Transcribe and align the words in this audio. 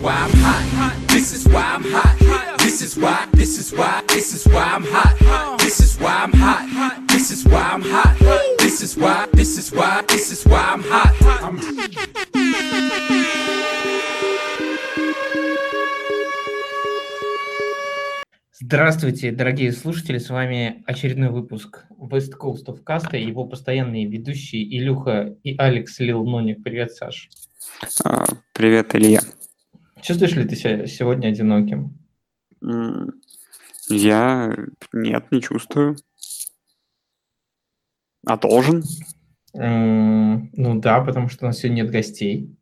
why 0.00 0.12
I'm 0.14 0.30
hot. 0.30 0.94
This 1.08 1.32
is 1.32 1.46
why 1.48 1.62
I'm 1.62 1.84
hot. 1.84 2.58
This 2.58 2.82
is 2.82 2.96
why, 2.96 3.26
this 3.32 3.58
is 3.58 3.72
why, 3.72 4.02
this 4.08 4.34
is 4.34 4.46
why 4.46 4.62
I'm 4.62 4.84
hot. 4.84 5.58
This 5.58 5.80
is 5.80 5.98
why 5.98 6.14
I'm 6.24 6.32
hot. 6.32 7.08
This 7.08 7.30
is 7.30 7.44
why 7.44 7.62
I'm 7.72 7.82
hot. 7.82 8.16
This 8.58 8.82
is 8.82 8.96
why, 8.96 9.26
this 9.32 9.58
is 9.58 9.72
why, 9.72 10.02
this 10.08 10.30
is 10.32 10.44
why 10.44 10.60
I'm 10.60 10.82
hot. 10.82 11.14
I'm 11.42 11.58
Здравствуйте, 18.60 19.32
дорогие 19.32 19.72
слушатели, 19.72 20.18
с 20.18 20.28
вами 20.28 20.82
очередной 20.86 21.30
выпуск 21.30 21.86
West 21.96 22.32
Coast 22.38 22.66
of 22.66 22.84
Cast 22.84 23.16
и 23.16 23.24
его 23.24 23.46
постоянные 23.46 24.06
ведущие 24.06 24.62
Илюха 24.62 25.34
и 25.42 25.56
Алекс 25.56 25.98
Лил 26.00 26.22
Ноник. 26.24 26.62
Привет, 26.62 26.92
Саш. 26.92 27.30
А, 28.04 28.24
Привет, 28.52 28.94
Илья. 28.94 29.20
Чувствуешь 30.02 30.34
ли 30.34 30.44
ты 30.44 30.56
себя 30.56 30.86
сегодня 30.86 31.28
одиноким? 31.28 31.98
Я 33.88 34.54
нет, 34.92 35.30
не 35.30 35.40
чувствую. 35.40 35.96
А 38.26 38.36
должен? 38.36 38.82
Ну 39.54 40.80
да, 40.80 41.00
потому 41.00 41.28
что 41.28 41.44
у 41.44 41.48
нас 41.48 41.58
сегодня 41.58 41.82
нет 41.82 41.90
гостей. 41.90 42.54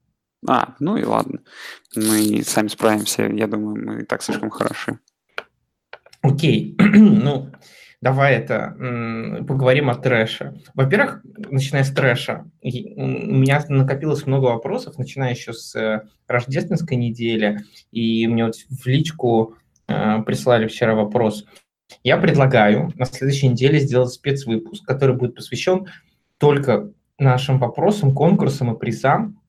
А, 0.49 0.77
ну 0.79 0.97
и 0.97 1.05
ладно. 1.05 1.41
Мы 1.97 2.43
сами 2.45 2.69
справимся. 2.69 3.25
Я 3.27 3.47
думаю, 3.47 3.85
мы 3.85 4.03
и 4.03 4.05
так 4.05 4.23
слишком 4.23 4.51
хороши. 4.51 4.99
Окей, 6.23 6.77
ну 6.79 7.53
давай 8.01 8.35
это 8.35 8.75
поговорим 9.47 9.91
о 9.91 9.95
трэше. 9.95 10.61
Во-первых, 10.75 11.23
начиная 11.51 11.85
с 11.85 11.93
трэша, 11.93 12.45
у 12.63 12.69
меня 12.69 13.65
накопилось 13.69 14.27
много 14.27 14.47
вопросов, 14.47 14.99
начиная 14.99 15.31
еще 15.31 15.53
с 15.53 15.75
э, 15.75 16.03
рождественской 16.29 16.97
недели, 16.97 17.65
и 17.91 18.27
мне 18.27 18.47
вот 18.47 18.57
в 18.57 18.87
личку 18.87 19.55
э, 19.89 20.23
прислали 20.23 20.67
вчера 20.67 20.95
вопрос. 20.95 21.45
Я 22.03 22.17
предлагаю 22.17 22.93
на 22.97 23.05
следующей 23.05 23.49
неделе 23.49 23.79
сделать 23.79 24.11
спецвыпуск, 24.11 24.85
который 24.85 25.17
будет 25.17 25.35
посвящен 25.35 25.87
только 26.39 26.93
нашим 27.19 27.59
вопросам, 27.59 28.15
конкурсам 28.15 28.75
и 28.75 28.79
призам, 28.79 29.41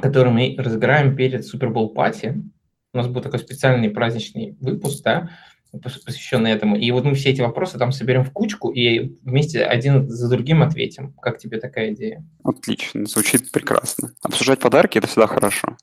которые 0.00 0.32
мы 0.32 0.54
разыграем 0.58 1.16
перед 1.16 1.44
Супербол 1.46 1.94
пати. 1.94 2.42
У 2.92 2.96
нас 2.96 3.06
будет 3.06 3.24
такой 3.24 3.38
специальный 3.38 3.90
праздничный 3.90 4.56
выпуск, 4.60 5.02
да, 5.04 5.30
пос- 5.72 6.04
посвященный 6.04 6.50
этому. 6.50 6.76
И 6.76 6.90
вот 6.90 7.04
мы 7.04 7.14
все 7.14 7.30
эти 7.30 7.40
вопросы 7.40 7.78
там 7.78 7.92
соберем 7.92 8.24
в 8.24 8.32
кучку 8.32 8.70
и 8.70 9.16
вместе 9.22 9.64
один 9.64 10.08
за 10.08 10.28
другим 10.28 10.62
ответим. 10.62 11.12
Как 11.20 11.38
тебе 11.38 11.60
такая 11.60 11.92
идея? 11.92 12.24
Отлично, 12.44 13.06
звучит 13.06 13.50
прекрасно. 13.50 14.12
Обсуждать 14.22 14.60
подарки– 14.60 14.98
это 14.98 15.06
всегда 15.06 15.26
хорошо. 15.26 15.76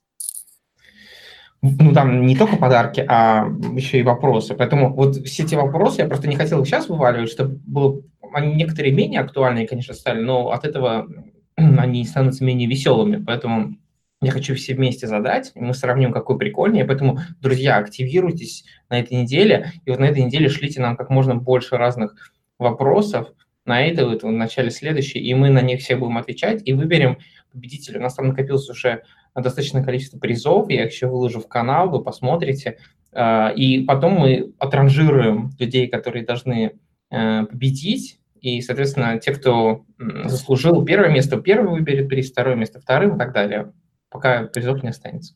Ну, 1.62 1.94
там 1.94 2.26
не 2.26 2.36
только 2.36 2.58
подарки, 2.58 3.04
а 3.08 3.48
еще 3.76 4.00
и 4.00 4.04
вопросы. 4.04 4.54
Поэтому 4.54 4.94
вот 4.94 5.16
все 5.26 5.44
эти 5.44 5.56
вопросы, 5.56 6.02
я 6.02 6.08
просто 6.08 6.28
не 6.28 6.36
хотел 6.36 6.62
их 6.62 6.68
сейчас 6.68 6.90
вываливать, 6.90 7.30
чтобы 7.30 7.60
было... 7.66 8.02
Они 8.34 8.54
некоторые 8.54 8.94
менее 8.94 9.22
актуальные, 9.22 9.68
конечно, 9.68 9.94
стали, 9.94 10.22
но 10.22 10.52
от 10.52 10.66
этого 10.66 11.08
они 11.56 12.04
становятся 12.06 12.44
менее 12.44 12.68
веселыми. 12.68 13.24
Поэтому 13.24 13.78
я 14.26 14.32
хочу 14.32 14.56
все 14.56 14.74
вместе 14.74 15.08
задать, 15.08 15.52
и 15.56 15.60
мы 15.60 15.74
сравним, 15.74 16.12
какой 16.12 16.38
прикольнее. 16.38 16.86
Поэтому, 16.86 17.20
друзья, 17.42 17.78
активируйтесь 17.78 18.66
на 18.90 19.00
этой 19.00 19.14
неделе, 19.14 19.72
и 19.86 19.90
вот 19.92 20.00
на 20.00 20.06
этой 20.06 20.24
неделе 20.24 20.50
шлите 20.50 20.82
нам 20.82 20.98
как 20.98 21.10
можно 21.10 21.36
больше 21.36 21.78
разных 21.78 22.34
вопросов 22.58 23.34
на 23.66 23.82
это 23.82 24.06
вот 24.08 24.24
в 24.24 24.32
начале 24.32 24.70
следующей, 24.70 25.20
и 25.20 25.34
мы 25.34 25.50
на 25.50 25.62
них 25.62 25.80
все 25.80 25.96
будем 25.96 26.18
отвечать, 26.18 26.62
и 26.66 26.74
выберем 26.74 27.18
победителя. 27.52 28.00
У 28.00 28.04
нас 28.04 28.16
там 28.16 28.28
накопилось 28.28 28.70
уже 28.70 29.04
достаточное 29.34 29.84
количество 29.84 30.20
призов, 30.20 30.70
я 30.70 30.86
их 30.86 30.92
еще 30.92 31.08
выложу 31.08 31.40
в 31.40 31.48
канал, 31.48 31.90
вы 31.90 32.04
посмотрите, 32.04 32.78
А, 33.18 33.50
и 33.56 33.84
потом 33.86 34.14
мы 34.14 34.54
отранжируем 34.60 35.52
людей, 35.58 35.88
которые 35.88 36.26
должны 36.26 36.74
э, 37.12 37.46
победить, 37.46 38.20
и, 38.42 38.62
соответственно, 38.62 39.18
те, 39.20 39.34
кто 39.34 39.86
заслужил 40.26 40.84
первое 40.86 41.10
место, 41.10 41.38
первый 41.38 41.72
выберет 41.72 42.10
приз, 42.10 42.30
второе 42.30 42.56
место 42.56 42.80
вторым 42.80 43.16
и 43.16 43.18
так 43.18 43.34
далее, 43.34 43.72
пока 44.16 44.44
призов 44.44 44.82
не 44.82 44.90
останется. 44.90 45.36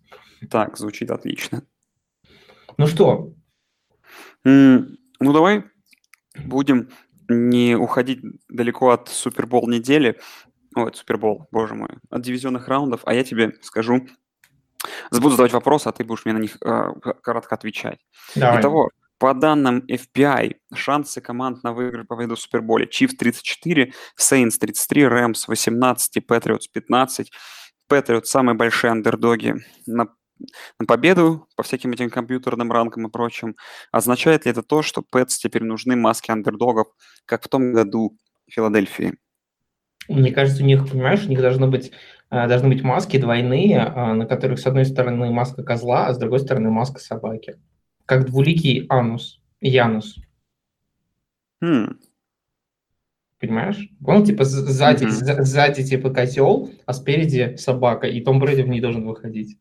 Так, 0.49 0.77
звучит 0.77 1.11
отлично. 1.11 1.63
Ну 2.77 2.87
что, 2.87 3.33
Ну, 4.45 5.33
давай 5.33 5.65
будем 6.45 6.89
не 7.27 7.75
уходить 7.75 8.21
далеко 8.47 8.91
от 8.91 9.09
Супербол 9.09 9.67
недели. 9.67 10.17
Ой, 10.75 10.87
от 10.87 10.95
Супербол, 10.95 11.47
боже 11.51 11.75
мой. 11.75 11.89
От 12.09 12.21
дивизионных 12.21 12.69
раундов. 12.69 13.01
А 13.03 13.13
я 13.13 13.25
тебе 13.25 13.53
скажу, 13.61 14.07
буду 15.11 15.31
задавать 15.31 15.51
вопросы, 15.51 15.87
а 15.87 15.91
ты 15.91 16.05
будешь 16.05 16.23
мне 16.23 16.33
на 16.33 16.39
них 16.39 16.57
э, 16.63 16.93
коротко 17.21 17.55
отвечать. 17.55 17.99
давай. 18.35 18.61
Итого, 18.61 18.89
по 19.17 19.33
данным 19.33 19.85
FBI, 19.89 20.55
шансы 20.73 21.19
команд 21.19 21.63
на 21.63 21.73
выигрыш 21.73 22.07
победу 22.07 22.35
в 22.35 22.39
Суперболе. 22.39 22.85
Chiefs 22.85 23.17
34, 23.19 23.91
Saints 24.17 24.57
33, 24.57 25.03
Rams 25.03 25.43
18 25.47 26.17
и 26.17 26.19
Patriots 26.21 26.69
15. 26.71 27.29
Patriots 27.89 28.25
самые 28.25 28.55
большие 28.55 28.91
андердоги 28.91 29.55
на, 29.85 30.09
на 30.79 30.85
победу 30.85 31.47
по 31.55 31.63
всяким 31.63 31.91
этим 31.91 32.09
компьютерным 32.09 32.71
ранкам 32.71 33.07
и 33.07 33.11
прочим. 33.11 33.55
Означает 33.91 34.45
ли 34.45 34.51
это 34.51 34.63
то, 34.63 34.81
что 34.81 35.01
Пэтс 35.01 35.37
теперь 35.37 35.63
нужны 35.63 35.95
маски 35.95 36.31
андердогов, 36.31 36.87
как 37.25 37.43
в 37.43 37.47
том 37.47 37.73
году 37.73 38.17
в 38.47 38.53
Филадельфии? 38.53 39.15
Мне 40.07 40.31
кажется, 40.31 40.63
у 40.63 40.65
них, 40.65 40.89
понимаешь, 40.89 41.25
у 41.25 41.29
них 41.29 41.39
должно 41.39 41.67
быть, 41.67 41.91
э, 42.31 42.47
должны 42.47 42.69
быть 42.69 42.81
маски 42.81 43.17
двойные, 43.17 43.77
э, 43.77 44.13
на 44.13 44.25
которых 44.25 44.59
с 44.59 44.65
одной 44.65 44.85
стороны 44.85 45.29
маска 45.29 45.63
козла, 45.63 46.07
а 46.07 46.13
с 46.13 46.17
другой 46.17 46.39
стороны 46.39 46.71
маска 46.71 46.99
собаки. 46.99 47.59
Как 48.05 48.25
двуликий 48.25 48.87
анус, 48.89 49.39
Янус. 49.61 50.19
Хм, 51.61 51.99
Понимаешь? 53.39 53.89
Он 54.05 54.25
типа 54.25 54.43
сзади, 54.43 55.05
з- 55.05 55.43
сзади 55.43 55.83
типа 55.83 56.13
козел, 56.13 56.71
а 56.85 56.93
спереди 56.93 57.55
собака, 57.55 58.07
и 58.07 58.21
Том 58.21 58.39
Брэди 58.39 58.61
в 58.63 58.67
ней 58.67 58.81
должен 58.81 59.07
выходить. 59.07 59.57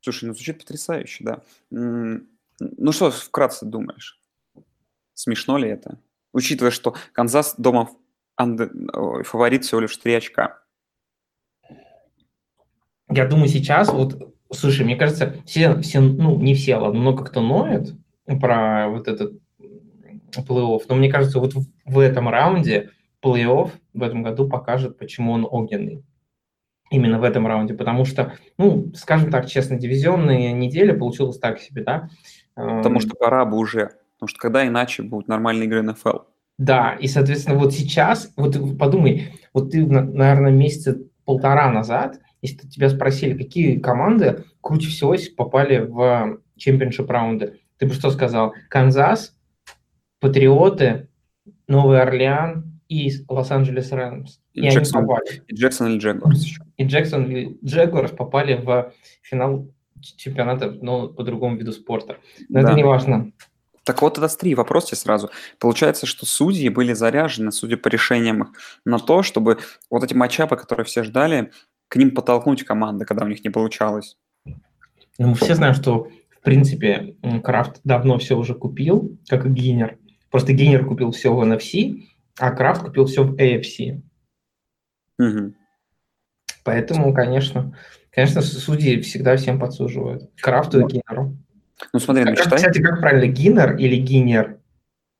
Слушай, 0.00 0.26
ну 0.26 0.34
звучит 0.34 0.58
потрясающе, 0.58 1.24
да. 1.24 1.42
Ну 1.70 2.92
что 2.92 3.10
вкратце 3.10 3.66
думаешь? 3.66 4.20
Смешно 5.14 5.58
ли 5.58 5.68
это? 5.68 5.98
Учитывая, 6.32 6.70
что 6.70 6.94
Канзас 7.12 7.56
дома 7.58 7.90
фаворит 8.36 9.64
всего 9.64 9.80
лишь 9.80 9.96
3 9.96 10.14
очка. 10.14 10.62
Я 13.10 13.26
думаю, 13.26 13.48
сейчас 13.48 13.92
вот, 13.92 14.34
слушай, 14.52 14.84
мне 14.84 14.94
кажется, 14.96 15.36
все, 15.44 15.80
все, 15.80 16.00
ну, 16.00 16.40
не 16.40 16.54
все, 16.54 16.76
ладно, 16.76 17.00
много 17.00 17.24
кто 17.24 17.40
ноет 17.40 17.92
про 18.40 18.88
вот 18.88 19.08
этот 19.08 19.32
плей-офф, 20.36 20.82
но 20.88 20.94
мне 20.94 21.10
кажется, 21.10 21.40
вот 21.40 21.54
в, 21.54 21.66
в 21.84 21.98
этом 21.98 22.28
раунде 22.28 22.90
плей-офф 23.22 23.70
в 23.94 24.02
этом 24.02 24.22
году 24.22 24.48
покажет, 24.48 24.98
почему 24.98 25.32
он 25.32 25.46
огненный. 25.48 26.04
Именно 26.90 27.20
в 27.20 27.24
этом 27.24 27.46
раунде, 27.46 27.74
потому 27.74 28.04
что, 28.04 28.34
ну, 28.58 28.92
скажем 28.94 29.30
так, 29.30 29.46
честно, 29.46 29.78
дивизионная 29.78 30.52
неделя 30.52 30.92
получилась 30.94 31.38
так 31.38 31.60
себе, 31.60 31.84
да. 31.84 32.08
Потому 32.54 32.96
Эм, 32.96 33.00
что 33.00 33.14
пора 33.14 33.44
бы 33.44 33.58
уже. 33.58 33.90
Потому 34.14 34.28
что 34.28 34.38
когда 34.40 34.66
иначе 34.66 35.02
будут 35.02 35.28
нормальные 35.28 35.66
игры 35.66 35.82
НФЛ? 35.82 36.18
Да, 36.58 36.94
и, 37.00 37.06
соответственно, 37.06 37.56
вот 37.56 37.72
сейчас, 37.72 38.32
вот 38.36 38.56
подумай, 38.76 39.32
вот 39.54 39.70
ты, 39.70 39.86
на- 39.86 40.02
наверное, 40.02 40.50
месяца 40.50 40.98
полтора 41.24 41.70
назад, 41.70 42.18
если 42.42 42.68
тебя 42.68 42.90
спросили, 42.90 43.38
какие 43.38 43.78
команды 43.78 44.44
круче 44.60 44.88
всего 44.88 45.14
попали 45.36 45.78
в 45.78 46.40
championship 46.56 47.08
раунды, 47.08 47.60
ты 47.78 47.86
бы 47.86 47.94
что 47.94 48.10
сказал? 48.10 48.54
Канзас, 48.68 49.34
Патриоты, 50.20 51.08
Новый 51.66 52.02
Орлеан 52.02 52.69
и 52.90 53.10
Лос-Анджелес 53.28 53.92
Рэмс. 53.92 54.40
И 54.52 54.60
И 54.66 54.68
Джексон, 54.68 55.06
попали. 55.06 55.42
и 55.46 55.54
Джексон 55.54 55.86
или 55.92 55.98
Джегорс 55.98 56.42
еще. 56.42 56.62
И 56.76 56.84
Джексон 56.84 57.30
и 57.30 57.56
Джегорс 57.64 58.10
попали 58.10 58.54
в 58.56 58.92
финал 59.22 59.68
чемпионата, 60.16 60.72
но 60.82 61.06
по 61.08 61.22
другому 61.22 61.56
виду 61.56 61.72
спорта. 61.72 62.16
Но 62.48 62.58
это 62.60 62.70
Да. 62.70 62.74
не 62.74 62.82
важно. 62.82 63.30
Так 63.84 64.02
вот, 64.02 64.18
это 64.18 64.28
три 64.36 64.54
вопрос 64.54 64.86
тебе 64.86 64.96
сразу. 64.96 65.30
Получается, 65.58 66.06
что 66.06 66.26
судьи 66.26 66.68
были 66.68 66.92
заряжены, 66.92 67.52
судя 67.52 67.76
по 67.76 67.88
решениям 67.88 68.42
их, 68.42 68.48
на 68.84 68.98
то, 68.98 69.22
чтобы 69.22 69.58
вот 69.88 70.02
эти 70.04 70.14
матчапы, 70.14 70.56
которые 70.56 70.84
все 70.84 71.02
ждали, 71.04 71.50
к 71.88 71.96
ним 71.96 72.10
подтолкнуть 72.10 72.64
команды, 72.64 73.04
когда 73.04 73.24
у 73.24 73.28
них 73.28 73.42
не 73.44 73.50
получалось. 73.50 74.16
Ну, 74.44 75.28
мы 75.28 75.34
все 75.34 75.54
знаем, 75.54 75.74
что, 75.74 76.08
в 76.30 76.40
принципе, 76.42 77.14
Крафт 77.44 77.80
давно 77.84 78.18
все 78.18 78.36
уже 78.36 78.54
купил, 78.54 79.16
как 79.28 79.46
и 79.46 79.48
Гиннер. 79.48 79.96
Просто 80.30 80.52
Гиннер 80.52 80.84
купил 80.84 81.10
все 81.12 81.32
в 81.34 81.40
NFC, 81.42 82.02
а 82.38 82.50
Крафт 82.50 82.82
купил 82.82 83.06
все 83.06 83.24
в 83.24 83.34
AFC. 83.36 84.00
Мгм. 85.18 85.54
Поэтому, 86.64 87.14
конечно, 87.14 87.76
конечно, 88.10 88.42
судьи 88.42 89.00
всегда 89.00 89.36
всем 89.36 89.58
подсуживают. 89.58 90.30
Крафту 90.40 90.80
и 90.80 90.86
Гиннеру. 90.86 91.36
Ну 91.92 91.98
смотри, 91.98 92.24
ну 92.24 92.34
Как, 92.36 92.54
кстати, 92.54 92.82
как 92.82 93.00
правильно, 93.00 93.32
Гиннер 93.32 93.76
или 93.76 93.96
Гиннер? 93.96 94.58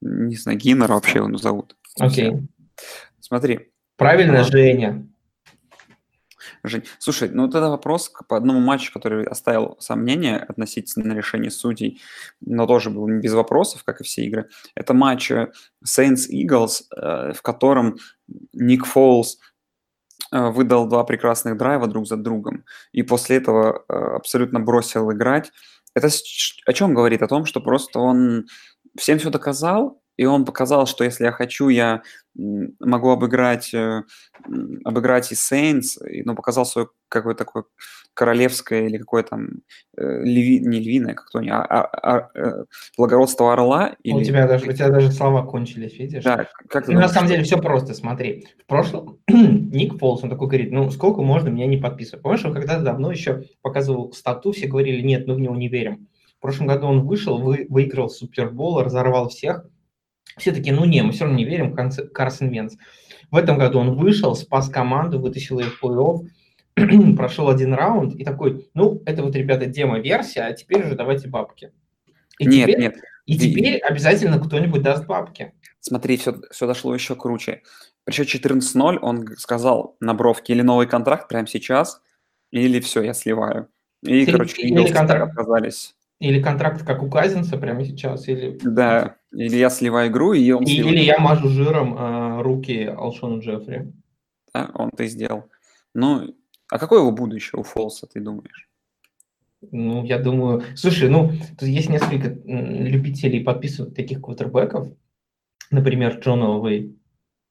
Не 0.01 0.37
знаю, 0.37 0.59
Гиннера 0.59 0.95
вообще 0.95 1.19
его 1.19 1.37
зовут. 1.37 1.77
Окей. 1.99 2.49
Смотри, 3.21 3.71
Правильно, 3.97 4.41
А. 4.41 4.45
Женя. 4.45 5.07
Жень, 6.63 6.85
слушай, 6.99 7.31
ну 7.31 7.49
это 7.49 7.61
вопрос 7.71 8.13
по 8.29 8.37
одному 8.37 8.61
матчу, 8.61 8.93
который 8.93 9.25
оставил 9.25 9.77
сомнения 9.81 10.37
относительно 10.37 11.13
решения 11.15 11.51
судей, 11.51 12.01
но 12.41 12.67
тоже 12.67 12.91
был 12.91 13.07
без 13.07 13.33
вопросов, 13.33 13.83
как 13.85 14.01
и 14.01 14.05
все 14.05 14.25
игры. 14.25 14.49
Это 14.75 14.93
матч 14.93 15.31
э, 15.31 15.53
Saints-Eagles, 15.87 16.83
э, 16.95 17.33
в 17.33 17.43
котором 17.43 17.97
Ник 18.53 18.85
Фолс 18.85 19.39
э, 20.33 20.51
выдал 20.51 20.87
два 20.87 21.05
прекрасных 21.05 21.57
драйва 21.57 21.87
друг 21.87 22.07
за 22.07 22.17
другом, 22.17 22.65
и 22.93 23.03
после 23.03 23.37
этого 23.37 23.85
абсолютно 23.89 24.61
бросил 24.61 25.11
играть. 25.13 25.53
Это 25.95 26.09
о 26.67 26.73
чем 26.73 26.95
говорит? 26.95 27.23
О 27.23 27.29
том, 27.29 27.47
что 27.47 27.61
просто 27.61 27.99
он 27.99 28.47
всем 28.99 29.19
все 29.19 29.31
доказал, 29.31 30.03
и 30.21 30.27
он 30.27 30.45
показал, 30.45 30.87
что 30.87 31.03
если 31.03 31.25
я 31.25 31.33
хочу, 31.33 31.71
я 31.71 32.03
могу 32.35 33.09
обыграть, 33.09 33.73
э, 33.73 34.03
обыграть 34.85 35.33
и 35.33 35.35
Saints, 35.35 35.97
ну, 36.27 36.35
показал 36.35 36.67
свое 36.67 36.89
какое-то 37.09 37.47
такое 37.47 37.65
королевское 38.13 38.87
или 38.87 38.99
какое 38.99 39.23
там 39.23 39.49
э, 39.97 40.23
льви, 40.23 40.61
не 40.61 40.79
львиное, 40.79 41.15
как 41.15 41.31
то 41.31 41.41
не, 41.41 41.49
а, 41.49 41.63
а, 41.63 41.87
а, 42.03 42.31
э, 42.35 42.65
благородство 42.99 43.55
орла. 43.55 43.97
Или... 44.03 44.13
У, 44.13 44.23
тебя 44.23 44.47
даже, 44.47 44.69
у 44.69 44.73
тебя 44.75 44.91
даже 44.91 45.11
слова 45.11 45.43
кончились, 45.43 45.99
видишь? 45.99 46.23
Да, 46.23 46.49
как 46.69 46.87
ну, 46.87 47.01
на 47.01 47.09
самом 47.09 47.29
деле 47.29 47.43
все 47.43 47.57
просто, 47.57 47.95
смотри. 47.95 48.47
В 48.63 48.67
прошлом 48.67 49.21
Ник 49.27 49.99
Фолс, 49.99 50.23
он 50.23 50.29
такой 50.29 50.49
говорит, 50.49 50.71
ну, 50.71 50.91
сколько 50.91 51.23
можно 51.23 51.49
меня 51.49 51.67
не 51.67 51.79
подписывать? 51.79 52.23
Помнишь, 52.23 52.45
он 52.45 52.53
когда-то 52.53 52.83
давно 52.83 53.11
еще 53.11 53.45
показывал 53.63 54.13
стату, 54.13 54.53
все 54.53 54.67
говорили, 54.67 55.01
нет, 55.01 55.27
мы 55.27 55.35
в 55.35 55.41
него 55.41 55.57
не 55.57 55.69
верим. 55.69 56.09
В 56.37 56.43
прошлом 56.43 56.67
году 56.67 56.89
он 56.89 57.07
вышел, 57.07 57.39
вы, 57.39 57.65
выиграл 57.71 58.11
Супербол, 58.11 58.83
разорвал 58.83 59.31
всех, 59.31 59.65
все 60.41 60.53
таки 60.53 60.73
ну 60.73 60.85
не, 60.85 61.03
мы 61.03 61.13
все 61.13 61.25
равно 61.25 61.39
не 61.39 61.45
верим 61.45 61.75
Карсон 61.75 62.49
Венц. 62.49 62.75
В 63.31 63.37
этом 63.37 63.59
году 63.59 63.79
он 63.79 63.95
вышел, 63.95 64.35
спас 64.35 64.69
команду, 64.69 65.21
вытащил 65.21 65.61
ее 65.61 65.71
в 65.71 65.83
плей-офф, 65.83 67.15
прошел 67.17 67.49
один 67.49 67.75
раунд 67.75 68.15
и 68.15 68.25
такой, 68.25 68.69
ну, 68.75 69.03
это 69.07 69.23
вот, 69.23 69.37
ребята, 69.37 69.67
демо-версия, 69.67 70.43
а 70.43 70.53
теперь 70.53 70.85
уже 70.85 70.97
давайте 70.97 71.29
бабки. 71.29 71.73
И 72.39 72.47
нет, 72.47 72.69
теперь, 72.69 72.81
нет. 72.81 72.97
И 73.27 73.39
теперь 73.39 73.79
обязательно 73.79 74.41
кто-нибудь 74.41 74.83
даст 74.83 75.07
бабки. 75.07 75.53
Смотри, 75.81 76.17
все, 76.17 76.35
все 76.51 76.67
дошло 76.67 76.95
еще 76.95 77.15
круче. 77.15 77.63
При 78.05 78.15
счете 78.15 78.39
14-0 78.39 78.99
он 79.01 79.37
сказал 79.37 79.97
на 80.01 80.15
бровке 80.15 80.53
или 80.53 80.63
новый 80.63 80.87
контракт 80.87 81.29
прямо 81.29 81.47
сейчас, 81.47 82.01
или 82.51 82.81
все, 82.81 83.03
я 83.03 83.15
сливаю. 83.15 83.69
И, 84.03 84.23
или, 84.23 84.33
короче, 84.33 84.63
или 84.63 84.91
контракт 84.91 85.31
отказались. 85.31 85.95
Или 86.21 86.43
контракт, 86.43 86.85
как 86.85 87.03
у 87.03 87.09
Казинца 87.09 87.57
прямо 87.57 87.83
сейчас, 87.83 88.29
или... 88.29 88.59
Да, 88.63 89.17
или 89.33 89.57
я 89.57 89.71
сливаю 89.71 90.11
игру, 90.11 90.35
и 90.35 90.51
он 90.51 90.65
и, 90.65 90.73
Или 90.73 91.01
я 91.01 91.19
мажу 91.19 91.49
жиром 91.49 91.97
э, 91.97 92.43
руки 92.43 92.85
Алшону 92.85 93.41
Джеффри. 93.41 93.91
Да, 94.53 94.71
он 94.75 94.91
это 94.93 95.07
сделал. 95.07 95.45
Ну, 95.95 96.35
а 96.71 96.79
какое 96.79 97.01
его 97.01 97.11
будущее 97.11 97.59
у 97.59 97.63
Фолса, 97.63 98.07
ты 98.07 98.21
думаешь? 98.21 98.69
Ну, 99.71 100.05
я 100.05 100.19
думаю... 100.19 100.63
Слушай, 100.77 101.09
ну, 101.09 101.33
тут 101.59 101.69
есть 101.69 101.89
несколько 101.89 102.29
любителей 102.29 103.43
подписывать 103.43 103.95
таких 103.95 104.21
квотербеков. 104.21 104.89
Например, 105.71 106.19
Джон 106.19 106.43
Элвей. 106.43 106.99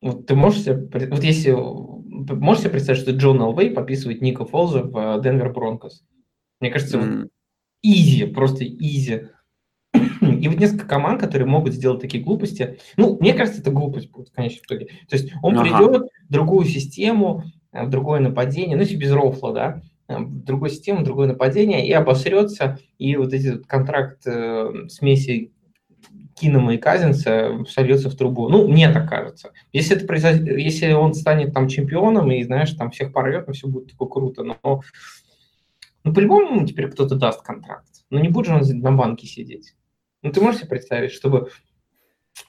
Вот 0.01 0.27
ты 0.27 0.35
можешь 0.35 0.61
себе... 0.61 0.75
Вот 1.07 1.23
если... 1.23 1.51
Можешь 1.51 2.63
себе 2.63 2.71
представить, 2.71 3.01
что 3.01 3.11
Джон 3.11 3.41
Элвей 3.41 3.71
подписывает 3.71 4.21
Ника 4.21 4.45
Фолза 4.45 4.83
в 4.83 5.21
Денвер 5.21 5.51
Бронкос? 5.53 6.03
Мне 6.59 6.69
кажется, 6.69 6.97
mm. 6.97 7.29
Вот 7.83 7.95
изи, 7.95 8.25
просто 8.25 8.65
изи. 8.65 9.27
И 9.93 10.47
вот 10.47 10.59
несколько 10.59 10.85
команд, 10.85 11.19
которые 11.19 11.47
могут 11.47 11.73
сделать 11.73 12.01
такие 12.01 12.23
глупости. 12.23 12.77
Ну, 12.97 13.17
мне 13.19 13.33
кажется, 13.33 13.61
это 13.61 13.71
глупость 13.71 14.11
будет 14.11 14.29
в 14.29 14.33
конечном 14.33 14.63
итоге. 14.65 14.85
То 15.09 15.15
есть 15.15 15.33
он 15.41 15.57
ага. 15.57 15.63
придет 15.63 16.03
в 16.27 16.31
другую 16.31 16.65
систему, 16.65 17.43
э, 17.71 17.85
в 17.85 17.89
другое 17.89 18.19
нападение, 18.19 18.75
ну, 18.75 18.83
если 18.83 18.95
без 18.95 19.11
рофла, 19.11 19.53
да, 19.53 19.81
э, 20.07 20.17
в 20.17 20.43
другую 20.43 20.69
систему, 20.69 20.99
в 20.99 21.03
другое 21.03 21.27
нападение, 21.27 21.87
и 21.87 21.91
обосрется, 21.91 22.79
и 22.97 23.15
вот 23.15 23.33
этот 23.33 23.65
контракт 23.65 24.21
э, 24.25 24.87
смеси 24.89 25.51
Кинома 26.35 26.75
и 26.75 26.77
Казинца 26.77 27.65
сольется 27.67 28.09
в 28.09 28.15
трубу. 28.15 28.47
Ну, 28.49 28.67
мне 28.67 28.89
так 28.91 29.09
кажется. 29.09 29.51
Если, 29.73 29.97
это 29.97 30.05
произойдет, 30.05 30.57
если 30.57 30.93
он 30.93 31.13
станет 31.13 31.53
там 31.53 31.67
чемпионом 31.67 32.31
и, 32.31 32.43
знаешь, 32.43 32.71
там 32.71 32.91
всех 32.91 33.11
порвет, 33.11 33.45
то 33.45 33.51
все 33.51 33.67
будет 33.67 33.91
такое 33.91 34.07
круто. 34.07 34.43
Но 34.43 34.81
ну, 36.03 36.13
по-любому 36.13 36.65
теперь 36.65 36.89
кто-то 36.89 37.15
даст 37.15 37.41
контракт. 37.41 37.89
Но 38.09 38.19
не 38.19 38.29
будет 38.29 38.47
же 38.47 38.55
он 38.55 38.61
на 38.79 38.91
банке 38.91 39.27
сидеть. 39.27 39.75
Ну, 40.21 40.31
ты 40.31 40.41
можешь 40.41 40.61
себе 40.61 40.69
представить, 40.69 41.11
чтобы 41.11 41.51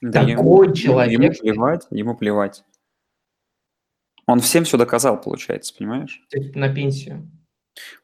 да, 0.01 0.25
такой 0.25 0.67
ему, 0.67 0.75
человек... 0.75 1.21
Ему 1.21 1.33
плевать, 1.33 1.87
ему 1.91 2.17
плевать. 2.17 2.65
Он 4.27 4.41
всем 4.41 4.65
все 4.65 4.77
доказал, 4.77 5.21
получается, 5.21 5.75
понимаешь? 5.77 6.23
На 6.55 6.73
пенсию. 6.73 7.29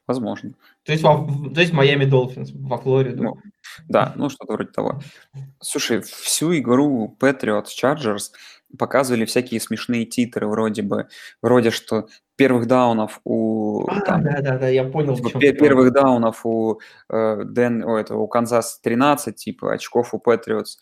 Возможно. 0.05 0.53
То 0.83 0.91
есть, 0.91 1.03
то 1.03 1.61
есть 1.61 1.73
Майами 1.73 2.05
Долфинс 2.05 2.51
во 2.53 2.77
Флориду. 2.77 3.23
Ну, 3.23 3.37
да, 3.87 4.13
ну 4.15 4.29
что-то 4.29 4.53
вроде 4.53 4.71
того. 4.71 5.01
Слушай, 5.59 6.01
всю 6.01 6.57
игру 6.57 7.17
Patriots 7.19 7.67
Chargers 7.81 8.31
показывали 8.77 9.25
всякие 9.25 9.59
смешные 9.59 10.05
титры, 10.05 10.47
вроде 10.47 10.81
бы, 10.81 11.07
вроде 11.41 11.71
что 11.71 12.07
первых 12.35 12.67
даунов 12.67 13.19
у... 13.23 13.85
А, 13.87 14.01
там, 14.01 14.23
да, 14.23 14.41
да, 14.41 14.57
да, 14.57 14.67
я 14.67 14.83
понял. 14.83 15.15
Типа, 15.15 15.39
пер- 15.39 15.53
первых 15.53 15.91
даунов 15.91 16.45
у, 16.45 16.79
э, 17.09 17.43
Дэн, 17.43 17.83
о, 17.83 17.97
этого, 17.97 18.21
у 18.21 18.27
Канзас 18.27 18.79
13, 18.81 19.35
типа, 19.35 19.73
очков 19.73 20.13
у 20.13 20.19
Патриотс. 20.19 20.77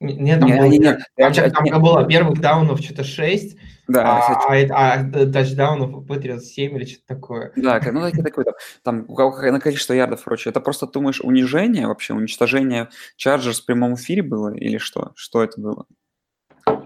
Нет, 0.00 0.40
там, 0.40 0.48
не, 0.48 0.56
было, 0.56 0.64
не, 0.64 0.78
не, 0.78 0.98
там, 1.16 1.32
там, 1.32 1.50
там 1.50 1.64
не, 1.64 1.78
было 1.78 2.06
первых 2.06 2.40
даунов 2.40 2.80
что-то 2.80 3.04
6, 3.04 3.56
да, 3.86 4.18
а, 4.18 4.20
кстати, 4.20 4.70
а, 4.70 4.92
а 4.94 5.26
тачдаунов 5.26 5.94
у 5.94 6.00
Патриотс 6.00 6.44
7 6.44 6.76
или 6.76 6.84
что-то 6.86 7.06
такое. 7.06 7.52
Да, 7.56 7.80
ну 7.92 8.00
такие 8.00 8.22
такое, 8.22 8.46
там, 8.82 9.04
там 9.04 9.52
на 9.52 9.60
количество 9.60 9.92
ярдов, 9.92 10.22
короче, 10.24 10.48
это 10.48 10.60
просто, 10.60 10.86
думаешь, 10.86 11.20
унижение 11.20 11.86
вообще, 11.86 12.14
уничтожение 12.14 12.88
Чарджерс 13.16 13.60
в 13.60 13.66
прямом 13.66 13.96
эфире 13.96 14.22
было 14.22 14.54
или 14.54 14.78
что? 14.78 15.12
Что 15.16 15.42
это 15.42 15.60
было? 15.60 15.86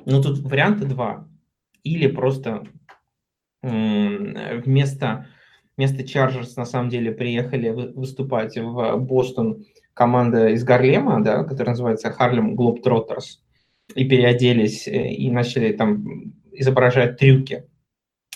Ну, 0.06 0.22
тут 0.22 0.40
варианты 0.40 0.84
два. 0.86 1.28
Или 1.82 2.06
просто 2.06 2.64
вместо, 3.62 5.26
вместо 5.76 6.06
Чарджерс 6.06 6.56
на 6.56 6.64
самом 6.64 6.90
деле 6.90 7.12
приехали 7.12 7.70
выступать 7.70 8.56
в 8.56 8.96
Бостон 8.98 9.64
команда 9.94 10.48
из 10.48 10.64
Гарлема, 10.64 11.22
да, 11.22 11.44
которая 11.44 11.70
называется 11.70 12.10
Харлем 12.10 12.54
Globetrotters, 12.56 13.38
и 13.94 14.04
переоделись 14.04 14.88
э, 14.88 15.12
и 15.12 15.30
начали 15.30 15.72
там 15.72 16.34
изображать 16.52 17.18
трюки 17.18 17.64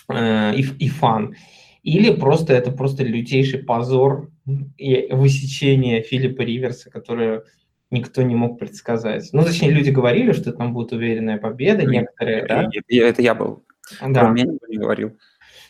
э, 0.09 0.55
и, 0.55 0.63
и 0.79 0.89
фан. 0.89 1.35
Или 1.83 2.15
просто 2.15 2.55
это 2.55 2.71
просто 2.71 3.03
лютейший 3.03 3.61
позор 3.61 4.31
и 4.77 5.09
высечение 5.11 6.03
Филиппа 6.03 6.43
Риверса, 6.43 6.91
которое 6.91 7.45
никто 7.91 8.23
не 8.23 8.35
мог 8.35 8.59
предсказать. 8.59 9.31
Ну, 9.33 9.43
точнее, 9.45 9.71
люди 9.71 9.91
говорили, 9.91 10.33
что 10.33 10.53
там 10.53 10.73
будет 10.73 10.93
уверенная 10.93 11.39
победа, 11.39 11.85
некоторые, 11.85 12.47
да? 12.47 12.69
Это 12.89 13.23
я 13.23 13.35
был. 13.35 13.65
Да. 14.01 14.31
Меня 14.31 14.45
никто 14.45 14.67
не 14.67 14.77
говорил. 14.77 15.17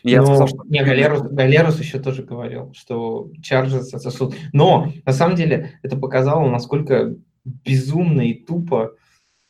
Я 0.03 0.21
Но, 0.21 0.27
сказал, 0.27 0.49
что... 0.49 0.65
Не, 0.69 0.85
Галерус, 0.85 1.23
Галерус 1.23 1.81
еще 1.81 1.99
тоже 1.99 2.23
говорил, 2.23 2.73
что 2.73 3.31
Чарджерс 3.43 3.93
отсосут. 3.93 4.35
Но, 4.53 4.93
на 5.05 5.13
самом 5.13 5.37
деле, 5.37 5.73
это 5.83 5.97
показало, 5.97 6.49
насколько 6.49 7.17
безумно 7.45 8.23
и 8.23 8.35
тупо, 8.35 8.95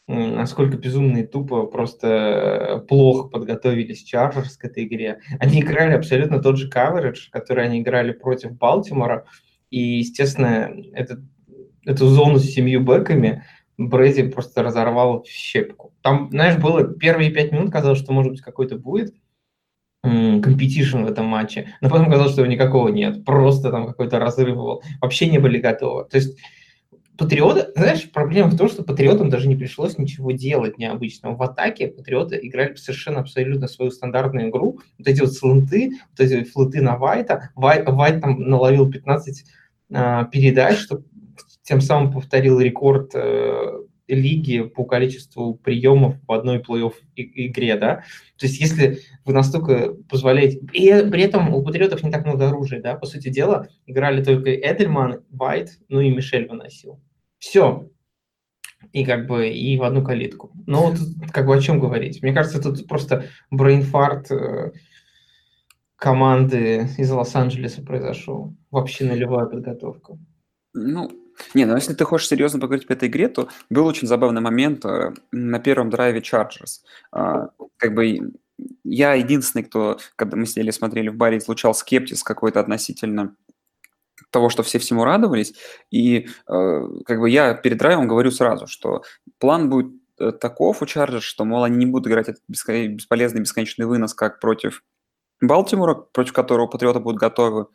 насколько 0.07 0.79
безумно 0.79 1.19
и 1.19 1.27
тупо 1.27 1.67
просто 1.67 2.85
плохо 2.89 3.29
подготовились 3.29 4.03
Чарджерс 4.03 4.57
к 4.57 4.65
этой 4.65 4.85
игре. 4.85 5.21
Они 5.39 5.61
играли 5.61 5.93
абсолютно 5.93 6.41
тот 6.41 6.57
же 6.57 6.71
coverage, 6.71 7.29
который 7.31 7.65
они 7.65 7.81
играли 7.81 8.13
против 8.13 8.53
Балтимора, 8.53 9.27
и, 9.71 9.99
естественно, 9.99 10.73
этот, 10.95 11.21
эту 11.89 12.07
зону 12.09 12.39
с 12.39 12.45
семью 12.45 12.83
бэками 12.83 13.45
Брэди 13.77 14.29
просто 14.29 14.63
разорвал 14.63 15.25
щепку. 15.29 15.93
Там, 16.03 16.29
знаешь, 16.31 16.57
было 16.61 16.85
первые 16.85 17.31
пять 17.31 17.53
минут, 17.53 17.71
казалось, 17.71 17.99
что, 17.99 18.13
может 18.13 18.33
быть, 18.33 18.41
какой-то 18.41 18.77
будет, 18.77 19.15
competition 20.03 21.03
в 21.03 21.11
этом 21.11 21.27
матче, 21.27 21.75
но 21.81 21.89
потом 21.89 22.11
казалось, 22.11 22.33
что 22.33 22.43
его 22.43 22.51
никакого 22.51 22.89
нет, 22.89 23.25
просто 23.25 23.71
там 23.71 23.87
какой-то 23.87 24.19
разрыв 24.19 24.57
был, 24.57 24.83
вообще 25.01 25.29
не 25.29 25.39
были 25.39 25.59
готовы. 25.59 26.05
То 26.05 26.17
есть 26.17 26.39
Патриоты, 27.19 27.73
знаешь, 27.75 28.09
проблема 28.09 28.49
в 28.49 28.57
том, 28.57 28.69
что 28.69 28.85
патриотам 28.85 29.29
даже 29.29 29.49
не 29.49 29.57
пришлось 29.57 29.99
ничего 29.99 30.31
делать 30.31 30.79
необычного. 30.79 31.35
В 31.35 31.43
атаке 31.43 31.89
патриоты 31.89 32.39
играли 32.41 32.77
совершенно 32.77 33.19
абсолютно 33.19 33.67
свою 33.67 33.91
стандартную 33.91 34.51
игру. 34.51 34.79
Вот 34.99 35.09
эти 35.09 35.21
вот 35.21 35.33
слоты, 35.33 35.99
вот 36.11 36.21
эти 36.21 36.45
flat 36.45 36.74
ы 36.74 36.81
на 36.81 36.97
Вайта. 36.97 37.51
Вайт, 37.57 37.89
Вайт 37.89 38.21
там 38.21 38.41
наловил 38.41 38.89
15 38.89 39.45
э, 39.91 40.25
передач, 40.31 40.79
что 40.79 41.03
тем 41.69 41.83
самым 41.83 42.11
повторил 42.11 42.59
рекорд 42.61 43.11
э, 43.15 43.81
лиги 44.07 44.63
по 44.63 44.85
количеству 44.85 45.55
приемов 45.55 46.15
в 46.27 46.33
одной 46.33 46.61
плей-офф 46.61 46.95
игре, 47.15 47.77
да. 47.77 47.97
То 48.39 48.47
есть 48.47 48.59
если 48.59 49.01
вы 49.27 49.35
настолько 49.35 49.93
позволяете... 50.09 50.61
И 50.73 50.89
при 51.11 51.21
этом 51.21 51.55
у 51.55 51.63
Патриотов 51.63 52.03
не 52.03 52.11
так 52.11 52.25
много 52.25 52.49
оружия, 52.49 52.81
да, 52.81 52.95
по 52.95 53.05
сути 53.05 53.29
дела, 53.29 53.69
играли 53.85 54.25
только 54.25 54.55
Эдельман, 54.55 55.25
Вайт, 55.29 55.79
ну 55.91 56.01
и 56.01 56.09
Мишель 56.09 56.49
выносил. 56.49 57.03
Все. 57.39 57.91
И 58.93 59.05
как 59.05 59.27
бы 59.27 59.51
и 59.51 59.77
в 59.77 59.83
одну 59.83 60.03
калитку. 60.03 60.53
Но 60.67 60.87
вот 60.87 60.99
как 61.33 61.45
бы 61.45 61.55
о 61.55 61.61
чем 61.61 61.81
говорить? 61.81 62.23
Мне 62.23 62.33
кажется, 62.33 62.63
тут 62.63 62.89
просто 62.89 63.27
brain 63.51 63.95
fart 63.95 64.31
э, 64.31 64.73
команды 65.97 66.89
из 66.97 67.11
Лос-Анджелеса 67.11 67.83
произошел. 67.83 68.57
Вообще 68.71 69.05
нулевая 69.05 69.45
подготовка. 69.45 70.17
Ну, 70.73 71.11
не, 71.55 71.65
ну 71.65 71.75
если 71.75 71.95
ты 71.95 72.05
хочешь 72.05 72.29
серьезно 72.29 72.61
поговорить 72.61 72.87
по 72.87 72.93
этой 72.93 73.09
игре, 73.09 73.29
то 73.29 73.49
был 73.71 73.87
очень 73.87 74.09
забавный 74.09 74.41
момент 74.41 74.85
э, 74.85 75.13
на 75.33 75.59
первом 75.59 75.91
драйве 75.91 76.21
Chargers. 76.21 76.81
А, 77.13 77.51
как 77.77 77.95
бы 77.95 78.33
я 78.85 79.15
единственный, 79.15 79.65
кто, 79.65 79.99
когда 80.17 80.37
мы 80.37 80.47
сидели, 80.47 80.71
смотрели 80.71 81.09
в 81.09 81.17
баре, 81.17 81.39
излучал 81.39 81.75
скептиз 81.75 82.23
какой-то 82.23 82.61
относительно 82.61 83.35
того, 84.31 84.51
что 84.51 84.63
все 84.63 84.79
всему 84.79 85.05
радовались. 85.05 85.55
И 85.91 86.29
э, 86.49 86.89
как 87.07 87.21
бы 87.21 87.31
я 87.31 87.55
перед 87.55 87.79
драйвом 87.79 88.09
говорю 88.09 88.31
сразу, 88.31 88.67
что 88.67 89.03
план 89.39 89.71
будет 89.71 89.93
э, 90.19 90.33
таков 90.33 90.83
у 90.83 90.85
Chargers, 90.85 91.21
что, 91.21 91.45
мол, 91.45 91.65
они 91.65 91.77
не 91.77 91.87
будут 91.87 92.09
играть 92.09 92.29
этот 92.29 92.43
бесполезный 92.49 93.41
бесконечный 93.41 93.87
вынос, 93.87 94.15
как 94.15 94.41
против 94.41 94.83
Балтимора, 95.41 95.95
против 95.95 96.33
которого 96.33 96.67
Патриоты 96.67 96.99
будут 97.01 97.21
готовы, 97.21 97.67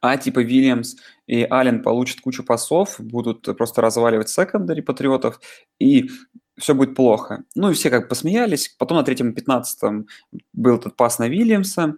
а 0.00 0.16
типа 0.16 0.40
Вильямс 0.40 0.96
и 1.26 1.44
Аллен 1.44 1.82
получат 1.82 2.20
кучу 2.20 2.44
пасов, 2.44 2.96
будут 2.98 3.44
просто 3.56 3.80
разваливать 3.80 4.28
секондари 4.28 4.82
патриотов, 4.82 5.40
и 5.78 6.10
все 6.58 6.74
будет 6.74 6.94
плохо. 6.94 7.44
Ну 7.54 7.70
и 7.70 7.74
все 7.74 7.90
как 7.90 8.08
посмеялись. 8.08 8.74
Потом 8.78 8.98
на 8.98 9.04
третьем 9.04 9.30
и 9.30 9.34
пятнадцатом 9.34 10.06
был 10.52 10.76
этот 10.76 10.96
пас 10.96 11.18
на 11.18 11.28
Вильямса, 11.28 11.96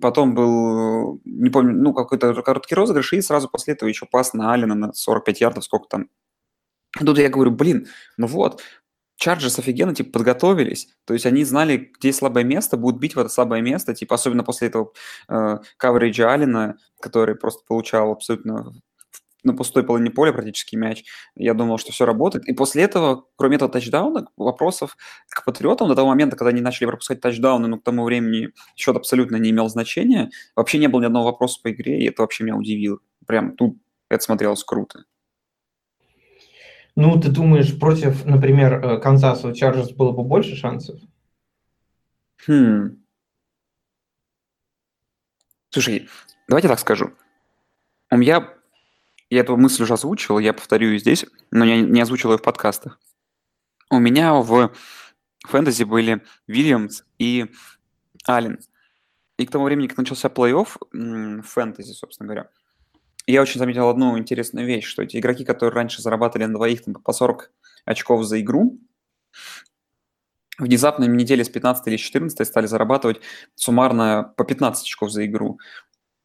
потом 0.00 0.34
был, 0.34 1.20
не 1.24 1.50
помню, 1.50 1.74
ну 1.74 1.92
какой-то 1.92 2.34
короткий 2.42 2.74
розыгрыш, 2.74 3.12
и 3.12 3.20
сразу 3.20 3.48
после 3.48 3.74
этого 3.74 3.88
еще 3.88 4.06
пас 4.06 4.34
на 4.34 4.52
Аллена 4.52 4.74
на 4.74 4.92
45 4.92 5.40
ярдов, 5.40 5.64
сколько 5.64 5.88
там. 5.88 6.08
Тут 6.98 7.18
я 7.18 7.28
говорю, 7.28 7.50
блин, 7.50 7.86
ну 8.16 8.26
вот, 8.26 8.62
Чарджерс 9.18 9.58
офигенно, 9.58 9.94
типа, 9.94 10.12
подготовились. 10.12 10.88
То 11.04 11.12
есть 11.12 11.26
они 11.26 11.42
знали, 11.42 11.90
где 11.98 12.12
слабое 12.12 12.44
место, 12.44 12.76
будут 12.76 13.00
бить 13.00 13.16
в 13.16 13.18
это 13.18 13.28
слабое 13.28 13.60
место. 13.60 13.92
Типа, 13.92 14.14
особенно 14.14 14.44
после 14.44 14.68
этого 14.68 14.92
э, 15.28 15.58
Алина, 15.82 16.76
который 17.00 17.34
просто 17.34 17.64
получал 17.66 18.12
абсолютно 18.12 18.72
на 19.42 19.54
пустой 19.54 19.82
половине 19.82 20.10
поля 20.10 20.32
практически 20.32 20.76
мяч. 20.76 21.04
Я 21.34 21.54
думал, 21.54 21.78
что 21.78 21.90
все 21.90 22.06
работает. 22.06 22.46
И 22.48 22.52
после 22.52 22.84
этого, 22.84 23.24
кроме 23.34 23.56
этого 23.56 23.70
тачдауна, 23.70 24.28
вопросов 24.36 24.96
к 25.28 25.44
патриотам 25.44 25.88
до 25.88 25.96
того 25.96 26.08
момента, 26.08 26.36
когда 26.36 26.50
они 26.50 26.60
начали 26.60 26.86
пропускать 26.86 27.20
тачдауны, 27.20 27.66
но 27.66 27.78
к 27.78 27.82
тому 27.82 28.04
времени 28.04 28.50
счет 28.76 28.94
абсолютно 28.96 29.36
не 29.36 29.50
имел 29.50 29.68
значения. 29.68 30.30
Вообще 30.54 30.78
не 30.78 30.86
было 30.86 31.00
ни 31.00 31.06
одного 31.06 31.26
вопроса 31.26 31.58
по 31.60 31.72
игре, 31.72 32.00
и 32.00 32.08
это 32.08 32.22
вообще 32.22 32.44
меня 32.44 32.56
удивило. 32.56 32.98
Прям 33.26 33.56
тут 33.56 33.78
это 34.08 34.22
смотрелось 34.22 34.62
круто. 34.62 35.04
Ну, 36.96 37.20
ты 37.20 37.30
думаешь, 37.30 37.78
против, 37.78 38.24
например, 38.24 38.84
э, 38.84 39.00
Канзаса 39.00 39.48
у 39.48 39.52
Чарджерс 39.52 39.92
было 39.92 40.12
бы 40.12 40.24
больше 40.24 40.56
шансов? 40.56 41.00
Хм. 42.46 43.02
Слушай, 45.70 46.08
давайте 46.48 46.68
так 46.68 46.78
скажу. 46.78 47.12
У 48.10 48.16
меня, 48.16 48.48
я 49.30 49.40
эту 49.40 49.56
мысль 49.56 49.82
уже 49.82 49.94
озвучил, 49.94 50.38
я 50.38 50.52
повторю 50.52 50.88
ее 50.88 50.98
здесь, 50.98 51.26
но 51.50 51.64
я 51.64 51.80
не 51.80 52.00
озвучил 52.00 52.32
ее 52.32 52.38
в 52.38 52.42
подкастах. 52.42 52.98
У 53.90 53.98
меня 53.98 54.34
в 54.34 54.72
фэнтези 55.46 55.84
были 55.84 56.24
Вильямс 56.46 57.04
и 57.18 57.46
Аллен. 58.24 58.58
И 59.36 59.46
к 59.46 59.50
тому 59.50 59.64
времени, 59.64 59.86
как 59.86 59.98
начался 59.98 60.28
плей-офф 60.28 61.42
фэнтези, 61.42 61.92
собственно 61.92 62.26
говоря, 62.26 62.50
я 63.32 63.42
очень 63.42 63.58
заметил 63.58 63.88
одну 63.88 64.18
интересную 64.18 64.66
вещь, 64.66 64.86
что 64.86 65.02
эти 65.02 65.18
игроки, 65.18 65.44
которые 65.44 65.74
раньше 65.74 66.02
зарабатывали 66.02 66.46
на 66.46 66.54
двоих 66.54 66.84
там, 66.84 66.94
по 66.94 67.12
40 67.12 67.50
очков 67.84 68.24
за 68.24 68.40
игру, 68.40 68.78
внезапно 70.58 71.04
неделе 71.04 71.44
с 71.44 71.48
15 71.48 71.86
или 71.88 71.96
14 71.96 72.46
стали 72.46 72.66
зарабатывать 72.66 73.20
суммарно 73.54 74.32
по 74.36 74.44
15 74.44 74.82
очков 74.82 75.10
за 75.10 75.26
игру. 75.26 75.58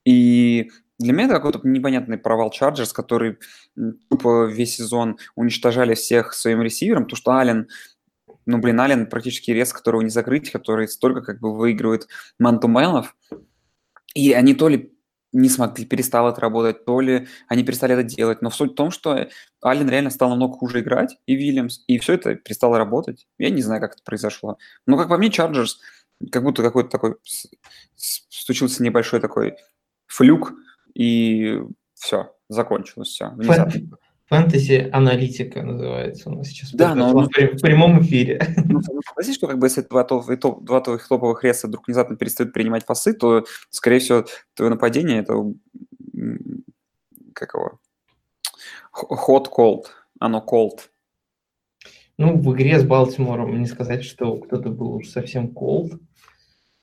И 0.06 0.72
для 1.00 1.14
меня 1.14 1.26
это 1.26 1.36
какой-то 1.36 1.60
непонятный 1.64 2.18
провал 2.18 2.50
Чарджерс, 2.52 2.94
который 2.94 3.38
тупо 4.10 4.46
весь 4.46 4.76
сезон 4.76 5.18
уничтожали 5.36 5.96
всех 5.96 6.34
своим 6.34 6.62
ресивером, 6.62 7.04
потому 7.04 7.18
что 7.18 7.32
Ален, 7.32 7.68
ну, 8.46 8.58
блин, 8.60 8.80
Ален 8.80 9.08
практически 9.08 9.52
рез, 9.52 9.74
которого 9.74 10.02
не 10.02 10.10
закрыть, 10.10 10.52
который 10.52 10.88
столько 10.88 11.22
как 11.22 11.40
бы 11.40 11.56
выигрывает 11.56 12.08
мантуменов. 12.40 13.16
И 14.16 14.32
они 14.34 14.54
то 14.54 14.68
ли 14.70 14.93
не 15.34 15.50
смогли, 15.50 15.86
перестал 15.86 16.30
это 16.30 16.40
работать, 16.40 16.86
то 16.86 17.02
ли 17.02 17.28
они 17.48 17.64
перестали 17.64 17.94
это 17.94 18.04
делать. 18.04 18.42
Но 18.42 18.50
суть 18.52 18.72
в 18.72 18.76
том, 18.76 18.92
что 18.92 19.28
Аллен 19.62 19.90
реально 19.90 20.12
стал 20.12 20.30
намного 20.30 20.54
хуже 20.54 20.80
играть, 20.80 21.18
и 21.26 21.36
Вильямс, 21.36 21.84
и 21.88 21.98
все 21.98 22.14
это 22.14 22.36
перестало 22.36 22.78
работать. 22.78 23.28
Я 23.38 23.50
не 23.50 23.62
знаю, 23.62 23.82
как 23.82 23.94
это 23.94 24.04
произошло. 24.04 24.58
Но, 24.86 24.98
как 24.98 25.10
по 25.10 25.18
мне, 25.18 25.30
Чарджерс 25.30 25.80
как 26.32 26.44
будто 26.44 26.62
какой-то 26.62 26.90
такой 26.90 27.16
случился 27.96 28.84
небольшой 28.84 29.20
такой 29.20 29.56
флюк, 30.08 30.54
и 30.94 31.60
все, 31.96 32.36
закончилось 32.50 33.10
все. 33.10 33.30
Внезапно. 33.32 33.98
Фэнтези-аналитика 34.34 35.62
называется 35.62 36.30
у 36.30 36.36
нас 36.36 36.48
сейчас. 36.48 36.72
Да, 36.72 36.96
но... 36.96 37.14
В, 37.14 37.28
в 37.28 37.62
прямом 37.62 38.02
эфире. 38.02 38.42
Ну, 38.66 38.82
согласись, 38.82 39.36
что 39.36 39.46
как 39.46 39.60
бы 39.60 39.68
если 39.68 39.82
два, 39.82 40.04
топ, 40.04 40.26
топ, 40.40 40.64
два 40.64 40.82
твоих 40.82 41.08
топовых 41.08 41.44
реса 41.44 41.68
вдруг 41.68 41.86
внезапно 41.86 42.16
перестают 42.16 42.52
принимать 42.52 42.84
пасы, 42.84 43.14
то, 43.14 43.46
скорее 43.70 44.00
всего, 44.00 44.26
твое 44.56 44.72
нападение– 44.72 45.20
это 45.20 45.36
как 47.34 47.54
его? 47.54 47.80
Hot 48.96 49.46
cold. 49.56 49.84
Оно 50.20 50.44
cold. 50.44 50.80
Ну, 52.18 52.36
в 52.40 52.56
игре 52.56 52.80
с 52.80 52.84
Балтимором 52.84 53.60
не 53.60 53.68
сказать, 53.68 54.04
что 54.04 54.38
кто-то 54.38 54.70
был 54.70 54.96
уж 54.96 55.10
совсем 55.10 55.48
cold 55.48 56.00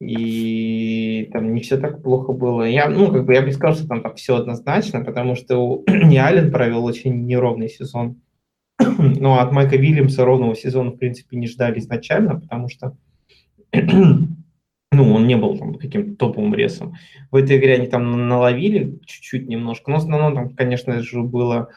и 0.01 1.29
там 1.33 1.53
не 1.53 1.61
все 1.61 1.77
так 1.77 2.03
плохо 2.03 2.33
было. 2.33 2.63
Я, 2.63 2.89
ну, 2.89 3.13
как 3.13 3.27
бы 3.27 3.35
я 3.35 3.43
бы 3.43 3.53
сказал, 3.53 3.77
что 3.77 3.87
там 3.87 4.03
так 4.03 4.17
все 4.17 4.37
однозначно, 4.37 5.05
потому 5.05 5.37
что 5.37 5.83
не 5.87 6.19
Аллен 6.25 6.51
провел 6.51 6.85
очень 6.85 7.27
неровный 7.27 7.69
сезон. 7.69 8.21
Но 8.79 9.41
от 9.41 9.53
Майка 9.53 9.77
Вильямса 9.77 10.25
ровного 10.25 10.57
сезона, 10.57 10.91
в 10.91 10.97
принципе, 10.97 11.37
не 11.37 11.47
ждали 11.47 11.79
изначально, 11.81 12.41
потому 12.41 12.71
что 12.71 12.97
ну, 13.73 15.15
он 15.15 15.27
не 15.27 15.37
был 15.37 15.59
там 15.59 15.75
каким-то 15.75 16.17
топовым 16.17 16.55
ресом. 16.55 16.95
В 17.31 17.37
этой 17.37 17.59
игре 17.59 17.75
они 17.75 17.87
там 17.87 18.27
наловили 18.27 18.99
чуть-чуть 19.05 19.49
немножко, 19.49 19.91
но 19.91 19.99
в 19.99 20.01
основном 20.01 20.35
там, 20.35 20.49
конечно 20.55 21.03
же, 21.03 21.23
было 21.23 21.69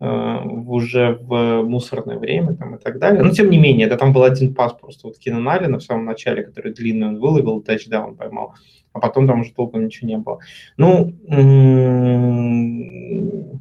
уже 0.00 1.18
в 1.20 1.62
мусорное 1.62 2.18
время 2.18 2.54
там, 2.54 2.76
и 2.76 2.78
так 2.78 2.98
далее. 2.98 3.22
Но 3.22 3.30
тем 3.30 3.50
не 3.50 3.58
менее, 3.58 3.88
да, 3.88 3.96
там 3.96 4.12
был 4.12 4.22
один 4.22 4.54
пас 4.54 4.72
просто 4.74 5.08
вот 5.08 5.18
Кинан 5.18 5.48
Аллена 5.48 5.78
в 5.78 5.82
самом 5.82 6.04
начале, 6.04 6.44
который 6.44 6.72
длинный 6.72 7.08
он 7.08 7.18
выловил, 7.18 7.60
тачдаун 7.60 8.14
поймал, 8.14 8.54
а 8.92 9.00
потом 9.00 9.26
там 9.26 9.40
уже 9.40 9.52
толком 9.52 9.84
ничего 9.84 10.08
не 10.08 10.18
было. 10.18 10.38
Ну, 10.76 11.12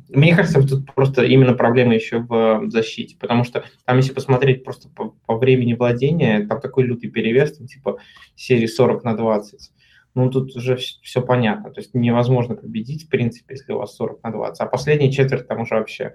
мне 0.10 0.36
кажется, 0.36 0.62
тут 0.62 0.94
просто 0.94 1.24
именно 1.24 1.54
проблема 1.54 1.96
еще 1.96 2.20
в 2.20 2.70
защите, 2.70 3.16
потому 3.20 3.44
что 3.44 3.64
там, 3.86 3.98
если 3.98 4.14
посмотреть 4.14 4.64
просто 4.64 4.90
по, 4.90 5.16
по 5.26 5.38
времени 5.38 5.74
владения, 5.74 6.46
там 6.46 6.62
такой 6.62 6.84
лютый 6.84 7.10
перевес, 7.10 7.58
там, 7.58 7.66
типа 7.66 7.98
серии 8.36 8.68
40 8.68 9.04
на 9.04 9.18
20 9.18 9.72
ну, 10.18 10.32
тут 10.32 10.56
уже 10.56 10.78
все 10.78 11.22
понятно. 11.22 11.70
То 11.72 11.80
есть 11.80 11.94
невозможно 11.94 12.56
победить, 12.56 13.06
в 13.06 13.10
принципе, 13.10 13.54
если 13.54 13.72
у 13.72 13.78
вас 13.78 13.96
40 13.96 14.24
на 14.24 14.32
20. 14.32 14.62
А 14.62 14.66
последняя 14.66 15.12
четверть 15.12 15.48
там 15.48 15.62
уже 15.62 15.76
вообще 15.76 16.14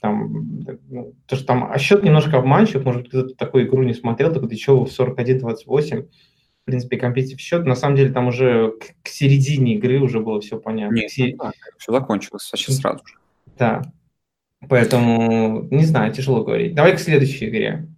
там, 0.00 0.60
ну, 0.88 1.14
то, 1.26 1.36
что 1.36 1.44
там, 1.44 1.70
а 1.70 1.78
счет 1.78 2.04
немножко 2.04 2.38
обманчив, 2.38 2.84
может, 2.84 3.08
кто-то 3.08 3.34
такую 3.34 3.66
игру 3.66 3.82
не 3.82 3.92
смотрел, 3.92 4.32
так 4.32 4.48
ты 4.48 4.56
что, 4.56 4.84
41-28, 4.84 6.02
в 6.02 6.64
принципе, 6.64 6.96
компетитив 6.96 7.40
счет, 7.40 7.66
на 7.66 7.74
самом 7.74 7.96
деле 7.96 8.12
там 8.12 8.28
уже 8.28 8.70
к, 8.70 9.02
к 9.02 9.08
середине 9.08 9.74
игры 9.74 10.00
уже 10.00 10.20
было 10.20 10.40
все 10.40 10.58
понятно. 10.58 10.94
Нет, 10.94 11.10
Сер... 11.10 11.34
ну, 11.36 11.50
все 11.76 11.92
закончилось 11.92 12.48
вообще 12.52 12.72
сразу 12.72 13.04
же. 13.04 13.14
Да, 13.58 13.82
поэтому, 14.68 15.66
не 15.70 15.84
знаю, 15.84 16.12
тяжело 16.12 16.44
говорить. 16.44 16.74
Давай 16.74 16.96
к 16.96 17.00
следующей 17.00 17.48
игре. 17.48 17.88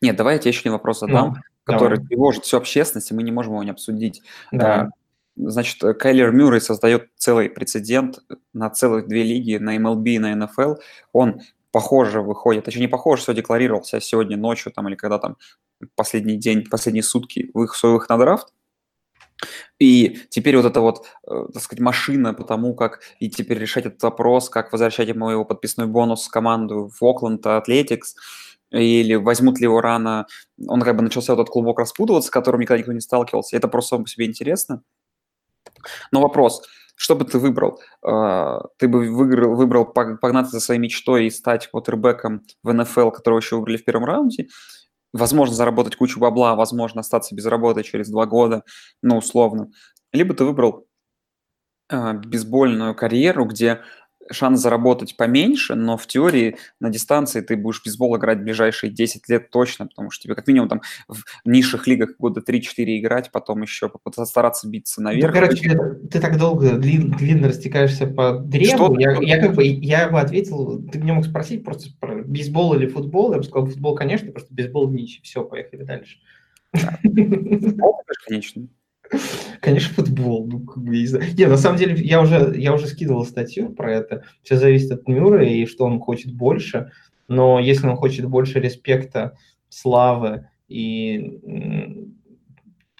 Нет, 0.00 0.16
давай 0.16 0.34
я 0.34 0.38
тебе 0.38 0.50
еще 0.50 0.60
один 0.60 0.72
вопрос 0.72 1.00
задам. 1.00 1.36
Который 1.64 1.96
Давай. 1.96 2.08
тревожит 2.08 2.44
всю 2.44 2.56
общественность, 2.56 3.10
и 3.10 3.14
мы 3.14 3.22
не 3.22 3.32
можем 3.32 3.52
его 3.52 3.62
не 3.62 3.70
обсудить. 3.70 4.22
Да. 4.50 4.80
А, 4.80 4.88
значит, 5.36 5.80
Кайлер 5.98 6.32
Мюррей 6.32 6.60
создает 6.60 7.08
целый 7.16 7.50
прецедент 7.50 8.20
на 8.52 8.70
целых 8.70 9.08
две 9.08 9.22
лиги, 9.22 9.56
на 9.56 9.76
MLB 9.76 10.04
и 10.04 10.18
на 10.18 10.32
NFL. 10.32 10.76
Он 11.12 11.40
похоже 11.72 12.20
выходит, 12.22 12.64
точнее 12.64 12.82
не 12.82 12.88
похоже, 12.88 13.22
что 13.22 13.34
декларировался 13.34 14.00
сегодня 14.00 14.36
ночью 14.36 14.72
там 14.72 14.88
или 14.88 14.96
когда 14.96 15.18
там 15.18 15.36
последний 15.94 16.36
день, 16.36 16.66
последние 16.68 17.02
сутки 17.02 17.50
в 17.54 17.62
их 17.62 17.74
своих 17.74 18.08
на 18.08 18.18
драфт. 18.18 18.48
И 19.78 20.18
теперь 20.28 20.56
вот 20.56 20.66
эта 20.66 20.80
вот, 20.80 21.06
э, 21.26 21.46
так 21.52 21.62
сказать, 21.62 21.80
машина 21.80 22.34
по 22.34 22.44
тому, 22.44 22.74
как 22.74 23.00
и 23.20 23.30
теперь 23.30 23.58
решать 23.58 23.86
этот 23.86 24.02
вопрос, 24.02 24.50
как 24.50 24.72
возвращать 24.72 25.08
ему 25.08 25.30
его 25.30 25.44
подписной 25.46 25.86
бонус 25.86 26.26
в 26.26 26.30
команду 26.30 26.90
в 26.92 27.02
Окленд 27.02 27.46
Атлетикс, 27.46 28.14
или 28.70 29.14
возьмут 29.14 29.58
ли 29.58 29.64
его 29.64 29.80
рано. 29.80 30.26
Он 30.68 30.80
как 30.82 30.96
бы 30.96 31.02
начался 31.02 31.34
этот 31.34 31.48
клубок 31.48 31.78
распутываться, 31.78 32.28
с 32.28 32.30
которым 32.30 32.60
никогда 32.60 32.78
никто 32.78 32.92
не 32.92 33.00
сталкивался. 33.00 33.56
Это 33.56 33.68
просто 33.68 33.90
само 33.90 34.04
по 34.04 34.10
себе 34.10 34.26
интересно. 34.26 34.82
Но 36.12 36.20
вопрос, 36.20 36.62
что 36.94 37.16
бы 37.16 37.24
ты 37.24 37.38
выбрал? 37.38 37.80
А, 38.02 38.60
ты 38.76 38.88
бы 38.88 39.08
выиграл, 39.08 39.54
выбрал 39.54 39.86
погнаться 39.86 40.52
за 40.52 40.60
своей 40.60 40.80
мечтой 40.80 41.26
и 41.26 41.30
стать 41.30 41.68
квотербеком 41.68 42.42
в 42.62 42.72
НФЛ, 42.72 43.10
которого 43.10 43.38
еще 43.38 43.56
выбрали 43.56 43.78
в 43.78 43.84
первом 43.84 44.04
раунде, 44.04 44.48
возможно, 45.12 45.54
заработать 45.54 45.96
кучу 45.96 46.20
бабла, 46.20 46.54
возможно, 46.54 47.00
остаться 47.00 47.34
без 47.34 47.46
работы 47.46 47.82
через 47.82 48.10
два 48.10 48.26
года, 48.26 48.64
ну, 49.02 49.16
условно. 49.16 49.70
Либо 50.12 50.34
ты 50.34 50.44
выбрал 50.44 50.86
а, 51.88 52.12
бейсбольную 52.12 52.94
карьеру, 52.94 53.46
где 53.46 53.80
шанс 54.30 54.60
заработать 54.60 55.16
поменьше, 55.16 55.74
но 55.74 55.96
в 55.96 56.06
теории 56.06 56.56
на 56.80 56.90
дистанции 56.90 57.40
ты 57.40 57.56
будешь 57.56 57.80
в 57.80 57.84
бейсбол 57.84 58.16
играть 58.16 58.38
в 58.38 58.42
ближайшие 58.42 58.90
10 58.90 59.28
лет 59.28 59.50
точно, 59.50 59.86
потому 59.86 60.10
что 60.10 60.24
тебе 60.24 60.34
как 60.34 60.46
минимум 60.46 60.68
там 60.68 60.82
в 61.08 61.22
низших 61.44 61.86
лигах 61.86 62.10
года 62.18 62.42
3-4 62.46 62.62
играть, 62.98 63.30
потом 63.32 63.62
еще 63.62 63.90
стараться 64.24 64.68
биться 64.68 65.02
наверх. 65.02 65.34
Ну, 65.34 65.40
короче, 65.40 65.78
ты 66.10 66.20
так 66.20 66.38
долго, 66.38 66.76
длин, 66.76 67.10
длинно 67.12 67.48
растекаешься 67.48 68.06
по 68.06 68.38
древу, 68.38 68.98
я, 68.98 69.18
я, 69.20 69.40
как 69.40 69.54
бы, 69.54 69.64
я 69.64 70.08
бы 70.08 70.20
ответил, 70.20 70.82
ты 70.90 70.98
мне 70.98 71.12
мог 71.12 71.24
спросить 71.24 71.64
просто 71.64 71.90
про 71.98 72.22
бейсбол 72.22 72.74
или 72.74 72.86
футбол, 72.86 73.32
я 73.32 73.38
бы 73.38 73.44
сказал, 73.44 73.66
футбол, 73.66 73.94
конечно, 73.94 74.30
просто 74.32 74.54
бейсбол 74.54 74.90
ничего, 74.90 75.22
все, 75.22 75.44
поехали 75.44 75.84
дальше. 75.84 76.18
Футбол, 76.72 78.02
конечно. 78.26 78.68
Конечно, 79.60 79.94
футбол. 79.94 80.46
Ну, 80.46 80.60
как 80.60 80.82
бы, 80.82 80.90
не, 80.90 81.06
знаю. 81.06 81.24
не, 81.36 81.46
на 81.46 81.56
самом 81.56 81.78
деле, 81.78 81.94
я 82.02 82.20
уже, 82.20 82.54
я 82.56 82.72
уже 82.72 82.86
скидывал 82.86 83.24
статью 83.24 83.70
про 83.70 83.92
это. 83.92 84.24
Все 84.42 84.56
зависит 84.56 84.92
от 84.92 85.08
Мюра 85.08 85.44
и 85.44 85.66
что 85.66 85.84
он 85.84 86.00
хочет 86.00 86.32
больше. 86.32 86.90
Но 87.28 87.60
если 87.60 87.86
он 87.86 87.96
хочет 87.96 88.26
больше 88.26 88.60
респекта, 88.60 89.36
славы 89.68 90.48
и 90.68 91.40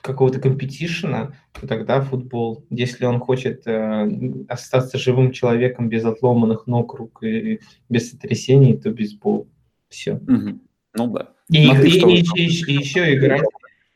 какого-то 0.01 0.41
компетишена, 0.41 1.33
то 1.53 1.67
тогда 1.67 2.01
футбол. 2.01 2.65
Если 2.71 3.05
он 3.05 3.21
хочет 3.21 3.67
э, 3.67 4.09
остаться 4.49 4.99
живым 4.99 5.33
человеком 5.33 5.89
без 5.89 6.05
отломанных 6.05 6.67
ног, 6.67 6.95
рук 6.95 7.23
и 7.23 7.61
без 7.89 8.11
сотрясений, 8.11 8.77
то 8.77 8.91
бейсбол. 8.91 9.49
Все. 9.89 10.15
Угу. 10.15 10.61
Ну 10.95 11.07
да. 11.09 11.33
И, 11.51 11.59
и, 11.59 11.69
и, 11.69 12.21
и, 12.21 12.47
и 12.47 12.73
еще 12.79 13.15
играть. 13.15 13.43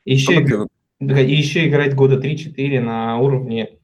Еще, 0.04 0.40
играть 0.40 0.68
и 1.00 1.34
еще 1.34 1.66
играть 1.66 1.94
года 1.94 2.16
3-4 2.18 2.80
на 2.80 3.18
уровне 3.18 3.78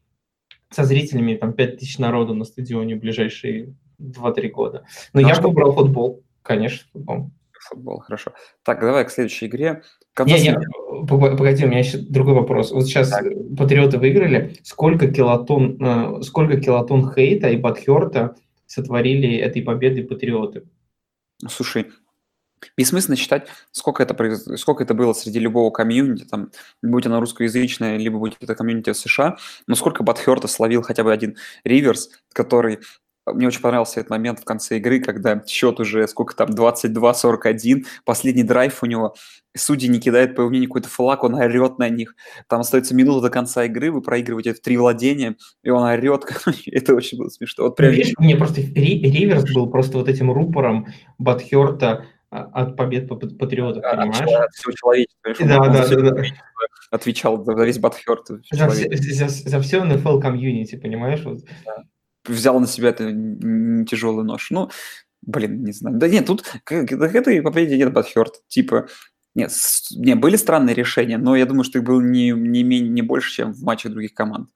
со 0.71 0.85
зрителями, 0.85 1.35
там 1.35 1.52
5 1.52 1.79
тысяч 1.79 1.99
народу 1.99 2.35
на 2.35 2.45
стадионе 2.45 2.97
в 2.97 3.00
ближайшие 3.00 3.75
2-3 4.00 4.49
года. 4.49 4.85
Но 5.12 5.21
ну, 5.21 5.29
я 5.29 5.35
что... 5.35 5.49
выбрал 5.49 5.73
футбол, 5.73 6.23
конечно, 6.43 6.87
футбол. 6.93 7.31
Футбол, 7.69 7.99
хорошо. 8.00 8.33
Так, 8.62 8.81
давай 8.81 9.05
к 9.05 9.11
следующей 9.11 9.47
игре. 9.47 9.83
Не, 10.25 10.40
не, 10.40 10.59
погоди, 11.07 11.64
у 11.64 11.69
меня 11.69 11.81
еще 11.81 11.99
другой 11.99 12.35
вопрос. 12.35 12.73
Вот 12.73 12.85
сейчас 12.87 13.11
так. 13.11 13.25
Патриоты 13.57 13.99
выиграли. 13.99 14.57
Сколько 14.62 15.11
килотон, 15.11 15.76
э, 15.81 16.23
сколько 16.23 16.59
килотон 16.59 17.12
хейта 17.12 17.49
и 17.50 17.59
подхерта 17.59 18.37
сотворили 18.67 19.37
этой 19.37 19.62
победы 19.62 20.05
Патриоты? 20.05 20.64
Слушай, 21.49 21.87
Бессмысленно 22.76 23.17
считать, 23.17 23.49
сколько 23.73 24.02
это, 24.02 24.57
сколько 24.57 24.83
это 24.83 24.95
было 24.95 25.12
среди 25.12 25.38
любого 25.38 25.71
комьюнити, 25.71 26.25
там, 26.25 26.50
будь 26.83 27.07
оно 27.07 27.21
русскоязычное, 27.21 27.97
либо 27.97 28.19
будь 28.19 28.37
это 28.40 28.55
комьюнити 28.55 28.93
США, 28.93 29.37
но 29.67 29.75
сколько 29.75 30.02
Батхерта 30.02 30.49
словил 30.49 30.83
хотя 30.83 31.05
бы 31.05 31.12
один 31.12 31.37
Риверс, 31.64 32.11
который 32.33 32.81
мне 33.26 33.47
очень 33.47 33.61
понравился 33.61 34.00
этот 34.00 34.11
момент 34.11 34.40
в 34.40 34.45
конце 34.45 34.79
игры, 34.79 35.00
когда 35.00 35.43
счет 35.47 35.79
уже 35.81 36.07
сколько 36.09 36.35
там, 36.35 36.50
22-41, 36.50 37.85
последний 38.05 38.43
драйв 38.43 38.83
у 38.83 38.87
него, 38.87 39.14
судьи 39.57 39.88
не 39.88 40.00
кидают, 40.00 40.35
по 40.35 40.40
его 40.40 40.50
мнению, 40.50 40.69
какой-то 40.69 40.88
флаг, 40.88 41.25
он 41.25 41.35
орет 41.35 41.79
на 41.79 41.88
них. 41.88 42.14
Там 42.49 42.61
остается 42.61 42.95
минута 42.95 43.21
до 43.23 43.31
конца 43.31 43.64
игры, 43.64 43.90
вы 43.90 44.00
проигрываете 44.00 44.55
три 44.55 44.76
владения, 44.76 45.37
и 45.62 45.71
он 45.71 45.83
орет. 45.83 46.25
это 46.67 46.95
очень 46.95 47.19
было 47.19 47.29
смешно. 47.29 47.64
Вот 47.64 47.76
прям... 47.76 47.93
Видишь, 47.93 48.14
мне 48.19 48.37
просто 48.37 48.61
Риверс 48.61 49.52
был 49.52 49.71
просто 49.71 49.99
вот 49.99 50.09
этим 50.09 50.31
рупором 50.33 50.88
Батхерта, 51.19 52.07
от 52.31 52.77
побед 52.77 53.09
патриотов, 53.09 53.83
да, 53.83 53.97
понимаешь? 53.97 54.45
От 54.45 54.53
всего 54.53 54.73
человечества. 54.73 55.35
Да, 55.41 55.59
да, 55.69 55.89
да, 55.89 56.11
да. 56.11 56.23
Отвечал 56.90 57.45
за 57.45 57.53
весь 57.64 57.79
Батхерт. 57.79 58.29
За, 58.53 58.69
все, 58.69 58.88
за, 58.97 59.29
за 59.29 59.61
все 59.61 59.85
NFL 59.85 60.21
комьюнити, 60.21 60.77
понимаешь? 60.77 61.23
Вот. 61.25 61.40
Да. 61.64 61.85
Взял 62.25 62.61
на 62.61 62.66
себя 62.66 62.90
это 62.90 63.11
тяжелый 63.85 64.25
нож. 64.25 64.51
Ну, 64.51 64.71
блин, 65.23 65.64
не 65.64 65.73
знаю. 65.73 65.97
Да 65.97 66.09
нет, 66.09 66.27
тут 66.27 66.45
к, 66.64 66.73
этой 66.73 67.43
победе 67.43 67.77
нет 67.77 67.93
Батхерт. 67.93 68.47
Типа, 68.47 68.87
нет, 69.35 69.51
не, 69.97 70.14
были 70.14 70.37
странные 70.37 70.75
решения, 70.75 71.19
но 71.19 71.35
я 71.37 71.47
думаю, 71.47 71.64
что 71.64 71.79
их 71.79 71.85
было 71.85 72.01
не, 72.01 72.31
не, 72.31 72.62
менее, 72.62 72.90
не 72.90 73.03
больше, 73.03 73.33
чем 73.33 73.53
в 73.53 73.62
матчах 73.62 73.93
других 73.93 74.14
команд. 74.14 74.51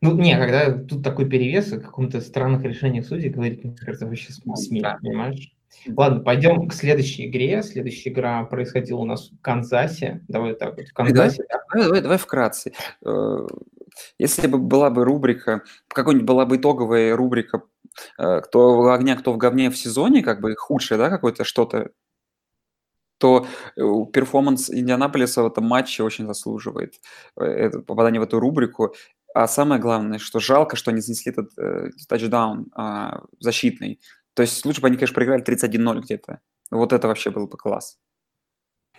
Ну, 0.00 0.16
не, 0.16 0.36
когда 0.36 0.72
тут 0.72 1.02
такой 1.02 1.28
перевес 1.28 1.72
о 1.72 1.80
каком-то 1.80 2.20
странных 2.20 2.62
решениях 2.62 3.04
судей, 3.06 3.30
говорить, 3.30 3.64
мне 3.64 3.74
кажется, 3.74 4.06
вообще 4.06 4.32
смех, 4.32 4.82
да. 4.82 4.98
понимаешь? 5.00 5.52
Ладно, 5.86 6.20
пойдем 6.20 6.68
к 6.68 6.74
следующей 6.74 7.28
игре. 7.28 7.62
Следующая 7.62 8.10
игра 8.10 8.44
происходила 8.44 8.98
у 8.98 9.04
нас 9.04 9.30
в 9.30 9.40
Канзасе. 9.40 10.24
Давай 10.28 10.54
так 10.54 10.76
вот, 10.76 10.86
в 10.86 10.92
Канзасе. 10.92 11.44
Давай, 11.48 11.86
давай, 11.86 12.00
давай 12.02 12.18
вкратце. 12.18 12.72
Э, 13.04 13.46
если 14.18 14.46
бы 14.46 14.58
была 14.58 14.90
бы 14.90 15.04
рубрика, 15.04 15.62
какой-нибудь 15.88 16.26
была 16.26 16.46
бы 16.46 16.56
итоговая 16.56 17.16
рубрика, 17.16 17.62
э, 18.18 18.40
кто 18.40 18.80
в 18.80 18.92
огне, 18.92 19.16
кто 19.16 19.32
в 19.32 19.38
говне 19.38 19.70
в 19.70 19.76
сезоне, 19.76 20.22
как 20.22 20.40
бы 20.40 20.54
худшее, 20.56 20.98
да, 20.98 21.10
какое-то 21.10 21.44
что-то, 21.44 21.90
то 23.18 23.46
э, 23.76 23.80
performance 24.12 24.70
Индианаполиса 24.70 25.42
в 25.42 25.46
этом 25.46 25.64
матче 25.64 26.02
очень 26.02 26.26
заслуживает 26.26 26.94
это, 27.36 27.80
попадание 27.80 28.20
в 28.20 28.24
эту 28.24 28.40
рубрику. 28.40 28.94
А 29.34 29.46
самое 29.46 29.80
главное, 29.80 30.18
что 30.18 30.40
жалко, 30.40 30.76
что 30.76 30.90
они 30.90 31.00
занесли 31.00 31.32
этот 31.32 31.56
э, 31.58 31.90
тачдаун 32.08 32.72
э, 32.76 33.20
защитный. 33.40 34.00
То 34.38 34.42
есть 34.42 34.64
лучше 34.64 34.80
бы 34.80 34.86
они, 34.86 34.96
конечно, 34.96 35.16
проиграли 35.16 35.42
31-0 35.42 36.00
где-то. 36.02 36.38
Вот 36.70 36.92
это 36.92 37.08
вообще 37.08 37.30
был 37.30 37.48
бы 37.48 37.56
класс. 37.56 37.98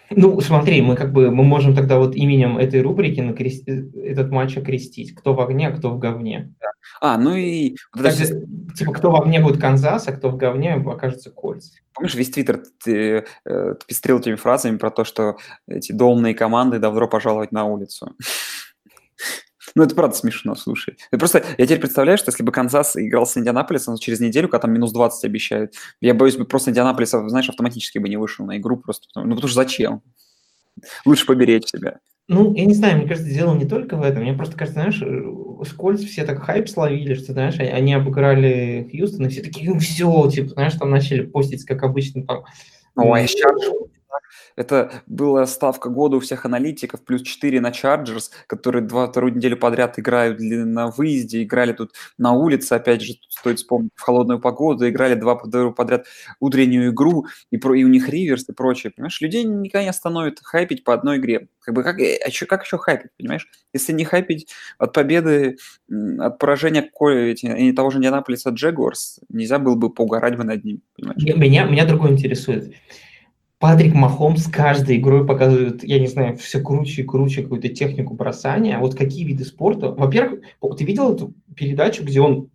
Ну, 0.09 0.41
смотри, 0.41 0.81
мы 0.81 0.97
как 0.97 1.13
бы 1.13 1.31
мы 1.31 1.45
можем 1.45 1.73
тогда 1.73 1.97
вот 1.97 2.13
именем 2.13 2.57
этой 2.57 2.81
рубрики 2.81 3.21
накрест... 3.21 3.65
Э, 3.69 3.85
этот 4.03 4.31
матч 4.31 4.57
окрестить. 4.57 5.15
Кто 5.15 5.33
в 5.33 5.39
огне, 5.39 5.69
а 5.69 5.71
кто 5.71 5.91
в 5.91 5.97
говне. 5.97 6.53
Да. 6.59 6.67
А, 6.99 7.17
ну 7.17 7.37
и... 7.37 7.77
Вот 7.95 8.03
так, 8.03 8.11
сейчас... 8.11 8.33
Типа, 8.77 8.91
кто 8.91 9.11
в 9.11 9.15
огне 9.15 9.39
будет 9.39 9.61
Канзас, 9.61 10.09
а 10.09 10.11
кто 10.11 10.27
в 10.27 10.35
говне 10.35 10.73
окажется 10.73 11.31
Кольц. 11.31 11.69
Помнишь, 11.93 12.15
весь 12.15 12.31
твиттер 12.31 12.61
ты, 12.83 13.25
э, 13.45 13.75
пестрил 13.87 14.19
этими 14.19 14.35
фразами 14.35 14.75
про 14.75 14.91
то, 14.91 15.05
что 15.05 15.37
эти 15.69 15.93
домные 15.93 16.33
команды 16.33 16.79
добро 16.79 17.07
пожаловать 17.07 17.53
на 17.53 17.63
улицу. 17.63 18.13
Ну, 19.75 19.83
это 19.83 19.95
правда 19.95 20.15
смешно, 20.15 20.55
слушай. 20.55 20.97
Это 21.11 21.19
просто, 21.19 21.43
я 21.57 21.65
теперь 21.65 21.79
представляю, 21.79 22.17
что 22.17 22.31
если 22.31 22.43
бы 22.43 22.51
Канзас 22.51 22.95
играл 22.97 23.25
с 23.25 23.37
Индианаполисом 23.37 23.97
через 23.97 24.19
неделю, 24.19 24.47
когда 24.47 24.61
там 24.63 24.73
минус 24.73 24.91
20 24.91 25.23
обещают, 25.25 25.73
я 26.01 26.13
боюсь, 26.13 26.37
бы 26.37 26.45
просто 26.45 26.71
Индианаполис, 26.71 27.09
знаешь, 27.09 27.49
автоматически 27.49 27.97
бы 27.97 28.09
не 28.09 28.17
вышел 28.17 28.45
на 28.45 28.57
игру 28.57 28.77
просто. 28.77 29.07
Ну, 29.15 29.35
потому 29.35 29.47
что 29.47 29.55
зачем? 29.55 30.01
Лучше 31.05 31.25
поберечь 31.25 31.67
себя. 31.67 31.99
Ну, 32.27 32.53
я 32.53 32.65
не 32.65 32.75
знаю, 32.75 32.97
мне 32.99 33.07
кажется, 33.07 33.31
дело 33.31 33.55
не 33.55 33.65
только 33.65 33.97
в 33.97 34.03
этом. 34.03 34.21
Мне 34.21 34.33
просто 34.33 34.55
кажется, 34.55 34.81
знаешь, 34.81 35.01
скользь 35.67 36.05
все 36.05 36.23
так 36.25 36.43
хайп 36.43 36.69
словили, 36.69 37.15
что, 37.15 37.33
знаешь, 37.33 37.57
они 37.59 37.93
обыграли 37.93 38.87
Хьюстон, 38.91 39.25
и 39.25 39.29
все 39.29 39.41
такие, 39.41 39.67
ну 39.67 39.79
все, 39.79 40.29
типа, 40.29 40.49
знаешь, 40.49 40.73
там 40.75 40.91
начали 40.91 41.25
постить, 41.25 41.65
как 41.65 41.81
обычно, 41.81 42.23
там. 42.25 42.43
Ой, 42.95 43.27
сейчас 43.27 43.51
это 44.55 45.03
была 45.07 45.45
ставка 45.45 45.89
года 45.89 46.17
у 46.17 46.19
всех 46.19 46.45
аналитиков, 46.45 47.03
плюс 47.03 47.21
4 47.21 47.61
на 47.61 47.71
Chargers, 47.71 48.29
которые 48.47 48.83
два, 48.83 49.07
вторую 49.07 49.35
неделю 49.35 49.57
подряд 49.57 49.97
играют 49.99 50.39
на 50.39 50.87
выезде, 50.87 51.43
играли 51.43 51.73
тут 51.73 51.93
на 52.17 52.33
улице, 52.33 52.73
опять 52.73 53.01
же, 53.01 53.13
стоит 53.29 53.57
вспомнить, 53.57 53.91
в 53.95 54.01
холодную 54.01 54.39
погоду, 54.39 54.87
играли 54.87 55.15
два 55.15 55.35
подряд 55.35 56.05
утреннюю 56.39 56.91
игру, 56.91 57.27
и, 57.51 57.57
про, 57.57 57.75
и 57.75 57.83
у 57.83 57.87
них 57.87 58.09
риверс 58.09 58.47
и 58.49 58.53
прочее, 58.53 58.91
понимаешь? 58.95 59.21
Людей 59.21 59.43
никогда 59.43 59.83
не 59.83 59.89
остановит 59.89 60.39
хайпить 60.41 60.83
по 60.83 60.93
одной 60.93 61.17
игре. 61.17 61.47
Как 61.59 61.75
бы 61.75 61.83
как, 61.83 61.97
а 61.99 62.31
что, 62.31 62.45
как 62.45 62.63
еще 62.63 62.77
хайпить, 62.77 63.11
понимаешь? 63.17 63.47
Если 63.73 63.93
не 63.93 64.05
хайпить 64.05 64.47
от 64.77 64.93
победы, 64.93 65.57
от 66.19 66.39
поражения 66.39 66.89
эти, 66.99 67.71
того 67.73 67.91
же 67.91 67.99
Индианаполиса 67.99 68.49
Джегуарс, 68.49 69.19
нельзя 69.29 69.59
было 69.59 69.75
бы 69.75 69.89
поугарать 69.91 70.35
бы 70.35 70.43
над 70.43 70.63
ним, 70.63 70.81
понимаешь? 70.95 71.21
Меня, 71.37 71.65
меня 71.65 71.85
другое 71.85 72.11
интересует. 72.11 72.73
Патрик 73.59 73.93
Махомс 73.93 74.47
каждой 74.47 74.97
игрой 74.97 75.27
показывает, 75.27 75.83
я 75.83 75.99
не 75.99 76.07
знаю, 76.07 76.37
все 76.37 76.61
круче 76.61 77.01
и 77.01 77.05
круче 77.05 77.43
какую-то 77.43 77.67
технику 77.67 78.13
бросания. 78.13 78.79
Вот 78.79 78.95
какие 78.95 79.25
виды 79.25 79.43
спорта? 79.43 79.91
Во-первых, 79.91 80.41
ты 80.77 80.85
видел 80.85 81.13
эту 81.13 81.33
передачу, 81.55 82.03
где 82.05 82.21
он 82.21 82.49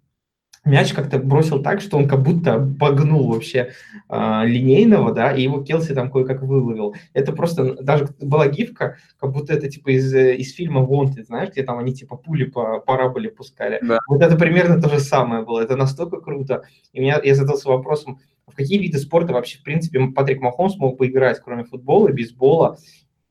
мяч 0.64 0.94
как-то 0.94 1.18
бросил 1.18 1.62
так, 1.62 1.82
что 1.82 1.98
он 1.98 2.08
как 2.08 2.22
будто 2.22 2.54
обогнул 2.54 3.28
вообще 3.28 3.72
э, 4.08 4.42
линейного, 4.46 5.12
да, 5.12 5.30
и 5.32 5.42
его 5.42 5.62
Келси 5.62 5.94
там 5.94 6.10
кое-как 6.10 6.42
выловил. 6.42 6.94
Это 7.12 7.32
просто, 7.32 7.82
даже 7.82 8.08
была 8.20 8.48
гифка, 8.48 8.96
как 9.20 9.32
будто 9.32 9.52
это 9.52 9.68
типа 9.68 9.90
из, 9.90 10.14
из 10.14 10.54
фильма 10.54 10.80
Wanted, 10.80 11.24
знаешь, 11.24 11.50
где 11.50 11.64
там 11.64 11.78
они 11.78 11.92
типа 11.92 12.16
пули 12.16 12.44
по 12.44 12.80
параболе 12.80 13.30
пускали. 13.30 13.78
Да. 13.82 13.98
Вот 14.08 14.22
это 14.22 14.36
примерно 14.36 14.80
то 14.80 14.88
же 14.88 15.00
самое 15.00 15.44
было. 15.44 15.60
Это 15.60 15.76
настолько 15.76 16.20
круто. 16.20 16.62
И 16.92 17.00
меня, 17.00 17.20
я 17.22 17.34
задался 17.34 17.68
вопросом, 17.68 18.20
в 18.46 18.54
какие 18.54 18.78
виды 18.78 18.98
спорта 18.98 19.32
вообще, 19.32 19.58
в 19.58 19.62
принципе, 19.62 20.00
Патрик 20.08 20.40
Махомс 20.40 20.76
мог 20.76 20.98
бы 20.98 21.06
играть, 21.06 21.40
кроме 21.42 21.64
футбола, 21.64 22.08
бейсбола? 22.08 22.78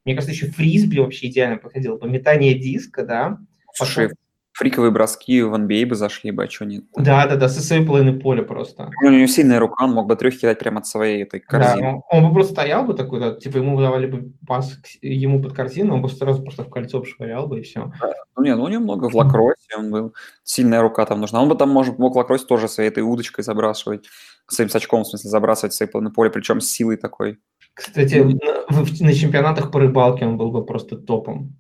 Мне 0.06 0.15
кажется, 0.15 0.34
еще 0.34 0.47
фрисби 0.47 0.99
вообще 0.99 1.28
идеально 1.28 1.58
подходил. 1.58 1.97
По 1.97 2.06
метание 2.06 2.56
диска, 2.56 3.06
да? 3.06 3.38
Слушай, 3.73 4.10
Фриковые 4.54 4.91
броски 4.91 5.41
в 5.41 5.56
NBA 5.56 5.88
бы 5.88 5.95
зашли 5.95 6.30
бы, 6.30 6.43
а 6.43 6.49
что 6.49 6.65
нет? 6.65 6.84
Да, 6.95 7.26
да, 7.26 7.36
да, 7.38 7.49
со 7.49 7.60
своей 7.60 7.84
половины 7.84 8.19
поля 8.19 8.43
просто. 8.43 8.91
У 9.04 9.10
него 9.10 9.26
сильная 9.26 9.60
рука, 9.60 9.86
он 9.86 9.93
мог 9.93 10.08
бы 10.08 10.15
трех 10.15 10.39
кидать 10.39 10.60
прямо 10.60 10.80
от 10.80 10.86
своей 10.86 11.23
этой 11.23 11.39
корзины. 11.39 11.82
Да, 11.82 11.89
он, 11.89 12.02
он 12.12 12.28
бы 12.28 12.34
просто 12.36 12.54
стоял 12.54 12.84
бы 12.84 12.93
такой, 12.93 13.19
да, 13.19 13.34
типа 13.34 13.58
ему 13.58 13.82
давали 13.82 14.06
бы 14.06 14.32
пас 14.45 14.80
ему 15.02 15.41
под 15.41 15.54
корзину, 15.54 15.95
он 15.95 16.04
бы 16.04 16.10
сразу 16.10 16.43
просто 16.43 16.63
в 16.63 16.69
кольцо 16.69 17.04
швырял 17.04 17.47
бы 17.47 17.62
и 17.62 17.63
все. 17.63 17.91
Ну 18.38 18.43
нет, 18.43 18.58
ну 18.58 18.65
у 18.65 18.67
него 18.67 18.84
много 18.84 19.10
в 19.10 19.15
лакросе, 19.15 19.76
он 19.76 19.89
был, 19.89 20.13
сильная 20.43 20.84
рука 20.84 21.04
там 21.08 21.21
нужна. 21.21 21.41
Он 21.41 21.49
бы 21.49 21.56
там 21.56 21.69
может, 21.69 21.97
мог 21.97 22.15
лакросе 22.15 22.45
тоже 22.45 22.67
своей 22.67 22.89
этой 22.89 23.02
удочкой 23.02 23.43
забрасывать, 23.43 24.06
своим 24.54 24.70
сачком, 24.70 25.04
в 25.04 25.08
смысле, 25.08 25.30
забрасывать 25.30 25.74
своей 25.74 25.92
половины 25.92 26.13
поля, 26.13 26.30
причем 26.30 26.62
с 26.62 26.70
силой 26.70 26.98
такой. 26.98 27.39
Кстати, 27.74 28.16
на, 28.16 29.08
на 29.08 29.13
чемпионатах 29.13 29.72
по 29.72 29.80
рыбалке 29.80 30.26
он 30.26 30.38
был 30.38 30.52
бы 30.52 30.66
просто 30.66 30.98
топом. 30.98 31.56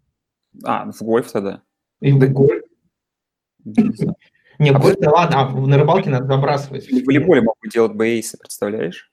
А, 0.63 0.91
в 0.91 1.01
гольф 1.01 1.31
тогда? 1.31 1.61
И 2.01 2.11
в 2.11 2.31
гольф. 2.31 2.63
Не, 3.65 4.71
гольф, 4.71 4.97
да 4.99 5.11
ладно, 5.11 5.41
а 5.41 5.49
на 5.49 5.77
рыбалке 5.77 6.09
надо 6.09 6.27
забрасывать. 6.27 6.87
В 6.87 7.05
волейболе 7.05 7.41
мог 7.41 7.55
бы 7.61 7.69
делать 7.69 7.93
бы 7.93 8.07
эйсы, 8.07 8.37
представляешь? 8.37 9.09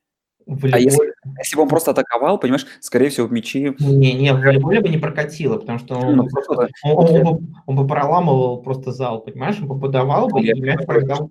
А 0.46 0.78
если, 0.78 1.12
если 1.38 1.56
бы 1.56 1.62
он 1.62 1.68
просто 1.68 1.92
атаковал, 1.92 2.38
понимаешь, 2.38 2.66
скорее 2.80 3.08
всего, 3.08 3.26
в 3.26 3.32
мячи... 3.32 3.74
Не, 3.78 4.14
не, 4.14 4.32
в 4.32 4.40
волейболе 4.40 4.80
бы 4.80 4.88
не 4.88 4.98
прокатило, 4.98 5.58
потому 5.58 5.78
что 5.78 5.96
он, 5.96 6.16
ну, 6.16 6.26
просто, 6.26 6.68
он, 6.82 6.92
он, 6.92 7.14
он, 7.14 7.22
бы, 7.22 7.54
он 7.66 7.76
бы 7.76 7.86
проламывал 7.86 8.62
просто 8.62 8.90
зал, 8.90 9.22
понимаешь? 9.22 9.60
Он 9.60 9.68
бы 9.68 9.78
подавал 9.78 10.28
бы, 10.28 10.42
и 10.42 10.60
мяч 10.60 10.84
пролетал. 10.84 11.30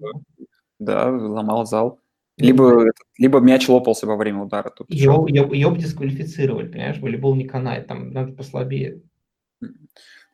Да, 0.79 1.09
ломал 1.09 1.65
зал. 1.65 1.99
Либо, 2.39 2.91
либо 3.17 3.39
мяч 3.39 3.67
лопался 3.67 4.07
во 4.07 4.15
время 4.15 4.43
удара. 4.43 4.69
Тут 4.69 4.89
его, 4.89 5.27
его, 5.27 5.53
его 5.53 5.71
бы 5.71 5.77
дисквалифицировали, 5.77 6.67
понимаешь? 6.67 6.99
Волейбол 6.99 7.35
не 7.35 7.45
канает, 7.45 7.87
там 7.87 8.11
надо 8.11 8.31
послабее. 8.33 9.01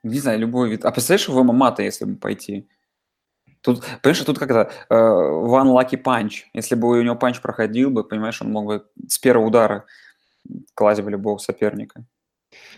Не 0.03 0.19
знаю, 0.19 0.39
любой 0.39 0.69
вид. 0.69 0.85
А 0.85 0.91
представляешь, 0.91 1.27
в 1.27 1.43
ММА-то, 1.43 1.81
если 1.81 2.05
бы 2.05 2.15
пойти? 2.15 2.67
Тут, 3.61 3.83
понимаешь, 4.03 4.23
тут 4.23 4.37
как-то 4.37 4.69
э, 4.89 4.95
one 4.95 5.73
lucky 5.73 5.99
punch. 6.01 6.43
Если 6.53 6.75
бы 6.75 6.87
у 6.87 7.01
него 7.01 7.15
панч 7.15 7.41
проходил 7.41 7.89
бы, 7.89 8.03
понимаешь, 8.03 8.39
он 8.39 8.51
мог 8.51 8.67
бы 8.67 8.85
с 9.07 9.17
первого 9.17 9.47
удара 9.47 9.85
класть 10.75 11.01
бы 11.01 11.09
любого 11.09 11.39
соперника. 11.39 12.05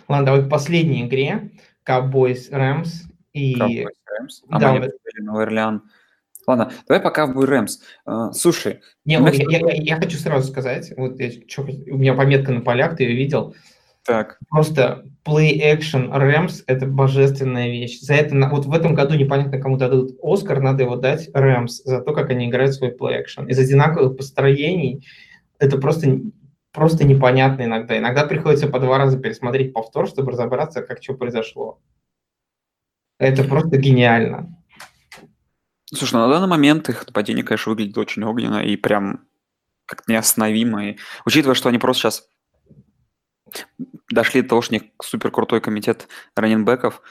Ладно, 0.08 0.26
давай 0.26 0.46
к 0.46 0.50
последней 0.50 1.06
игре. 1.06 1.52
Cowboys 1.86 2.50
Rams 2.50 3.04
и... 3.34 3.60
Cowboys 3.60 3.98
Rams. 4.08 4.46
А 4.50 4.60
да, 4.60 4.74
мы 5.20 5.42
Орлеан. 5.42 5.84
Ладно, 6.48 6.72
давай 6.88 7.04
пока 7.04 7.28
в 7.28 7.44
Рэмс. 7.44 7.80
Uh, 8.08 8.32
слушай. 8.32 8.80
Не, 9.04 9.20
ну, 9.20 9.28
я, 9.28 9.60
я, 9.60 9.74
я 9.74 9.96
хочу 9.98 10.18
сразу 10.18 10.50
сказать, 10.50 10.94
вот 10.96 11.20
я, 11.20 11.30
чё, 11.46 11.64
у 11.64 11.98
меня 11.98 12.14
пометка 12.14 12.54
на 12.54 12.62
полях, 12.62 12.96
ты 12.96 13.04
ее 13.04 13.16
видел. 13.16 13.54
Так. 14.06 14.40
Просто 14.50 15.04
play 15.26 15.60
action 15.62 16.10
Rams– 16.10 16.64
это 16.68 16.88
божественная 16.88 17.68
вещь. 17.68 18.00
За 18.00 18.14
это, 18.14 18.34
вот 18.48 18.66
в 18.66 18.74
этом 18.74 18.96
году 18.96 19.16
непонятно, 19.16 19.60
кому 19.60 19.76
дадут 19.76 20.18
Оскар, 20.24 20.62
надо 20.62 20.84
его 20.84 20.96
дать 20.96 21.30
Rams 21.36 21.82
за 21.84 22.00
то, 22.00 22.14
как 22.14 22.30
они 22.30 22.48
играют 22.48 22.74
свой 22.74 22.92
play 22.92 23.22
action. 23.22 23.50
Из 23.50 23.60
одинаковых 23.60 24.16
построений 24.16 25.06
это 25.60 25.78
просто, 25.78 26.22
просто 26.72 27.06
непонятно 27.06 27.64
иногда. 27.64 27.98
Иногда 27.98 28.26
приходится 28.26 28.70
по 28.70 28.80
два 28.80 28.98
раза 28.98 29.20
пересмотреть 29.20 29.74
повтор, 29.74 30.08
чтобы 30.08 30.32
разобраться, 30.32 30.82
как 30.82 31.04
что 31.04 31.14
произошло. 31.14 31.82
Это 33.20 33.44
просто 33.44 33.78
гениально. 33.78 34.57
Слушай, 35.94 36.16
ну, 36.16 36.28
на 36.28 36.30
данный 36.30 36.48
момент 36.48 36.90
их 36.90 37.06
нападение, 37.08 37.46
конечно, 37.46 37.70
выглядит 37.70 37.98
очень 37.98 38.24
огненно 38.24 38.64
и 38.64 38.76
прям 38.76 39.26
как 39.86 40.08
неостановимо. 40.08 40.90
И, 40.90 40.98
учитывая, 41.26 41.56
что 41.56 41.70
они 41.70 41.78
просто 41.78 42.02
сейчас 42.04 42.30
дошли 44.10 44.42
до 44.42 44.50
того, 44.50 44.62
что 44.62 44.76
у 44.76 44.80
них 44.80 44.92
супер 45.02 45.32
крутой 45.32 45.62
комитет 45.62 46.08
раненбеков, 46.36 47.02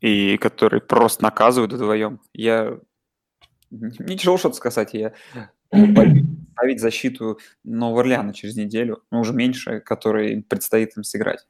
и 0.00 0.36
который 0.38 0.80
просто 0.80 1.22
наказывают 1.24 1.72
вдвоем. 1.72 2.20
Я 2.32 2.78
не 3.70 4.16
тяжело 4.16 4.38
что-то 4.38 4.56
сказать, 4.56 4.94
я 4.94 5.12
ставить 5.72 6.80
защиту 6.80 7.38
Нового 7.64 8.00
Орлеана 8.00 8.32
через 8.32 8.56
неделю, 8.56 9.02
но 9.10 9.20
уже 9.20 9.32
меньше, 9.32 9.80
который 9.80 10.42
предстоит 10.42 10.96
им 10.96 11.02
сыграть. 11.02 11.46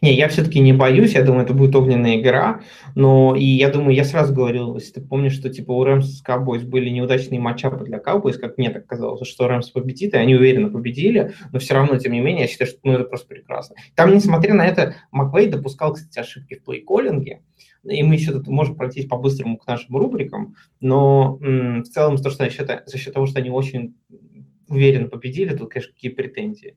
Не, 0.00 0.14
я 0.14 0.28
все-таки 0.28 0.60
не 0.60 0.72
боюсь, 0.72 1.14
я 1.14 1.22
думаю, 1.22 1.44
это 1.44 1.54
будет 1.54 1.74
огненная 1.74 2.20
игра, 2.20 2.60
но 2.94 3.34
и 3.34 3.44
я 3.44 3.68
думаю, 3.68 3.96
я 3.96 4.04
сразу 4.04 4.32
говорил, 4.32 4.74
если 4.76 4.92
ты 4.92 5.00
помнишь, 5.00 5.32
что 5.32 5.50
типа 5.50 5.72
у 5.72 5.82
Рэмс 5.82 6.18
с 6.18 6.24
Cowboys 6.24 6.64
были 6.64 6.88
неудачные 6.90 7.40
матчапы 7.40 7.84
для 7.84 7.98
Cowboys, 7.98 8.38
как 8.38 8.58
мне 8.58 8.70
так 8.70 8.86
казалось, 8.86 9.26
что 9.26 9.48
Рэмс 9.48 9.70
победит, 9.70 10.14
и 10.14 10.18
они 10.18 10.36
уверенно 10.36 10.70
победили, 10.70 11.32
но 11.52 11.58
все 11.58 11.74
равно, 11.74 11.96
тем 11.98 12.12
не 12.12 12.20
менее, 12.20 12.42
я 12.42 12.48
считаю, 12.48 12.70
что 12.70 12.78
ну, 12.84 12.92
это 12.92 13.04
просто 13.04 13.26
прекрасно. 13.26 13.74
Там, 13.96 14.14
несмотря 14.14 14.54
на 14.54 14.66
это, 14.66 14.94
Маквей 15.10 15.48
допускал, 15.48 15.94
кстати, 15.94 16.18
ошибки 16.20 16.54
в 16.54 16.62
плей-коллинге, 16.62 17.40
и 17.82 18.02
мы 18.02 18.14
еще 18.14 18.32
тут 18.32 18.46
можем 18.46 18.76
пройтись 18.76 19.06
по-быстрому 19.06 19.56
к 19.58 19.66
нашим 19.66 19.96
рубрикам, 19.96 20.54
но 20.80 21.38
в 21.40 21.84
целом 21.84 22.16
то, 22.18 22.30
что 22.30 22.44
за 22.44 22.50
счет, 22.50 22.82
за 22.86 22.98
счет 22.98 23.14
того, 23.14 23.26
что 23.26 23.40
они 23.40 23.50
очень 23.50 23.96
уверенно 24.68 25.08
победили, 25.08 25.56
тут, 25.56 25.70
конечно, 25.70 25.92
какие 25.92 26.10
претензии. 26.10 26.76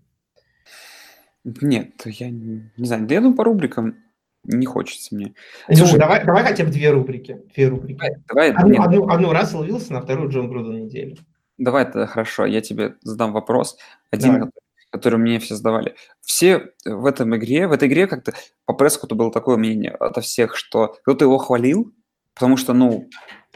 Нет, 1.43 2.01
я 2.05 2.29
не, 2.29 2.71
не 2.77 2.85
знаю. 2.85 3.07
Да 3.07 3.13
я 3.15 3.21
думаю, 3.21 3.35
по 3.35 3.43
рубрикам 3.43 3.95
не 4.43 4.65
хочется 4.65 5.15
мне. 5.15 5.33
Ну, 5.67 5.75
Слушай, 5.75 5.99
давай, 5.99 6.25
давай 6.25 6.43
хотя 6.43 6.63
бы 6.63 6.71
две 6.71 6.91
рубрики. 6.91 7.41
Две 7.53 7.67
рубрики. 7.67 7.99
Давай, 8.27 8.51
одну, 8.51 8.69
нет. 8.69 8.81
одну, 8.81 9.09
одну 9.09 9.31
Рассел 9.31 9.61
Уилсон, 9.61 9.97
а 9.97 10.01
вторую 10.01 10.29
Джон 10.29 10.49
Груден 10.49 10.85
неделю. 10.85 11.17
Давай, 11.57 11.83
это 11.83 12.07
хорошо. 12.07 12.45
Я 12.45 12.61
тебе 12.61 12.95
задам 13.01 13.33
вопрос. 13.33 13.77
Один, 14.11 14.33
давай. 14.33 14.49
который 14.91 15.19
мне 15.19 15.39
все 15.39 15.55
задавали. 15.55 15.95
Все 16.21 16.71
в 16.85 17.05
этом 17.05 17.35
игре, 17.35 17.67
в 17.67 17.73
этой 17.73 17.87
игре 17.87 18.07
как-то 18.07 18.33
по 18.65 18.73
пресс-куту 18.73 19.15
было 19.15 19.31
такое 19.31 19.57
мнение 19.57 19.91
ото 19.91 20.21
всех, 20.21 20.55
что 20.55 20.95
кто-то 21.03 21.25
его 21.25 21.37
хвалил, 21.37 21.93
потому 22.39 22.55
что, 22.55 22.73
ну, 22.73 23.09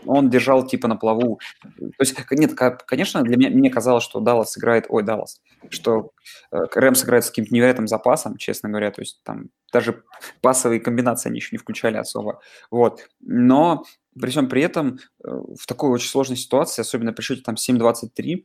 он 0.05 0.29
держал 0.29 0.67
типа 0.67 0.89
на 0.89 0.97
плаву. 0.97 1.39
То 1.79 2.01
есть, 2.01 2.17
нет, 2.31 2.53
конечно, 2.85 3.23
для 3.23 3.37
меня 3.37 3.49
мне 3.49 3.69
казалось, 3.69 4.03
что 4.03 4.19
Даллас 4.19 4.57
играет, 4.57 4.87
ой, 4.89 5.03
Даллас, 5.03 5.41
что 5.69 6.11
э, 6.51 6.57
Рэмс 6.75 7.05
играет 7.05 7.23
с 7.23 7.29
каким-то 7.29 7.53
невероятным 7.53 7.87
запасом, 7.87 8.35
честно 8.35 8.67
говоря, 8.67 8.91
то 8.91 9.01
есть 9.01 9.21
там 9.23 9.45
даже 9.71 10.03
пасовые 10.41 10.81
комбинации 10.81 11.29
они 11.29 11.37
еще 11.37 11.49
не 11.53 11.57
включали 11.57 11.95
особо, 11.95 12.41
вот. 12.69 13.07
Но 13.21 13.85
при 14.19 14.29
всем 14.29 14.49
при 14.49 14.61
этом 14.63 14.99
э, 15.23 15.29
в 15.29 15.65
такой 15.65 15.89
очень 15.91 16.09
сложной 16.09 16.35
ситуации, 16.35 16.81
особенно 16.81 17.13
при 17.13 17.23
счете 17.23 17.41
там 17.41 17.55
7-23, 17.55 18.43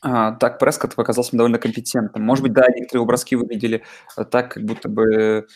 а, 0.00 0.32
так 0.32 0.58
Прескотт 0.58 0.94
показался 0.94 1.30
мне 1.32 1.38
довольно 1.38 1.58
компетентным. 1.58 2.24
Может 2.24 2.42
быть, 2.42 2.52
да, 2.52 2.64
некоторые 2.74 3.06
броски 3.06 3.36
выглядели 3.36 3.82
э, 4.16 4.24
так, 4.24 4.54
как 4.54 4.64
будто 4.64 4.88
бы 4.88 5.46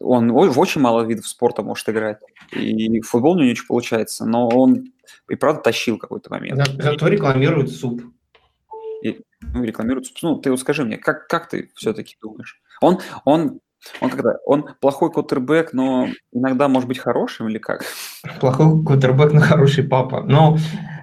он 0.00 0.32
в 0.32 0.58
очень 0.58 0.80
мало 0.80 1.02
видов 1.02 1.26
спорта 1.26 1.62
может 1.62 1.88
играть. 1.88 2.18
И 2.52 3.00
футбол 3.00 3.32
у 3.32 3.34
него 3.36 3.46
не 3.46 3.52
очень 3.52 3.66
получается, 3.66 4.24
но 4.26 4.48
он 4.48 4.92
и 5.28 5.34
правда 5.36 5.62
тащил 5.62 5.98
какой-то 5.98 6.30
момент. 6.30 6.66
Зато 6.78 7.08
рекламирует 7.08 7.70
суп. 7.70 8.02
И, 9.02 9.20
ну, 9.40 9.64
рекламирует 9.64 10.06
суп. 10.06 10.18
Ну, 10.22 10.36
ты 10.36 10.50
вот 10.50 10.60
скажи 10.60 10.84
мне, 10.84 10.98
как, 10.98 11.26
как 11.28 11.48
ты 11.48 11.70
все-таки 11.74 12.16
думаешь? 12.20 12.60
Он, 12.80 12.98
он, 13.24 13.60
он, 14.00 14.10
когда, 14.10 14.36
он 14.44 14.66
плохой 14.80 15.10
кутербэк, 15.10 15.72
но 15.72 16.08
иногда 16.32 16.68
может 16.68 16.88
быть 16.88 16.98
хорошим 16.98 17.48
или 17.48 17.58
как? 17.58 17.84
Плохой 18.40 18.84
кутербэк, 18.84 19.32
но 19.32 19.40
хороший 19.40 19.84
папа. 19.84 20.22
Но 20.22 20.58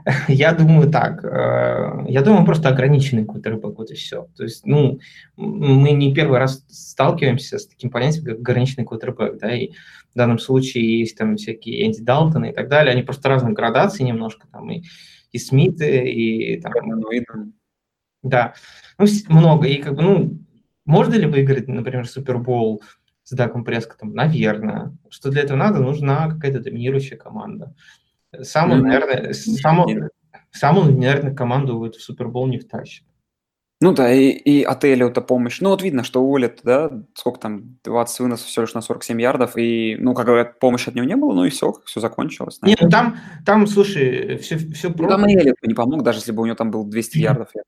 Я 0.27 0.53
думаю 0.53 0.89
так. 0.89 1.23
Э, 1.23 2.05
я 2.07 2.21
думаю, 2.21 2.45
просто 2.45 2.69
ограниченный 2.69 3.25
квотербек, 3.25 3.77
вот 3.77 3.91
и 3.91 3.95
все. 3.95 4.27
То 4.37 4.43
есть, 4.43 4.65
ну, 4.65 4.99
мы 5.35 5.91
не 5.91 6.13
первый 6.13 6.39
раз 6.39 6.63
сталкиваемся 6.69 7.59
с 7.59 7.67
таким 7.67 7.89
понятием, 7.89 8.25
как 8.25 8.39
ограниченный 8.39 8.85
квотербек, 8.85 9.37
да, 9.39 9.53
и 9.53 9.71
в 10.13 10.17
данном 10.17 10.39
случае 10.39 10.99
есть 10.99 11.17
там 11.17 11.35
всякие 11.35 11.85
Энди 11.85 12.01
Далтоны 12.01 12.51
и 12.51 12.53
так 12.53 12.69
далее, 12.69 12.93
они 12.93 13.03
просто 13.03 13.29
разных 13.29 13.53
градаций 13.53 14.05
немножко, 14.05 14.47
там, 14.51 14.71
и, 14.71 14.83
и 15.31 15.39
Смиты, 15.39 16.09
и 16.09 16.61
там... 16.61 16.73
Да, 18.23 18.53
ну, 18.97 19.05
много, 19.29 19.67
и 19.67 19.81
как 19.81 19.95
бы, 19.95 20.01
ну, 20.01 20.39
можно 20.85 21.15
ли 21.15 21.25
выиграть, 21.25 21.67
например, 21.67 22.07
Супербол 22.07 22.81
с 23.23 23.31
Даком 23.35 23.65
Прескотом? 23.65 24.13
Наверное. 24.13 24.97
Что 25.09 25.29
для 25.29 25.41
этого 25.41 25.57
надо? 25.57 25.79
Нужна 25.79 26.29
какая-то 26.29 26.61
доминирующая 26.61 27.17
команда. 27.17 27.75
Самую, 28.43 28.81
ну, 28.81 28.87
наверное, 28.87 29.33
самую, 29.33 30.09
самую, 30.51 30.97
наверное, 30.97 31.33
команду 31.33 31.79
в 31.79 31.93
Супербол 31.93 32.47
не 32.47 32.59
втащит. 32.59 33.03
Ну 33.79 33.93
да, 33.93 34.11
и, 34.11 34.29
и 34.29 34.63
от 34.63 34.83
Эллиота 34.83 35.21
помощь. 35.21 35.61
Ну 35.61 35.69
вот 35.69 35.83
видно, 35.83 36.03
что 36.03 36.23
Уоллет, 36.23 36.61
да, 36.63 36.89
сколько 37.13 37.39
там, 37.39 37.77
20 37.83 38.19
выносов 38.21 38.47
всего 38.47 38.63
лишь 38.63 38.73
на 38.73 38.81
47 38.81 39.21
ярдов, 39.21 39.55
и, 39.55 39.95
ну, 39.99 40.15
как 40.15 40.25
говорят, 40.25 40.57
помощи 40.57 40.89
от 40.89 40.95
него 40.95 41.05
не 41.05 41.15
было, 41.15 41.33
ну 41.33 41.45
и 41.45 41.49
все, 41.49 41.73
все 41.85 41.99
закончилось. 41.99 42.57
Нет, 42.63 42.79
ну 42.81 42.89
там, 42.89 43.17
там, 43.45 43.67
слушай, 43.67 44.37
все, 44.37 44.57
все 44.57 44.89
просто... 44.89 45.15
Ну, 45.15 45.21
там 45.21 45.29
и 45.29 45.35
Эллиот 45.35 45.57
не 45.61 45.75
помог, 45.75 46.01
даже 46.01 46.19
если 46.19 46.31
бы 46.31 46.41
у 46.41 46.45
него 46.47 46.55
там 46.55 46.71
был 46.71 46.85
200 46.85 47.17
ярдов. 47.19 47.49
Я 47.53 47.61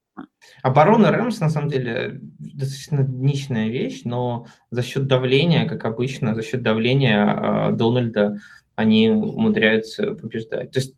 Оборона 0.63 1.12
Рэмс, 1.12 1.39
на 1.39 1.49
самом 1.49 1.69
деле, 1.69 2.19
достаточно 2.39 3.03
дничная 3.03 3.69
вещь, 3.69 4.01
но 4.03 4.47
за 4.71 4.82
счет 4.82 5.08
давления, 5.08 5.67
как 5.67 5.86
обычно, 5.86 6.34
за 6.36 6.41
счет 6.41 6.63
давления 6.63 7.69
э, 7.69 7.71
Дональда 7.73 8.39
они 8.79 9.09
умудряются 9.09 10.13
побеждать. 10.13 10.71
То 10.71 10.79
есть 10.79 10.95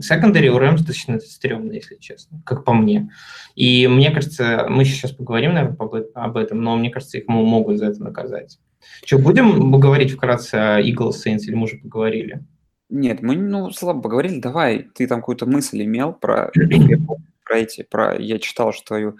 секондари 0.00 0.48
у 0.48 0.58
Рэмс 0.58 0.80
достаточно 0.80 1.18
стрёмно, 1.20 1.72
если 1.72 1.96
честно, 1.96 2.40
как 2.44 2.64
по 2.64 2.72
мне. 2.72 3.10
И 3.56 3.88
мне 3.88 4.10
кажется, 4.10 4.66
мы 4.68 4.84
сейчас 4.84 5.10
поговорим, 5.10 5.54
наверное, 5.54 6.06
об 6.14 6.36
этом, 6.36 6.62
но 6.62 6.76
мне 6.76 6.90
кажется, 6.90 7.18
их 7.18 7.26
могут 7.26 7.78
за 7.78 7.86
это 7.86 8.02
наказать. 8.02 8.58
Что, 9.04 9.18
будем 9.18 9.72
говорить 9.72 10.12
вкратце 10.12 10.54
о 10.54 10.80
Eagles 10.80 11.14
Saints, 11.24 11.40
или 11.46 11.54
мы 11.54 11.64
уже 11.64 11.78
поговорили? 11.78 12.44
Нет, 12.88 13.22
мы, 13.22 13.34
ну, 13.34 13.70
слабо 13.72 14.02
поговорили. 14.02 14.38
Давай, 14.38 14.86
ты 14.94 15.08
там 15.08 15.20
какую-то 15.20 15.46
мысль 15.46 15.82
имел 15.82 16.12
про, 16.12 16.52
про 17.44 17.58
эти, 17.58 17.82
про, 17.82 18.16
я 18.16 18.38
читал, 18.38 18.72
что 18.72 18.86
твою, 18.86 19.18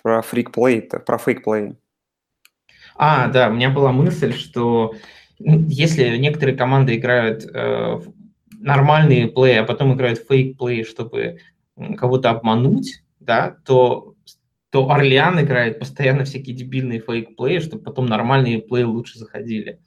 про 0.00 0.22
фрик 0.22 0.52
плей, 0.52 0.82
про 0.82 1.18
фейк 1.18 1.42
плей. 1.42 1.74
А, 2.94 3.28
да, 3.28 3.48
у 3.48 3.52
меня 3.52 3.70
была 3.70 3.92
мысль, 3.92 4.32
что 4.32 4.94
если 5.38 6.16
некоторые 6.16 6.56
команды 6.56 6.96
играют 6.96 7.44
э, 7.44 8.00
нормальные 8.58 9.28
плей, 9.28 9.60
а 9.60 9.64
потом 9.64 9.94
играют 9.94 10.24
фейк 10.28 10.58
плей, 10.58 10.84
чтобы 10.84 11.38
кого-то 11.96 12.30
обмануть, 12.30 13.02
да, 13.20 13.56
то, 13.64 14.14
то 14.70 14.90
Орлеан 14.90 15.40
играет 15.40 15.78
постоянно 15.78 16.24
всякие 16.24 16.56
дебильные 16.56 17.00
фейк 17.00 17.36
плей, 17.36 17.60
чтобы 17.60 17.84
потом 17.84 18.06
нормальные 18.06 18.60
плей 18.60 18.84
лучше 18.84 19.18
заходили. 19.18 19.80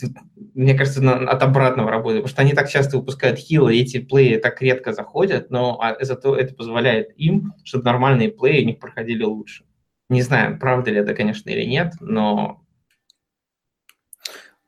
Тут, 0.00 0.12
мне 0.54 0.74
кажется, 0.74 1.02
на, 1.02 1.14
от 1.14 1.42
обратного 1.42 1.90
работает, 1.90 2.22
потому 2.22 2.32
что 2.32 2.42
они 2.42 2.52
так 2.52 2.68
часто 2.68 2.98
выпускают 2.98 3.38
хилы, 3.38 3.74
и 3.74 3.82
эти 3.82 3.98
плеи 3.98 4.36
так 4.36 4.60
редко 4.60 4.92
заходят, 4.92 5.50
но 5.50 5.80
а, 5.80 5.96
зато 6.04 6.36
это 6.36 6.54
позволяет 6.54 7.10
им, 7.16 7.54
чтобы 7.64 7.84
нормальные 7.84 8.30
плеи 8.30 8.62
у 8.62 8.66
них 8.66 8.78
проходили 8.78 9.22
лучше. 9.22 9.64
Не 10.08 10.22
знаю, 10.22 10.58
правда 10.58 10.90
ли 10.90 10.98
это, 10.98 11.14
конечно, 11.14 11.50
или 11.50 11.64
нет, 11.64 11.94
но... 12.00 12.62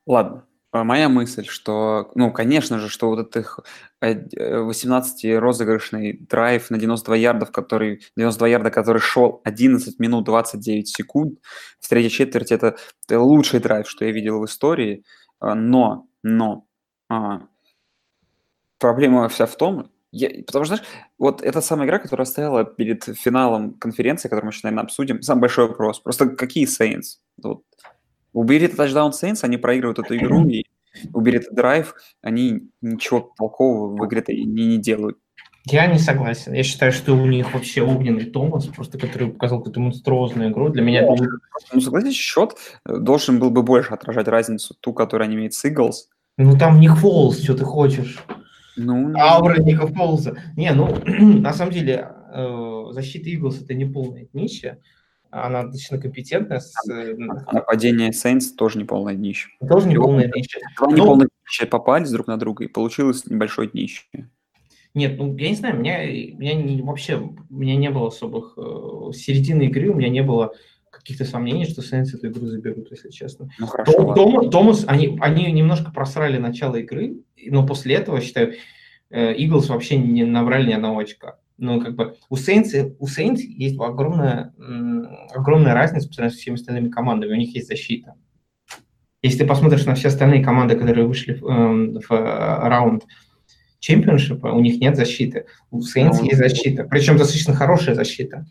Ладно, 0.06 0.46
а 0.72 0.84
моя 0.84 1.10
мысль, 1.10 1.44
что, 1.44 2.10
ну, 2.14 2.32
конечно 2.32 2.78
же, 2.78 2.88
что 2.88 3.10
вот 3.10 3.36
этот 3.36 3.46
18-розыгрышный 4.02 6.12
э, 6.12 6.16
драйв 6.26 6.70
на 6.70 6.78
92 6.78 7.16
ярдов, 7.16 7.52
который, 7.52 8.00
92 8.16 8.48
ярда, 8.48 8.70
который 8.70 9.00
шел 9.00 9.42
11 9.44 9.98
минут 9.98 10.24
29 10.24 10.88
секунд 10.88 11.38
в 11.78 11.90
третьей 11.90 12.10
четверти, 12.10 12.54
это, 12.54 12.76
это 13.06 13.20
лучший 13.20 13.60
драйв, 13.60 13.86
что 13.86 14.06
я 14.06 14.12
видел 14.12 14.40
в 14.40 14.46
истории, 14.46 15.04
а, 15.40 15.54
но, 15.54 16.06
но, 16.22 16.64
а, 17.10 17.42
проблема 18.78 19.28
вся 19.28 19.44
в 19.44 19.54
том, 19.56 19.90
я, 20.10 20.30
потому 20.46 20.64
что, 20.64 20.76
знаешь, 20.76 20.90
вот 21.18 21.42
эта 21.42 21.60
самая 21.60 21.86
игра, 21.86 21.98
которая 21.98 22.24
стояла 22.24 22.64
перед 22.64 23.04
финалом 23.04 23.74
конференции, 23.74 24.28
которую 24.28 24.46
мы 24.46 24.52
сейчас, 24.52 24.62
наверное, 24.62 24.84
обсудим, 24.84 25.20
самый 25.20 25.42
большой 25.42 25.68
вопрос. 25.68 26.00
Просто 26.00 26.30
какие 26.30 26.66
Saints? 26.66 27.18
Вот, 27.42 27.62
Убери 28.32 28.66
этот 28.66 28.78
тачдаун 28.78 29.12
Saints, 29.12 29.40
они 29.42 29.56
проигрывают 29.56 29.98
эту 29.98 30.16
игру, 30.16 30.46
и 30.48 30.64
убери 31.12 31.38
этот 31.38 31.54
драйв, 31.54 31.94
они 32.22 32.68
ничего 32.80 33.32
толкового 33.36 33.96
в 33.96 34.06
игре 34.06 34.24
не, 34.28 34.66
не 34.66 34.78
делают. 34.78 35.18
Я 35.66 35.86
не 35.86 35.98
согласен. 35.98 36.54
Я 36.54 36.64
считаю, 36.64 36.90
что 36.90 37.14
у 37.14 37.26
них 37.26 37.54
вообще 37.54 37.82
огненный 37.82 38.24
Томас, 38.24 38.66
просто 38.66 38.98
который 38.98 39.28
показал 39.28 39.58
какую-то 39.58 39.78
монструозную 39.78 40.50
игру. 40.50 40.70
Для 40.70 40.82
меня 40.82 41.02
ну. 41.02 41.16
Ну, 41.72 41.80
согласись, 41.80 42.16
счет 42.16 42.54
э, 42.84 42.96
должен 42.98 43.38
был 43.38 43.50
бы 43.50 43.62
больше 43.62 43.92
отражать 43.94 44.26
разницу, 44.26 44.74
ту, 44.80 44.92
которую 44.92 45.26
они 45.26 45.36
имеют 45.36 45.54
с 45.54 45.64
Eagles. 45.64 46.08
Ну, 46.36 46.58
там 46.58 46.80
Ник 46.80 46.96
Фолс, 46.96 47.40
что 47.40 47.54
ты 47.54 47.64
хочешь? 47.64 48.18
Ну, 48.76 49.16
Аура 49.16 49.60
Ника 49.60 49.86
Фолза. 49.86 50.36
Не, 50.56 50.72
ну, 50.72 50.96
на 51.06 51.52
самом 51.52 51.72
деле, 51.72 52.08
э, 52.34 52.84
защита 52.90 53.30
Eagles 53.30 53.62
это 53.62 53.74
не 53.74 53.84
полная 53.84 54.26
днище 54.32 54.78
она 55.32 55.62
достаточно 55.62 55.98
компетентная. 55.98 56.60
С... 56.60 56.74
Э, 56.88 57.14
нападение 57.16 58.10
Saints 58.10 58.54
тоже 58.56 58.78
не 58.78 58.84
полное 58.84 59.14
днище. 59.14 59.48
Тоже 59.66 59.88
не 59.88 59.96
полное 59.96 60.28
днище. 60.28 60.60
Два 60.76 60.88
Но... 60.88 60.96
неполных 60.96 61.28
днища 61.28 61.66
попались 61.66 62.10
друг 62.10 62.26
на 62.26 62.36
друга, 62.36 62.64
и 62.64 62.68
получилось 62.68 63.24
небольшое 63.26 63.68
днище. 63.68 64.04
Нет, 64.94 65.18
ну 65.18 65.34
я 65.38 65.48
не 65.48 65.54
знаю, 65.54 65.78
меня, 65.78 66.04
меня 66.04 66.54
не, 66.54 66.82
вообще 66.82 67.16
у 67.16 67.34
меня 67.48 67.76
не 67.76 67.88
было 67.88 68.08
особых 68.08 68.58
э, 68.58 69.12
середины 69.14 69.62
игры, 69.62 69.88
у 69.88 69.94
меня 69.94 70.10
не 70.10 70.22
было 70.22 70.52
каких-то 70.90 71.24
сомнений, 71.24 71.64
что 71.64 71.80
Saints 71.80 72.14
эту 72.14 72.28
игру 72.28 72.46
заберут, 72.46 72.90
если 72.90 73.08
честно. 73.08 73.48
Ну 73.58 73.66
хорошо. 73.66 73.92
Том, 73.92 74.14
Том, 74.14 74.50
Томас, 74.50 74.84
они, 74.86 75.18
они 75.22 75.50
немножко 75.50 75.90
просрали 75.90 76.36
начало 76.36 76.76
игры, 76.76 77.22
но 77.46 77.66
после 77.66 77.94
этого, 77.94 78.20
считаю, 78.20 78.52
э, 79.08 79.34
Eagles 79.34 79.68
вообще 79.68 79.96
не 79.96 80.24
набрали 80.24 80.68
ни 80.68 80.74
одного 80.74 80.98
очка 80.98 81.38
ну, 81.58 81.80
как 81.80 81.94
бы 81.94 82.16
у 82.28 82.36
Saints, 82.36 82.96
у 82.98 83.06
Saints 83.06 83.38
есть 83.38 83.78
огромная, 83.78 84.54
огромная 85.34 85.74
разница 85.74 86.08
по 86.08 86.14
сравнению 86.14 86.38
с 86.38 86.40
всеми 86.40 86.54
остальными 86.56 86.88
командами. 86.88 87.32
У 87.32 87.36
них 87.36 87.54
есть 87.54 87.68
защита. 87.68 88.14
Если 89.22 89.38
ты 89.38 89.46
посмотришь 89.46 89.86
на 89.86 89.94
все 89.94 90.08
остальные 90.08 90.42
команды, 90.42 90.76
которые 90.76 91.06
вышли 91.06 91.34
в, 91.34 91.46
э, 91.46 92.00
в 92.00 92.10
раунд 92.10 93.04
чемпионшипа, 93.78 94.48
у 94.48 94.60
них 94.60 94.80
нет 94.80 94.96
защиты. 94.96 95.46
У 95.70 95.80
Saints 95.80 96.18
ну, 96.18 96.24
есть 96.24 96.38
защита. 96.38 96.84
Причем 96.84 97.16
достаточно 97.16 97.54
хорошая 97.54 97.94
защита. 97.94 98.46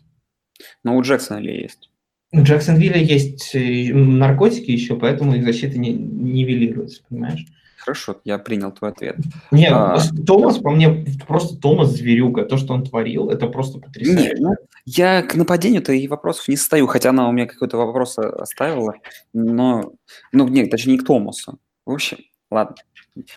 Но 0.82 0.96
у 0.96 1.02
Джексона 1.02 1.38
есть. 1.38 1.90
У 2.32 2.42
Джексонвилля 2.42 2.96
есть 2.96 3.54
э, 3.54 3.92
наркотики 3.92 4.70
еще, 4.70 4.96
поэтому 4.96 5.34
их 5.34 5.44
защита 5.44 5.78
не 5.78 5.92
нивелируется, 5.92 7.02
понимаешь? 7.08 7.44
Хорошо, 7.84 8.20
я 8.24 8.38
принял 8.38 8.70
твой 8.70 8.92
ответ. 8.92 9.16
Нет, 9.50 9.72
а, 9.72 9.98
Томас, 10.24 10.58
по 10.58 10.70
мне, 10.70 11.04
просто 11.26 11.60
Томас 11.60 11.90
зверюга. 11.90 12.44
То, 12.44 12.56
что 12.56 12.74
он 12.74 12.84
творил, 12.84 13.28
это 13.28 13.48
просто 13.48 13.80
потрясающе. 13.80 14.28
Нет, 14.28 14.38
ну, 14.38 14.54
я 14.84 15.22
к 15.22 15.34
нападению-то 15.34 15.92
и 15.92 16.06
вопросов 16.06 16.46
не 16.46 16.56
стою, 16.56 16.86
хотя 16.86 17.10
она 17.10 17.28
у 17.28 17.32
меня 17.32 17.46
какой-то 17.46 17.76
вопрос 17.76 18.18
оставила, 18.18 18.94
но, 19.32 19.94
ну, 20.30 20.46
нет, 20.46 20.70
точнее, 20.70 20.92
не 20.92 20.98
к 20.98 21.04
Томасу. 21.04 21.58
В 21.84 21.90
общем, 21.90 22.18
ладно. 22.52 22.76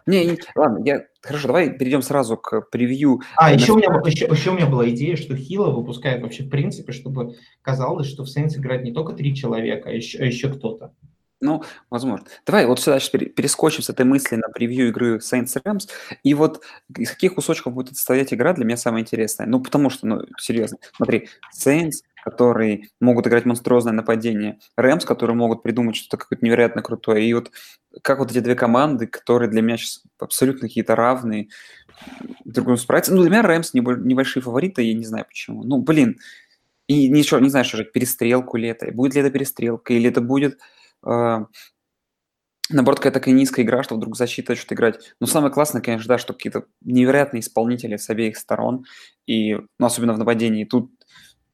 Не, 0.05 0.37
ладно, 0.55 0.83
я 0.85 1.05
хорошо, 1.21 1.47
давай 1.47 1.71
перейдем 1.71 2.03
сразу 2.03 2.37
к 2.37 2.69
превью. 2.69 3.21
А, 3.35 3.51
еще 3.51 3.73
у, 3.73 3.77
меня, 3.77 3.87
еще, 4.05 4.25
еще 4.25 4.51
у 4.51 4.53
меня 4.53 4.67
была 4.67 4.87
идея, 4.91 5.15
что 5.15 5.35
Хила 5.35 5.71
выпускает 5.71 6.21
вообще 6.21 6.43
в 6.43 6.49
принципе, 6.49 6.93
чтобы 6.93 7.35
казалось, 7.63 8.07
что 8.07 8.23
в 8.23 8.27
Saints 8.27 8.57
играет 8.57 8.83
не 8.83 8.93
только 8.93 9.13
три 9.13 9.35
человека, 9.35 9.89
а 9.89 9.91
еще, 9.91 10.19
а 10.19 10.25
еще 10.25 10.49
кто-то. 10.49 10.93
Ну, 11.41 11.63
возможно. 11.89 12.25
Давай 12.45 12.65
вот 12.65 12.79
сюда 12.79 12.99
сейчас 12.99 13.09
перескочим 13.09 13.83
с 13.83 13.89
этой 13.89 14.05
мысли 14.05 14.35
на 14.37 14.47
превью 14.49 14.87
игры 14.87 15.17
Saints 15.17 15.61
Rams. 15.63 15.89
И 16.23 16.33
вот 16.33 16.63
из 16.97 17.11
каких 17.11 17.35
кусочков 17.35 17.73
будет 17.73 17.95
состоять 17.97 18.33
игра, 18.33 18.53
для 18.53 18.65
меня 18.65 18.77
самое 18.77 19.03
интересное. 19.03 19.45
Ну, 19.45 19.61
потому 19.61 19.89
что, 19.89 20.07
ну, 20.07 20.21
серьезно, 20.39 20.77
смотри, 20.95 21.27
Saints, 21.53 22.03
которые 22.23 22.87
могут 23.01 23.27
играть 23.27 23.45
монструозное 23.45 23.93
нападение, 23.93 24.59
Рэмс, 24.77 25.05
которые 25.05 25.35
могут 25.35 25.61
придумать 25.61 25.95
что-то 25.95 26.17
какое-то 26.17 26.43
невероятно 26.45 26.81
крутое. 26.81 27.25
И 27.25 27.33
вот 27.33 27.51
как 28.01 28.19
вот 28.19 28.31
эти 28.31 28.39
две 28.39 28.55
команды, 28.55 29.05
которые 29.05 29.49
для 29.49 29.61
меня 29.61 29.77
сейчас 29.77 30.03
абсолютно 30.17 30.67
какие-то 30.67 30.95
равные, 30.95 31.49
друг 32.45 32.65
другу 32.65 32.77
справиться. 32.77 33.13
Ну, 33.13 33.21
для 33.21 33.29
меня 33.29 33.41
Рэмс 33.41 33.73
небольшие 33.73 34.41
фавориты, 34.41 34.83
я 34.83 34.93
не 34.93 35.05
знаю 35.05 35.25
почему. 35.25 35.63
Ну, 35.63 35.79
блин, 35.79 36.17
и 36.87 37.09
ничего, 37.09 37.39
не 37.39 37.49
знаю, 37.49 37.65
что 37.65 37.77
же, 37.77 37.85
перестрелку 37.85 38.57
ли 38.57 38.69
это, 38.69 38.91
будет 38.91 39.15
ли 39.15 39.21
это 39.21 39.31
перестрелка, 39.31 39.93
или 39.93 40.09
это 40.09 40.21
будет 40.21 40.59
наоборот, 41.03 42.99
какая-то 42.99 43.19
такая 43.19 43.33
низкая 43.35 43.65
игра, 43.65 43.83
что 43.83 43.95
вдруг 43.95 44.17
защита 44.17 44.55
что-то 44.55 44.75
играть. 44.75 45.13
Но 45.19 45.27
самое 45.27 45.53
классное, 45.53 45.81
конечно, 45.81 46.07
да, 46.07 46.17
что 46.17 46.33
какие-то 46.33 46.65
невероятные 46.81 47.41
исполнители 47.41 47.97
с 47.97 48.09
обеих 48.09 48.37
сторон, 48.37 48.85
и, 49.27 49.53
ну, 49.53 49.85
особенно 49.85 50.13
в 50.13 50.17
нападении. 50.17 50.65
Тут, 50.65 50.91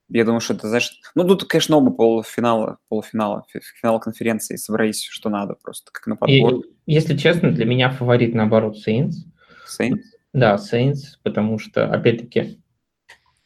я 0.10 0.24
думаю, 0.24 0.40
что 0.42 0.54
это, 0.54 0.68
знаешь, 0.68 1.00
ну, 1.16 1.28
тут, 1.28 1.46
конечно, 1.46 1.78
оба 1.78 1.92
полуфинала, 1.92 2.78
полуфинала, 2.88 3.46
финала 3.80 4.00
конференции 4.00 4.56
собрались, 4.56 5.04
что 5.04 5.30
надо 5.30 5.56
просто, 5.56 5.92
как 5.92 6.08
на 6.08 6.16
подбор. 6.16 6.54
И, 6.56 6.94
если 6.94 7.18
честно, 7.18 7.52
для 7.52 7.66
меня 7.66 7.90
фаворит, 7.90 8.34
наоборот, 8.34 8.78
Saints. 8.88 9.16
Saints? 9.68 10.00
Да, 10.34 10.56
Saints, 10.56 11.18
потому 11.24 11.60
что, 11.60 11.92
опять-таки, 11.92 12.61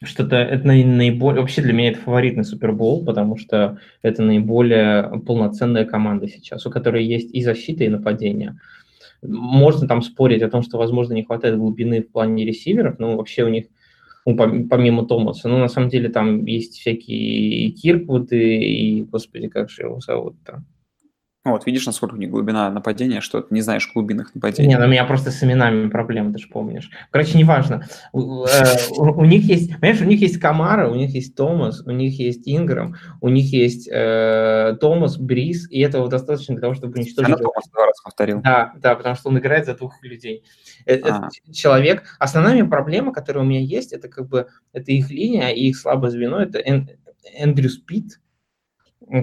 что-то 0.04 0.36
это 0.36 0.68
наиболее... 0.68 1.42
Вообще 1.42 1.62
для 1.62 1.74
меня 1.74 1.92
это 1.92 2.00
фаворитный 2.00 2.44
Супербол, 2.44 3.06
потому 3.06 3.38
что 3.38 3.80
это 4.02 4.22
наиболее 4.22 5.22
полноценная 5.26 5.86
команда 5.86 6.28
сейчас, 6.28 6.66
у 6.66 6.70
которой 6.70 7.06
есть 7.06 7.34
и 7.34 7.42
защита, 7.42 7.84
и 7.84 7.90
нападение. 7.90 8.60
Можно 9.22 9.88
там 9.88 10.02
спорить 10.02 10.42
о 10.42 10.50
том, 10.50 10.62
что, 10.62 10.78
возможно, 10.78 11.14
не 11.14 11.24
хватает 11.24 11.58
глубины 11.58 12.02
в 12.02 12.12
плане 12.12 12.46
ресиверов, 12.46 13.00
но 13.00 13.16
вообще 13.18 13.44
у 13.44 13.50
них, 13.50 13.66
ну, 14.26 14.36
помимо 14.36 15.06
Томаса, 15.06 15.48
ну, 15.48 15.58
на 15.58 15.70
самом 15.70 15.90
деле 15.90 16.10
там 16.10 16.46
есть 16.46 16.78
всякие 16.78 17.72
Кирквуды 17.72 18.64
и, 18.64 19.04
господи, 19.04 19.48
как 19.48 19.70
же 19.70 19.84
его 19.84 20.00
зовут-то? 21.46 21.50
Вот, 21.50 21.66
видишь, 21.66 21.86
насколько 21.86 22.16
у 22.16 22.18
них 22.18 22.30
глубина 22.30 22.70
нападения, 22.70 23.22
что 23.22 23.42
ты 23.42 23.54
не 23.54 23.62
знаешь 23.62 23.90
глубинных 23.94 24.34
нападений. 24.36 24.70
Не, 24.70 24.78
ну 24.78 24.86
у 24.86 24.88
меня 24.88 25.06
просто 25.06 25.32
с 25.32 25.44
именами 25.44 25.90
проблемы, 25.90 26.34
ты 26.34 26.40
же 26.40 26.48
помнишь. 26.48 26.90
Короче, 27.12 27.38
неважно. 27.38 27.86
У, 28.12 28.46
э, 28.46 28.50
у, 28.98 29.22
у 29.22 29.26
них 29.26 29.44
есть, 29.44 29.72
понимаешь, 29.80 30.02
у 30.02 30.06
них 30.06 30.22
есть 30.22 30.40
Камара, 30.40 30.90
у 30.90 30.96
них 30.96 31.14
есть 31.14 31.36
Томас, 31.36 31.82
у 31.86 31.92
них 31.92 32.20
есть 32.20 32.42
Инграм, 32.46 32.96
у 33.22 33.30
них 33.30 33.52
есть 33.52 33.88
э, 33.92 34.76
Томас, 34.80 35.18
Брис, 35.18 35.70
и 35.70 35.80
этого 35.80 36.08
достаточно 36.10 36.56
для 36.56 36.62
того, 36.62 36.74
чтобы 36.74 36.94
уничтожить... 36.94 37.30
Она 37.30 37.38
Томас 37.38 37.70
два 37.72 37.86
раза 37.86 38.02
повторил. 38.04 38.42
Да, 38.42 38.74
да, 38.78 38.96
потому 38.96 39.16
что 39.16 39.30
он 39.30 39.38
играет 39.38 39.66
за 39.66 39.76
двух 39.76 40.02
людей. 40.04 40.44
Э, 40.86 41.00
а. 41.04 41.30
Человек... 41.52 42.04
Основная 42.20 42.66
проблема, 42.66 43.14
которая 43.14 43.44
у 43.44 43.48
меня 43.48 43.62
есть, 43.62 43.94
это 43.94 44.08
как 44.08 44.28
бы, 44.28 44.48
это 44.74 44.92
их 44.92 45.10
линия 45.10 45.50
и 45.50 45.70
их 45.70 45.78
слабое 45.78 46.12
звено, 46.12 46.40
это 46.40 46.60
Эндрю 47.38 47.70
Спит, 47.70 48.20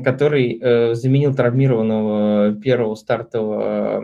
который 0.05 0.59
э, 0.61 0.95
заменил 0.95 1.35
травмированного 1.35 2.55
первого 2.55 2.95
стартового 2.95 4.03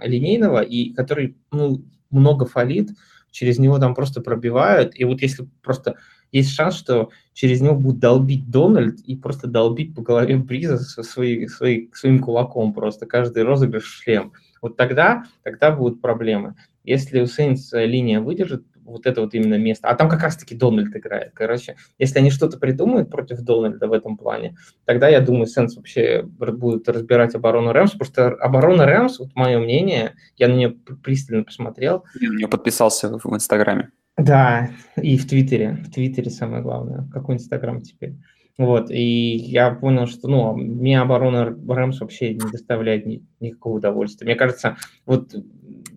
э, 0.00 0.08
линейного, 0.08 0.60
и 0.62 0.92
который 0.92 1.36
ну, 1.52 1.84
много 2.10 2.46
фалит, 2.46 2.90
через 3.30 3.58
него 3.58 3.78
там 3.78 3.94
просто 3.94 4.20
пробивают. 4.20 4.98
И 4.98 5.04
вот 5.04 5.22
если 5.22 5.46
просто 5.62 5.96
есть 6.32 6.50
шанс, 6.54 6.74
что 6.74 7.10
через 7.34 7.60
него 7.60 7.74
будет 7.74 7.98
долбить 7.98 8.50
Дональд 8.50 9.00
и 9.00 9.16
просто 9.16 9.46
долбить 9.46 9.94
по 9.94 10.02
голове 10.02 10.36
Бриза 10.36 10.78
со 10.78 11.02
своей, 11.02 11.48
своей, 11.48 11.90
своим 11.94 12.18
кулаком 12.18 12.72
просто 12.72 13.06
каждый 13.06 13.44
розыгрыш 13.44 13.84
шлем. 13.84 14.32
Вот 14.60 14.76
тогда, 14.76 15.24
тогда 15.42 15.70
будут 15.70 16.00
проблемы. 16.00 16.56
Если 16.82 17.20
у 17.20 17.26
Сейнс 17.26 17.72
линия 17.72 18.20
выдержит, 18.20 18.64
вот 18.86 19.06
это 19.06 19.20
вот 19.20 19.34
именно 19.34 19.58
место. 19.58 19.88
А 19.88 19.94
там 19.94 20.08
как 20.08 20.22
раз-таки 20.22 20.54
Дональд 20.54 20.94
играет. 20.96 21.32
Короче, 21.34 21.76
если 21.98 22.18
они 22.18 22.30
что-то 22.30 22.58
придумают 22.58 23.10
против 23.10 23.40
Дональда 23.40 23.88
в 23.88 23.92
этом 23.92 24.16
плане, 24.16 24.56
тогда, 24.84 25.08
я 25.08 25.20
думаю, 25.20 25.46
Сенс 25.46 25.76
вообще 25.76 26.22
будет 26.22 26.88
разбирать 26.88 27.34
оборону 27.34 27.72
Рэмс, 27.72 27.92
потому 27.92 28.06
что 28.10 28.28
оборона 28.28 28.86
Рэмс, 28.86 29.18
вот 29.18 29.34
мое 29.34 29.58
мнение, 29.58 30.14
я 30.36 30.48
на 30.48 30.54
нее 30.54 30.70
пристально 31.02 31.44
посмотрел. 31.44 32.04
Я 32.20 32.30
на 32.30 32.36
нее 32.36 32.48
подписался 32.48 33.18
в 33.22 33.34
Инстаграме. 33.34 33.90
Да, 34.16 34.70
и 34.96 35.18
в 35.18 35.28
Твиттере. 35.28 35.78
В 35.86 35.92
Твиттере 35.92 36.30
самое 36.30 36.62
главное. 36.62 37.06
Какой 37.12 37.34
Инстаграм 37.34 37.82
теперь? 37.82 38.14
Вот, 38.58 38.90
и 38.90 39.36
я 39.36 39.70
понял, 39.70 40.06
что, 40.06 40.28
ну, 40.28 40.56
мне 40.56 40.98
оборона 40.98 41.44
Рэмс 41.44 42.00
вообще 42.00 42.32
не 42.32 42.50
доставляет 42.50 43.04
ни, 43.04 43.22
никакого 43.38 43.76
удовольствия. 43.76 44.24
Мне 44.24 44.34
кажется, 44.34 44.78
вот 45.04 45.34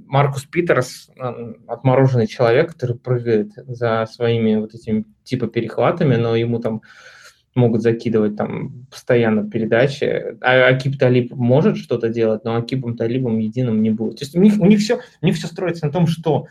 Маркус 0.10 0.44
Питерс, 0.46 1.12
отмороженный 1.68 2.26
человек, 2.26 2.74
который 2.74 2.98
прыгает 2.98 3.52
за 3.56 4.08
своими 4.12 4.56
вот 4.56 4.74
этими 4.74 5.06
типа 5.24 5.46
перехватами, 5.48 6.16
но 6.16 6.36
ему 6.36 6.58
там 6.60 6.82
могут 7.54 7.84
закидывать 7.84 8.36
там 8.36 8.88
постоянно 8.90 9.48
передачи. 9.48 10.36
А 10.42 10.68
Акип 10.68 10.98
Талиб 10.98 11.32
может 11.36 11.78
что-то 11.78 12.10
делать, 12.10 12.44
но 12.44 12.56
Акипом 12.56 12.98
Талибом 12.98 13.38
единым 13.38 13.84
не 13.84 13.92
будет. 13.92 14.18
То 14.18 14.26
есть 14.26 14.36
у 14.36 14.42
них, 14.42 14.60
у 14.60 14.66
них, 14.66 14.80
все, 14.80 15.00
у 15.22 15.26
них 15.28 15.36
все 15.36 15.46
строится 15.46 15.86
на 15.86 15.92
том, 15.92 16.08
что 16.08 16.48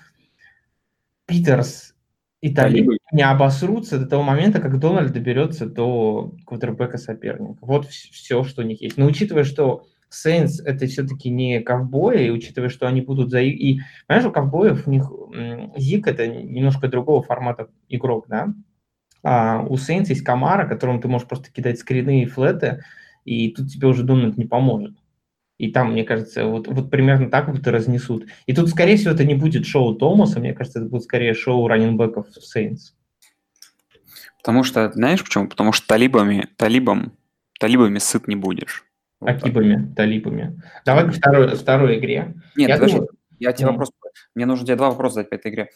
Питерс 1.26 1.96
и 2.40 2.54
Талиб 2.54 2.92
не 3.10 3.22
обосрутся 3.22 3.98
до 3.98 4.06
того 4.06 4.22
момента, 4.22 4.60
как 4.60 4.78
Дональд 4.78 5.12
доберется 5.12 5.66
до 5.66 6.32
квотербека 6.46 6.96
соперника. 6.96 7.58
Вот 7.62 7.86
все, 7.88 8.44
что 8.44 8.62
у 8.62 8.64
них 8.64 8.80
есть. 8.82 8.98
Но 8.98 9.06
учитывая, 9.06 9.42
что 9.42 9.84
Сейнс 10.10 10.60
это 10.60 10.86
все-таки 10.86 11.30
не 11.30 11.60
ковбои, 11.60 12.30
учитывая, 12.30 12.68
что 12.68 12.86
они 12.86 13.00
будут 13.00 13.30
за... 13.30 13.40
И, 13.40 13.80
понимаешь, 14.06 14.28
у 14.28 14.32
ковбоев 14.32 14.86
у 14.86 14.90
них 14.90 15.10
Зик 15.76 16.06
это 16.06 16.26
немножко 16.26 16.88
другого 16.88 17.22
формата 17.22 17.68
игрок, 17.88 18.26
да? 18.28 18.54
А 19.22 19.62
у 19.62 19.76
Сейнс 19.76 20.08
есть 20.08 20.22
Камара, 20.22 20.66
которому 20.66 21.00
ты 21.00 21.08
можешь 21.08 21.28
просто 21.28 21.50
кидать 21.50 21.78
скрины 21.78 22.22
и 22.22 22.26
флеты, 22.26 22.84
и 23.24 23.50
тут 23.50 23.68
тебе 23.70 23.88
уже 23.88 24.02
Дональд 24.02 24.38
не 24.38 24.46
поможет. 24.46 24.96
И 25.58 25.72
там, 25.72 25.92
мне 25.92 26.04
кажется, 26.04 26.46
вот, 26.46 26.68
вот 26.68 26.88
примерно 26.90 27.28
так 27.28 27.48
вот 27.48 27.66
и 27.66 27.70
разнесут. 27.70 28.26
И 28.46 28.54
тут, 28.54 28.68
скорее 28.70 28.96
всего, 28.96 29.12
это 29.12 29.24
не 29.24 29.34
будет 29.34 29.66
шоу 29.66 29.94
Томаса, 29.96 30.38
мне 30.38 30.54
кажется, 30.54 30.78
это 30.78 30.88
будет 30.88 31.02
скорее 31.02 31.34
шоу 31.34 31.66
раненбеков 31.66 32.28
Сейнс. 32.40 32.94
Потому 34.38 34.62
что, 34.62 34.90
знаешь 34.92 35.22
почему? 35.22 35.48
Потому 35.48 35.72
что 35.72 35.86
талибами, 35.86 36.46
талибом, 36.56 37.12
талибами 37.58 37.98
сыт 37.98 38.28
не 38.28 38.36
будешь. 38.36 38.84
Вот 39.20 39.30
Акибами, 39.30 39.86
так. 39.86 39.96
талибами. 39.96 40.62
Давай 40.84 41.08
к 41.08 41.12
второй, 41.12 41.56
второй 41.56 41.98
игре. 41.98 42.34
Нет, 42.56 42.68
я 42.68 42.74
подожди, 42.76 42.96
думаю... 42.96 43.10
я 43.40 43.52
тебе 43.52 43.68
mm. 43.68 43.70
вопрос... 43.72 43.90
Мне 44.34 44.46
нужно 44.46 44.66
тебе 44.66 44.76
два 44.76 44.90
вопроса 44.90 45.14
задать 45.14 45.30
по 45.30 45.34
этой 45.34 45.50
игре. 45.50 45.70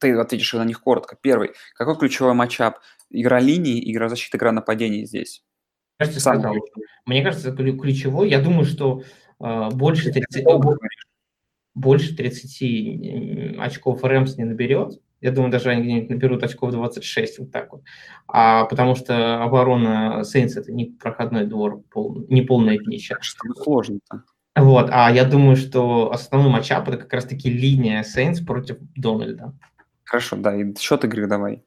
Ты 0.00 0.12
ответишь 0.18 0.52
на 0.54 0.64
них 0.64 0.80
коротко. 0.80 1.16
Первый. 1.20 1.52
Какой 1.74 1.96
ключевой 1.96 2.34
матчап? 2.34 2.78
Игра 3.08 3.38
линии, 3.38 3.90
игра 3.90 4.08
защиты, 4.08 4.36
игра 4.36 4.50
нападений 4.50 5.04
здесь? 5.04 5.44
Кажется, 5.98 6.20
Сам 6.20 6.40
сказал. 6.40 6.56
Мне 7.06 7.22
кажется, 7.22 7.52
ключевой. 7.52 8.30
Я 8.30 8.40
думаю, 8.40 8.64
что 8.64 9.02
э, 9.38 9.68
больше 9.70 10.10
30, 10.12 10.44
больше 11.74 12.16
30 12.16 13.58
очков 13.58 14.02
Рэмс 14.02 14.36
не 14.38 14.44
наберет. 14.44 15.00
Я 15.20 15.32
думаю, 15.32 15.50
даже 15.52 15.70
они 15.70 16.06
наберут 16.08 16.42
очков 16.42 16.72
26, 16.72 17.40
вот 17.40 17.52
так 17.52 17.72
вот. 17.72 17.82
А 18.26 18.64
потому 18.64 18.94
что 18.94 19.42
оборона 19.42 20.24
Сейнс 20.24 20.56
это 20.56 20.72
не 20.72 20.86
проходной 20.86 21.46
двор, 21.46 21.82
пол, 21.90 22.24
не 22.28 22.42
полная 22.42 22.78
днище. 22.78 23.16
Что 23.20 23.52
сложно-то? 23.54 24.24
Вот, 24.56 24.88
а 24.90 25.10
я 25.12 25.24
думаю, 25.24 25.56
что 25.56 26.10
основной 26.12 26.50
матчап 26.50 26.88
это 26.88 26.98
как 26.98 27.12
раз-таки 27.12 27.50
линия 27.50 28.02
Сейнс 28.02 28.40
против 28.40 28.78
Дональда. 28.96 29.54
Хорошо, 30.04 30.36
да, 30.36 30.56
и 30.56 30.74
счет 30.76 31.04
игры 31.04 31.26
давай. 31.26 31.62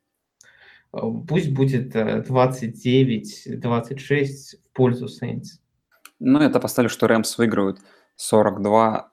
Пусть 0.92 1.52
будет 1.52 1.96
29-26 1.96 3.46
э, 3.46 4.26
в 4.63 4.74
пользу 4.74 5.08
Сейнс. 5.08 5.60
Ну, 6.20 6.39
это 6.39 6.60
поставлю, 6.60 6.89
что 6.89 7.08
Рэмс 7.08 7.38
выигрывают 7.38 7.80
42 8.16 9.12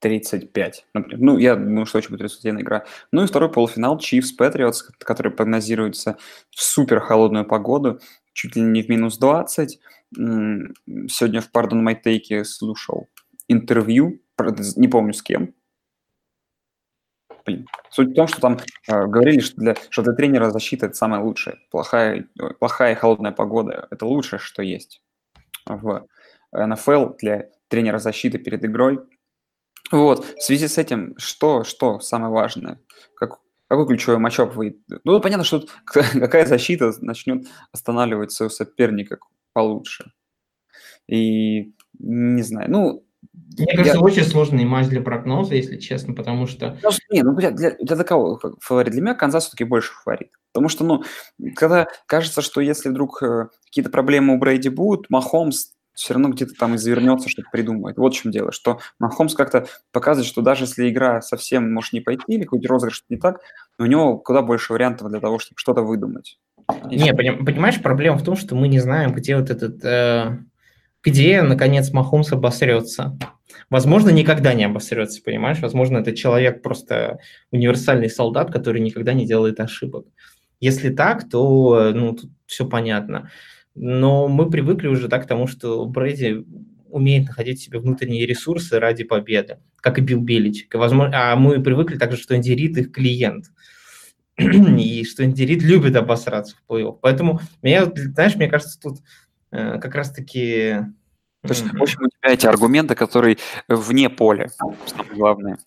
35, 0.00 0.86
например. 0.94 1.18
Ну, 1.20 1.38
я 1.38 1.56
думаю, 1.56 1.86
что 1.86 1.98
очень 1.98 2.10
будет 2.10 2.22
результативная 2.22 2.62
игра. 2.62 2.84
Ну 3.12 3.22
и 3.22 3.26
второй 3.26 3.50
полуфинал 3.50 3.98
Chiefs 3.98 4.30
Patriots, 4.38 4.82
который 4.98 5.32
прогнозируется 5.32 6.16
в 6.50 6.62
супер 6.62 7.00
холодную 7.00 7.44
погоду, 7.44 8.00
чуть 8.32 8.56
ли 8.56 8.62
не 8.62 8.82
в 8.82 8.88
минус 8.88 9.18
20. 9.18 9.80
Сегодня 10.14 11.40
в 11.40 11.50
Pardon 11.52 11.82
My 11.82 11.96
Take 12.02 12.44
слушал 12.44 13.08
интервью, 13.48 14.20
не 14.76 14.88
помню 14.88 15.12
с 15.12 15.22
кем. 15.22 15.54
Блин. 17.44 17.66
Суть 17.90 18.10
в 18.10 18.14
том, 18.14 18.28
что 18.28 18.40
там 18.40 18.58
э, 18.88 19.06
говорили, 19.06 19.40
что 19.40 19.56
для, 19.56 19.74
что 19.88 20.02
для 20.02 20.12
тренера 20.12 20.50
защита 20.50 20.86
это 20.86 20.94
самое 20.94 21.22
лучшее. 21.22 21.56
Плохая, 21.70 22.28
плохая 22.58 22.94
холодная 22.94 23.32
погода– 23.32 23.88
это 23.90 24.04
лучшее, 24.04 24.38
что 24.38 24.62
есть 24.62 25.02
в 25.64 26.06
НФЛ 26.52 27.14
для 27.18 27.48
тренера 27.68 27.98
защиты 27.98 28.38
перед 28.38 28.64
игрой– 28.64 29.00
вот, 29.90 30.24
в 30.24 30.42
связи 30.42 30.68
с 30.68 30.78
этим, 30.78 31.14
что, 31.18 31.64
что 31.64 32.00
самое 32.00 32.32
важное? 32.32 32.80
Как, 33.14 33.38
какой 33.68 33.86
ключевой 33.86 34.18
матчап 34.18 34.54
вы... 34.54 34.80
Ну, 35.04 35.20
понятно, 35.20 35.44
что 35.44 35.64
какая 35.84 36.46
защита 36.46 36.92
начнет 37.00 37.46
останавливать 37.72 38.32
своего 38.32 38.50
соперника 38.50 39.18
получше. 39.52 40.12
И 41.06 41.72
не 41.98 42.42
знаю, 42.42 42.70
ну... 42.70 43.04
Мне 43.58 43.66
кажется, 43.74 43.96
я... 43.96 44.00
очень 44.00 44.22
сложный 44.22 44.64
матч 44.64 44.86
для 44.88 45.00
прогноза, 45.00 45.54
если 45.54 45.78
честно, 45.78 46.14
потому 46.14 46.46
что... 46.46 46.78
Не, 47.10 47.22
ну 47.22 47.34
для, 47.34 47.50
для, 47.50 47.72
для 47.72 48.04
кого 48.04 48.40
фаворит? 48.60 48.92
Для 48.92 49.02
меня 49.02 49.14
Канзас 49.14 49.44
все-таки 49.44 49.64
больше 49.64 49.92
фаворит. 49.94 50.30
Потому 50.52 50.68
что, 50.68 50.84
ну, 50.84 51.02
когда 51.56 51.88
кажется, 52.06 52.42
что 52.42 52.60
если 52.60 52.90
вдруг 52.90 53.22
э, 53.22 53.48
какие-то 53.64 53.90
проблемы 53.90 54.34
у 54.34 54.38
Брейди 54.38 54.68
будут, 54.68 55.10
Махомс 55.10 55.72
все 55.98 56.14
равно 56.14 56.28
где-то 56.30 56.54
там 56.54 56.76
извернется, 56.76 57.28
что-то 57.28 57.48
придумает. 57.50 57.96
Вот 57.96 58.14
в 58.14 58.16
чем 58.16 58.30
дело, 58.30 58.52
что 58.52 58.80
Махомс 58.98 59.34
как-то 59.34 59.66
показывает, 59.92 60.28
что 60.28 60.42
даже 60.42 60.64
если 60.64 60.88
игра 60.88 61.20
совсем 61.20 61.72
может 61.72 61.92
не 61.92 62.00
пойти, 62.00 62.24
или 62.28 62.44
какой-то 62.44 62.68
розыгрыш 62.68 63.04
не 63.08 63.16
так, 63.16 63.40
у 63.78 63.84
него 63.84 64.18
куда 64.18 64.42
больше 64.42 64.72
вариантов 64.72 65.10
для 65.10 65.20
того, 65.20 65.38
чтобы 65.38 65.58
что-то 65.58 65.82
выдумать. 65.82 66.38
Не, 66.84 67.14
понимаешь, 67.14 67.80
проблема 67.82 68.18
в 68.18 68.24
том, 68.24 68.36
что 68.36 68.54
мы 68.54 68.68
не 68.68 68.78
знаем, 68.78 69.12
где 69.12 69.36
вот 69.36 69.50
этот, 69.50 69.84
э, 69.84 70.38
где, 71.02 71.42
наконец, 71.42 71.90
Махомс 71.92 72.32
обосрется. 72.32 73.18
Возможно, 73.70 74.10
никогда 74.10 74.54
не 74.54 74.64
обосрется, 74.64 75.22
понимаешь? 75.22 75.60
Возможно, 75.60 75.98
это 75.98 76.14
человек 76.14 76.62
просто 76.62 77.18
универсальный 77.50 78.10
солдат, 78.10 78.52
который 78.52 78.80
никогда 78.80 79.14
не 79.14 79.26
делает 79.26 79.60
ошибок. 79.60 80.06
Если 80.60 80.90
так, 80.90 81.28
то 81.28 81.92
ну, 81.94 82.14
тут 82.14 82.30
все 82.46 82.66
понятно 82.66 83.30
но 83.80 84.28
мы 84.28 84.50
привыкли 84.50 84.88
уже 84.88 85.08
так 85.08 85.24
к 85.24 85.28
тому, 85.28 85.46
что 85.46 85.84
Брэди 85.86 86.44
умеет 86.90 87.28
находить 87.28 87.60
себе 87.60 87.78
внутренние 87.78 88.26
ресурсы 88.26 88.78
ради 88.78 89.04
победы, 89.04 89.58
как 89.76 89.98
и 89.98 90.00
Билл 90.00 90.20
Беличек. 90.20 90.74
И, 90.74 90.78
возможно, 90.78 91.32
а 91.32 91.36
мы 91.36 91.62
привыкли 91.62 91.96
также, 91.96 92.16
что 92.16 92.36
Энди 92.36 92.52
Рид 92.52 92.76
их 92.78 92.92
клиент. 92.92 93.46
и 94.38 95.04
что 95.04 95.24
Энди 95.24 95.42
Рид 95.42 95.62
любит 95.62 95.96
обосраться 95.96 96.56
в 96.56 96.72
плей-офф. 96.72 96.98
Поэтому, 97.00 97.40
мне, 97.62 97.84
знаешь, 97.84 98.36
мне 98.36 98.48
кажется, 98.48 98.80
тут 98.80 98.98
э, 99.50 99.78
как 99.78 99.94
раз-таки... 99.94 100.78
То 101.42 101.50
есть, 101.50 101.72
в 101.72 101.82
общем, 101.82 102.00
у 102.02 102.08
тебя 102.08 102.34
эти 102.34 102.46
аргументы, 102.46 102.96
которые 102.96 103.38
вне 103.68 104.10
поля, 104.10 104.50
самое 104.86 105.14
главное. 105.14 105.58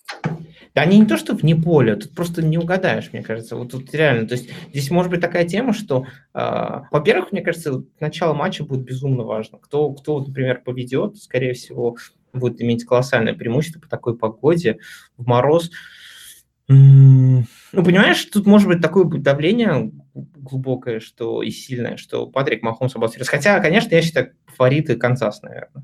Да 0.73 0.83
они 0.83 0.99
не 0.99 1.05
то, 1.05 1.17
что 1.17 1.35
вне 1.35 1.55
поля, 1.55 1.97
тут 1.97 2.15
просто 2.15 2.41
не 2.41 2.57
угадаешь, 2.57 3.09
мне 3.11 3.21
кажется. 3.21 3.55
Вот 3.55 3.71
тут 3.71 3.93
реально, 3.93 4.27
то 4.27 4.35
есть 4.35 4.49
здесь 4.69 4.89
может 4.89 5.11
быть 5.11 5.19
такая 5.19 5.45
тема, 5.45 5.73
что, 5.73 6.05
э, 6.33 6.81
во-первых, 6.91 7.31
мне 7.31 7.41
кажется, 7.41 7.83
начало 7.99 8.33
матча 8.33 8.63
будет 8.63 8.85
безумно 8.85 9.23
важно. 9.23 9.57
Кто, 9.57 9.91
кто, 9.93 10.19
например, 10.23 10.61
поведет, 10.63 11.17
скорее 11.17 11.53
всего, 11.53 11.97
будет 12.33 12.61
иметь 12.61 12.85
колоссальное 12.85 13.33
преимущество 13.33 13.79
по 13.81 13.89
такой 13.89 14.17
погоде 14.17 14.79
в 15.17 15.27
мороз. 15.27 15.71
Ну, 16.67 17.43
понимаешь, 17.73 18.23
тут 18.25 18.45
может 18.45 18.69
быть 18.69 18.81
такое 18.81 19.03
давление 19.05 19.91
глубокое, 20.13 21.01
что 21.01 21.43
и 21.43 21.49
сильное, 21.49 21.97
что 21.97 22.27
Патрик 22.27 22.63
Махомс 22.63 22.95
обострится. 22.95 23.29
Хотя, 23.31 23.59
конечно, 23.59 23.93
я 23.93 24.01
считаю, 24.01 24.33
фавориты 24.45 24.95
Канзас, 24.95 25.41
наверное. 25.41 25.83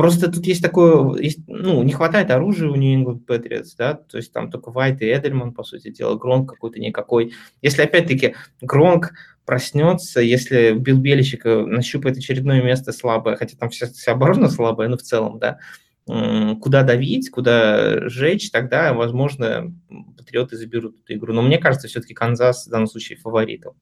Просто 0.00 0.32
тут 0.32 0.46
есть 0.46 0.62
такое, 0.62 1.20
есть, 1.20 1.40
ну, 1.46 1.82
не 1.82 1.92
хватает 1.92 2.30
оружия 2.30 2.70
у 2.70 2.74
New 2.74 2.98
England 2.98 3.26
Patriots, 3.26 3.74
да, 3.76 3.92
то 3.92 4.16
есть 4.16 4.32
там 4.32 4.50
только 4.50 4.70
Вайт 4.70 5.02
и 5.02 5.12
Эдельман, 5.12 5.52
по 5.52 5.62
сути 5.62 5.90
дела, 5.90 6.16
Гронк 6.16 6.48
какой-то 6.48 6.80
никакой. 6.80 7.34
Если, 7.60 7.82
опять-таки, 7.82 8.34
Гронк 8.62 9.12
проснется, 9.44 10.22
если 10.22 10.72
Билл 10.72 10.96
Беличек 10.96 11.44
нащупает 11.44 12.16
очередное 12.16 12.62
место 12.62 12.92
слабое, 12.92 13.36
хотя 13.36 13.58
там 13.58 13.68
вся, 13.68 13.88
вся 13.88 14.12
оборона 14.12 14.48
слабая, 14.48 14.88
но 14.88 14.96
в 14.96 15.02
целом, 15.02 15.38
да, 15.38 15.58
куда 16.06 16.82
давить, 16.82 17.28
куда 17.28 18.08
жечь, 18.08 18.50
тогда, 18.50 18.94
возможно, 18.94 19.70
патриоты 20.16 20.56
заберут 20.56 20.96
эту 21.04 21.12
игру. 21.12 21.34
Но 21.34 21.42
мне 21.42 21.58
кажется, 21.58 21.88
все-таки 21.88 22.14
Канзас 22.14 22.66
в 22.66 22.70
данном 22.70 22.86
случае 22.86 23.18
фаворитом. 23.18 23.74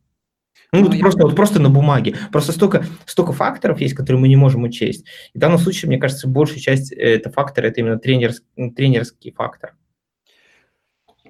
Ну, 0.72 0.82
вот, 0.82 0.92
ну, 0.92 1.00
просто, 1.00 1.22
вот 1.24 1.34
просто 1.34 1.60
на 1.60 1.70
бумаге. 1.70 2.16
Просто 2.30 2.52
столько, 2.52 2.84
столько 3.06 3.32
факторов 3.32 3.80
есть, 3.80 3.94
которые 3.94 4.20
мы 4.20 4.28
не 4.28 4.36
можем 4.36 4.64
учесть. 4.64 5.06
И 5.32 5.38
в 5.38 5.40
данном 5.40 5.58
случае, 5.58 5.88
мне 5.88 5.98
кажется, 5.98 6.28
большая 6.28 6.58
часть 6.58 6.92
э, 6.92 6.96
это 6.96 7.30
фактор, 7.30 7.64
это 7.64 7.80
именно 7.80 7.98
тренерс, 7.98 8.42
тренерский 8.76 9.32
фактор. 9.32 9.74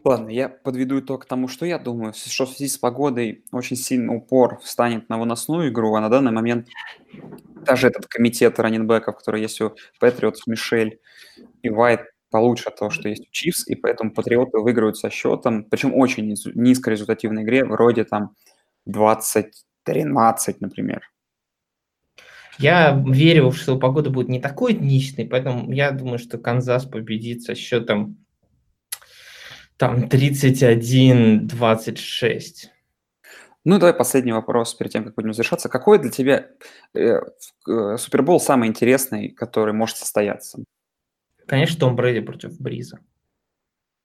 Ладно, 0.05 0.30
я 0.30 0.49
подведу 0.49 1.01
итог 1.01 1.24
тому, 1.26 1.49
что 1.49 1.66
я 1.66 1.78
думаю, 1.78 2.14
что 2.14 2.47
в 2.47 2.51
связи 2.51 2.68
с 2.68 2.78
погодой 2.78 3.45
очень 3.53 3.76
сильно 3.76 4.14
упор 4.14 4.59
встанет 4.61 5.09
на 5.09 5.18
выносную 5.18 5.70
игру, 5.70 5.95
а 5.95 6.01
на 6.01 6.09
данный 6.09 6.32
момент 6.32 6.66
даже 7.66 7.89
этот 7.89 8.07
комитет 8.07 8.59
раненбеков, 8.59 9.18
который 9.18 9.43
есть 9.43 9.61
у 9.61 9.74
Патриотс, 10.01 10.47
Мишель 10.47 10.99
и 11.62 11.68
Вайт, 11.68 12.01
получше 12.30 12.70
того, 12.70 12.91
что 12.91 13.09
есть 13.09 13.22
у 13.22 13.30
Чивс, 13.30 13.66
и 13.68 13.74
поэтому 13.74 14.12
Патриоты 14.12 14.59
выиграют 14.59 14.97
со 14.97 15.11
счетом, 15.11 15.64
причем 15.64 15.95
очень 15.95 16.34
низкорезультативной 16.55 17.43
игре, 17.43 17.64
вроде 17.64 18.05
там 18.05 18.34
20-13, 18.89 20.57
например. 20.61 21.03
Я 22.59 23.03
верю, 23.07 23.53
что 23.53 23.78
погода 23.78 24.11
будет 24.11 24.28
не 24.28 24.41
такой 24.41 24.72
этничной, 24.72 25.26
поэтому 25.26 25.70
я 25.72 25.93
думаю, 25.93 26.18
что 26.18 26.39
Канзас 26.39 26.86
победит 26.86 27.43
со 27.43 27.55
счетом 27.55 28.16
там 29.76 30.05
31-26. 30.05 32.70
Ну, 33.64 33.78
давай 33.78 33.95
последний 33.95 34.32
вопрос 34.32 34.74
перед 34.74 34.93
тем, 34.93 35.05
как 35.05 35.14
будем 35.14 35.32
завершаться. 35.32 35.68
Какой 35.68 36.01
для 36.01 36.11
тебя 36.11 36.49
э, 36.95 37.20
э, 37.68 37.97
Супербол 37.97 38.41
самый 38.41 38.68
интересный, 38.68 39.28
который 39.28 39.72
может 39.72 39.99
состояться? 39.99 40.59
Конечно, 41.47 41.78
Том 41.78 41.95
Брэди 41.95 42.18
против 42.20 42.59
Бриза. 42.59 42.99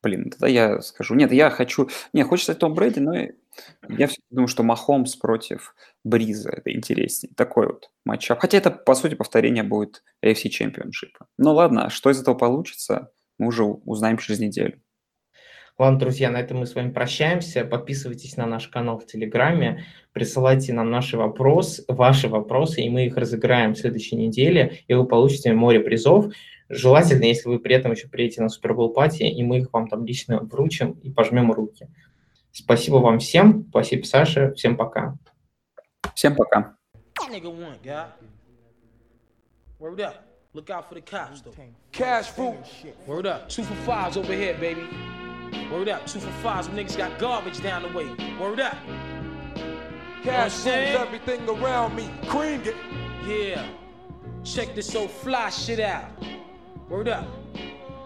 Блин, 0.04 0.30
тогда 0.30 0.48
я 0.48 0.82
скажу. 0.82 1.16
Нет, 1.16 1.32
я 1.32 1.50
хочу... 1.50 1.90
Не, 2.12 2.24
хочется 2.24 2.54
Том 2.54 2.74
Брэди, 2.74 3.00
но 3.00 3.16
я 3.16 4.08
все 4.08 4.22
думаю, 4.30 4.50
что 4.50 4.62
Махомс 4.62 5.16
против 5.16 5.74
Бриза 6.04 6.50
это 6.50 6.74
интереснее. 6.74 7.34
Такой 7.36 7.68
вот 7.68 7.90
матчап. 8.04 8.40
Хотя 8.42 8.58
это, 8.58 8.70
по 8.70 8.96
сути, 8.96 9.16
повторение 9.16 9.64
будет 9.64 10.04
AFC 10.24 10.50
Championship. 10.50 11.14
Ну 11.38 11.54
ладно, 11.54 11.90
что 11.90 12.10
из 12.10 12.22
этого 12.22 12.36
получится, 12.36 13.12
мы 13.40 13.48
уже 13.48 13.64
узнаем 13.64 14.18
через 14.18 14.40
неделю. 14.40 14.82
Ладно, 15.80 15.98
друзья, 15.98 16.30
на 16.30 16.38
этом 16.38 16.60
мы 16.60 16.68
с 16.68 16.76
вами 16.76 16.92
прощаемся. 16.92 17.66
Подписывайтесь 17.66 18.38
на 18.38 18.46
наш 18.46 18.68
канал 18.68 19.00
в 19.00 19.08
Телеграме, 19.08 19.86
присылайте 20.12 20.72
нам 20.72 20.92
наши 20.92 21.18
вопросы, 21.18 21.84
ваши 21.88 22.28
вопросы, 22.30 22.82
и 22.82 22.90
мы 22.90 23.08
их 23.08 23.18
разыграем 23.18 23.74
в 23.74 23.80
следующей 23.80 24.16
неделе, 24.16 24.82
и 24.88 24.94
вы 24.94 25.08
получите 25.08 25.52
море 25.54 25.80
призов. 25.80 26.32
Желательно, 26.70 27.24
если 27.24 27.50
вы 27.50 27.60
при 27.60 27.74
этом 27.74 27.92
еще 27.92 28.08
приедете 28.08 28.44
на 28.44 28.50
Супербол 28.50 28.94
пати, 28.94 29.24
и 29.24 29.44
мы 29.44 29.60
их 29.60 29.74
вам 29.74 29.88
там 29.88 30.06
лично 30.06 30.40
вручим 30.42 30.92
и 30.92 31.10
пожмем 31.10 31.52
руки. 31.52 31.88
Спасибо 32.52 32.98
вам 32.98 33.18
всем, 33.18 33.66
спасибо 33.70 34.06
Саше, 34.06 34.54
всем 34.54 34.78
пока. 34.78 35.18
Всем 36.14 36.36
пока. 36.36 36.76
Look 40.54 40.70
out 40.70 40.88
for 40.88 40.94
the 40.94 41.02
cops, 41.02 41.42
though. 41.42 41.52
Cash 41.92 42.30
fruit. 42.30 42.56
Word 43.08 43.26
up. 43.26 43.50
Two 43.50 43.64
for 43.64 43.74
fives 43.86 44.18
over 44.18 44.34
here, 44.34 44.54
baby. 44.54 44.88
Word 45.72 45.90
up. 45.90 46.06
Two 46.06 46.20
for 46.20 46.32
fives. 46.44 46.68
Some 46.68 46.76
niggas 46.76 46.98
got 46.98 47.18
garbage 47.20 47.62
down 47.62 47.84
the 47.84 47.90
way. 47.90 48.08
Word 48.40 48.60
up. 48.60 48.78
Cash 50.24 50.66
you 50.66 50.72
know 50.72 51.04
everything 51.06 51.48
around 51.50 51.96
me. 51.96 52.10
Cream 52.28 52.62
it. 52.62 52.76
Yeah. 53.26 53.66
Check 54.44 54.76
this 54.76 54.96
old 54.96 55.12
fly 55.12 55.50
shit 55.50 55.80
out. 55.80 56.06
Word 56.90 57.08
up. 57.10 57.28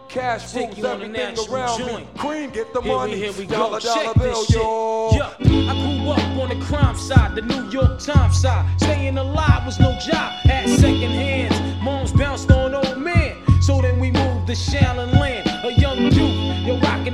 Cash 0.10 0.56
rules 0.56 0.84
everything 0.84 1.38
around 1.52 1.80
joint. 1.80 2.14
me. 2.14 2.20
Cream, 2.20 2.50
get 2.50 2.74
the 2.74 2.82
here 2.82 2.93
money. 2.95 3.14
We, 3.14 3.20
here 3.20 3.34
we 3.34 3.45
go. 3.45 3.58
Dollar, 3.58 3.80
Check 3.80 4.04
dollar 4.04 4.14
this 4.14 4.52
bill, 4.52 5.12
shit. 5.12 5.41
Yeah, 5.41 5.72
I 5.72 5.74
grew 5.74 6.10
up 6.12 6.41
on 6.41 6.58
the 6.58 6.66
crime 6.66 6.95
side, 6.95 7.36
the 7.36 7.41
New 7.41 7.70
York 7.70 8.00
Times 8.00 8.41
side. 8.41 8.80
Staying 8.80 9.18
alive 9.18 9.66
was 9.66 9.80
no 9.80 9.91
job. 10.00 10.32
Had 10.45 10.70
second 10.70 11.12
hands. 11.12 11.84
Moms 11.84 12.14
bounced 12.14 12.50
on 12.52 12.74
old 12.74 12.98
men. 12.98 13.36
So 13.62 13.82
then 13.82 14.00
we 14.00 14.12
moved 14.12 14.48
to 14.48 14.54
Shallon 14.54 15.12
Land. 15.20 15.48
A 15.66 15.74
young 15.74 15.98
youth, 16.00 16.47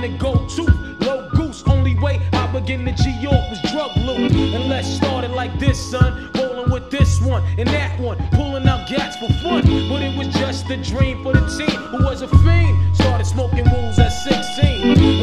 you're 0.04 0.12
the 0.12 0.18
go-to. 0.18 0.64
Low 1.06 1.30
goose, 1.30 1.64
only 1.68 1.96
way 2.00 2.20
I 2.34 2.48
begin 2.48 2.86
to 2.86 2.92
G-York 2.92 3.50
was 3.50 3.62
drug 3.72 3.96
loot. 3.98 4.32
And 4.32 4.70
let's 4.70 4.88
start 4.88 5.24
it 5.24 5.32
like 5.32 5.58
this, 5.60 5.80
son. 5.80 6.32
Rolling 6.36 6.72
with 6.72 6.90
this 6.90 7.22
one 7.22 7.44
and 7.58 7.68
that 7.70 8.00
one. 8.00 8.18
Pulling 8.32 8.68
out 8.68 8.88
gats 8.88 9.18
for 9.18 9.32
fun. 9.42 9.62
But 9.90 10.02
it 10.02 10.18
was 10.18 10.28
just 10.28 10.70
a 10.70 10.78
dream 10.78 11.24
for 11.24 11.34
the 11.34 11.46
team 11.58 11.80
who 11.88 12.04
was 12.04 12.22
a 12.22 12.28
fiend. 12.28 12.96
Started 12.96 13.26
smoking 13.26 13.66
rules 13.66 14.00
at 14.00 14.10
16. 14.10 15.23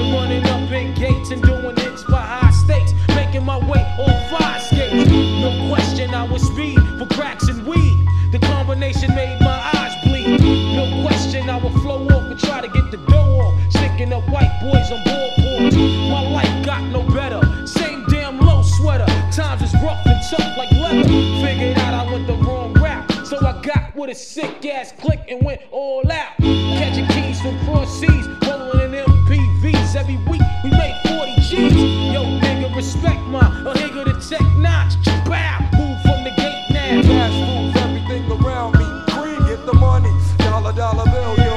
With 24.01 24.11
a 24.11 24.15
sick 24.15 24.65
ass 24.65 24.93
click 24.99 25.21
and 25.29 25.45
went 25.45 25.61
all 25.71 26.11
out. 26.11 26.33
Catching 26.39 27.07
keys 27.09 27.39
from 27.43 27.59
cross 27.67 28.01
seas, 28.01 28.27
rolling 28.49 28.95
in 28.95 29.05
MPVs. 29.05 29.95
Every 29.95 30.17
week 30.31 30.41
we 30.65 30.71
made 30.71 30.99
40 31.07 31.35
G's. 31.43 31.75
Yo, 32.15 32.25
nigga, 32.41 32.75
respect 32.75 33.21
my 33.29 33.41
a 33.41 33.75
nigga 33.75 34.07
the 34.07 34.15
tech 34.27 34.47
notch. 34.57 34.95
Bow, 35.29 35.61
move 35.77 36.01
from 36.01 36.25
the 36.25 36.31
gate 36.31 36.65
now. 36.71 37.03
Cash 37.03 37.37
moves 37.47 37.77
everything 37.77 38.25
around 38.33 38.79
me. 38.79 38.87
Green, 39.13 39.39
get 39.47 39.67
the 39.67 39.75
money. 39.75 40.11
Dollar, 40.39 40.73
dollar 40.73 41.05
bill, 41.05 41.37
yo. 41.37 41.55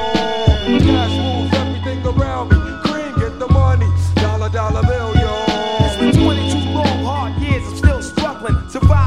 Cash 0.84 1.16
moves 1.16 1.54
everything 1.54 2.04
around 2.04 2.50
me. 2.50 2.58
Green, 2.84 3.14
get 3.20 3.38
the 3.38 3.48
money. 3.48 3.88
Dollar, 4.16 4.50
dollar 4.50 4.82
bill, 4.82 5.16
yo. 5.16 5.44
It's 5.86 5.96
been 5.96 6.12
22 6.12 6.58
long, 6.76 7.04
hard 7.04 7.32
years. 7.40 7.66
I'm 7.66 7.76
still 7.76 8.02
struggling. 8.02 8.68
Survival 8.68 9.03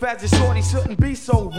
Life 0.00 0.22
as 0.22 0.32
a 0.32 0.36
shorty 0.36 0.62
shouldn't 0.62 0.98
be 1.00 1.14
so 1.14 1.51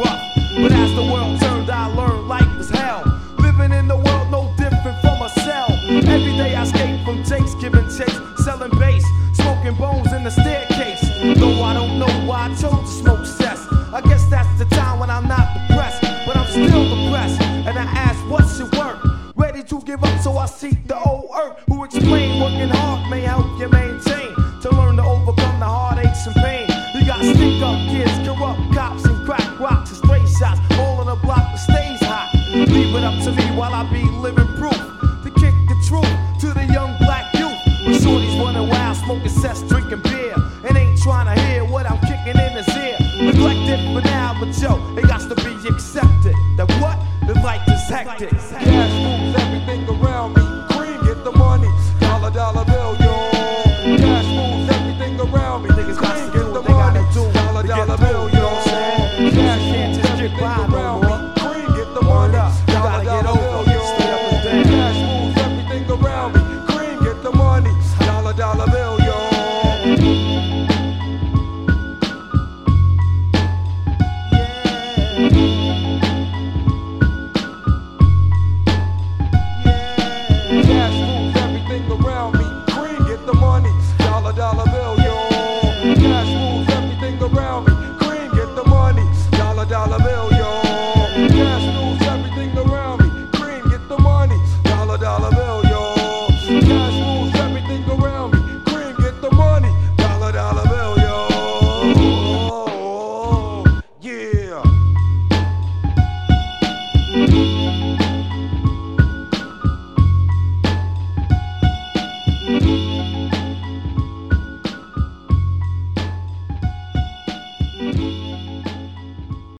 but 44.45 44.61
yo, 44.61 44.75
it 44.97 45.02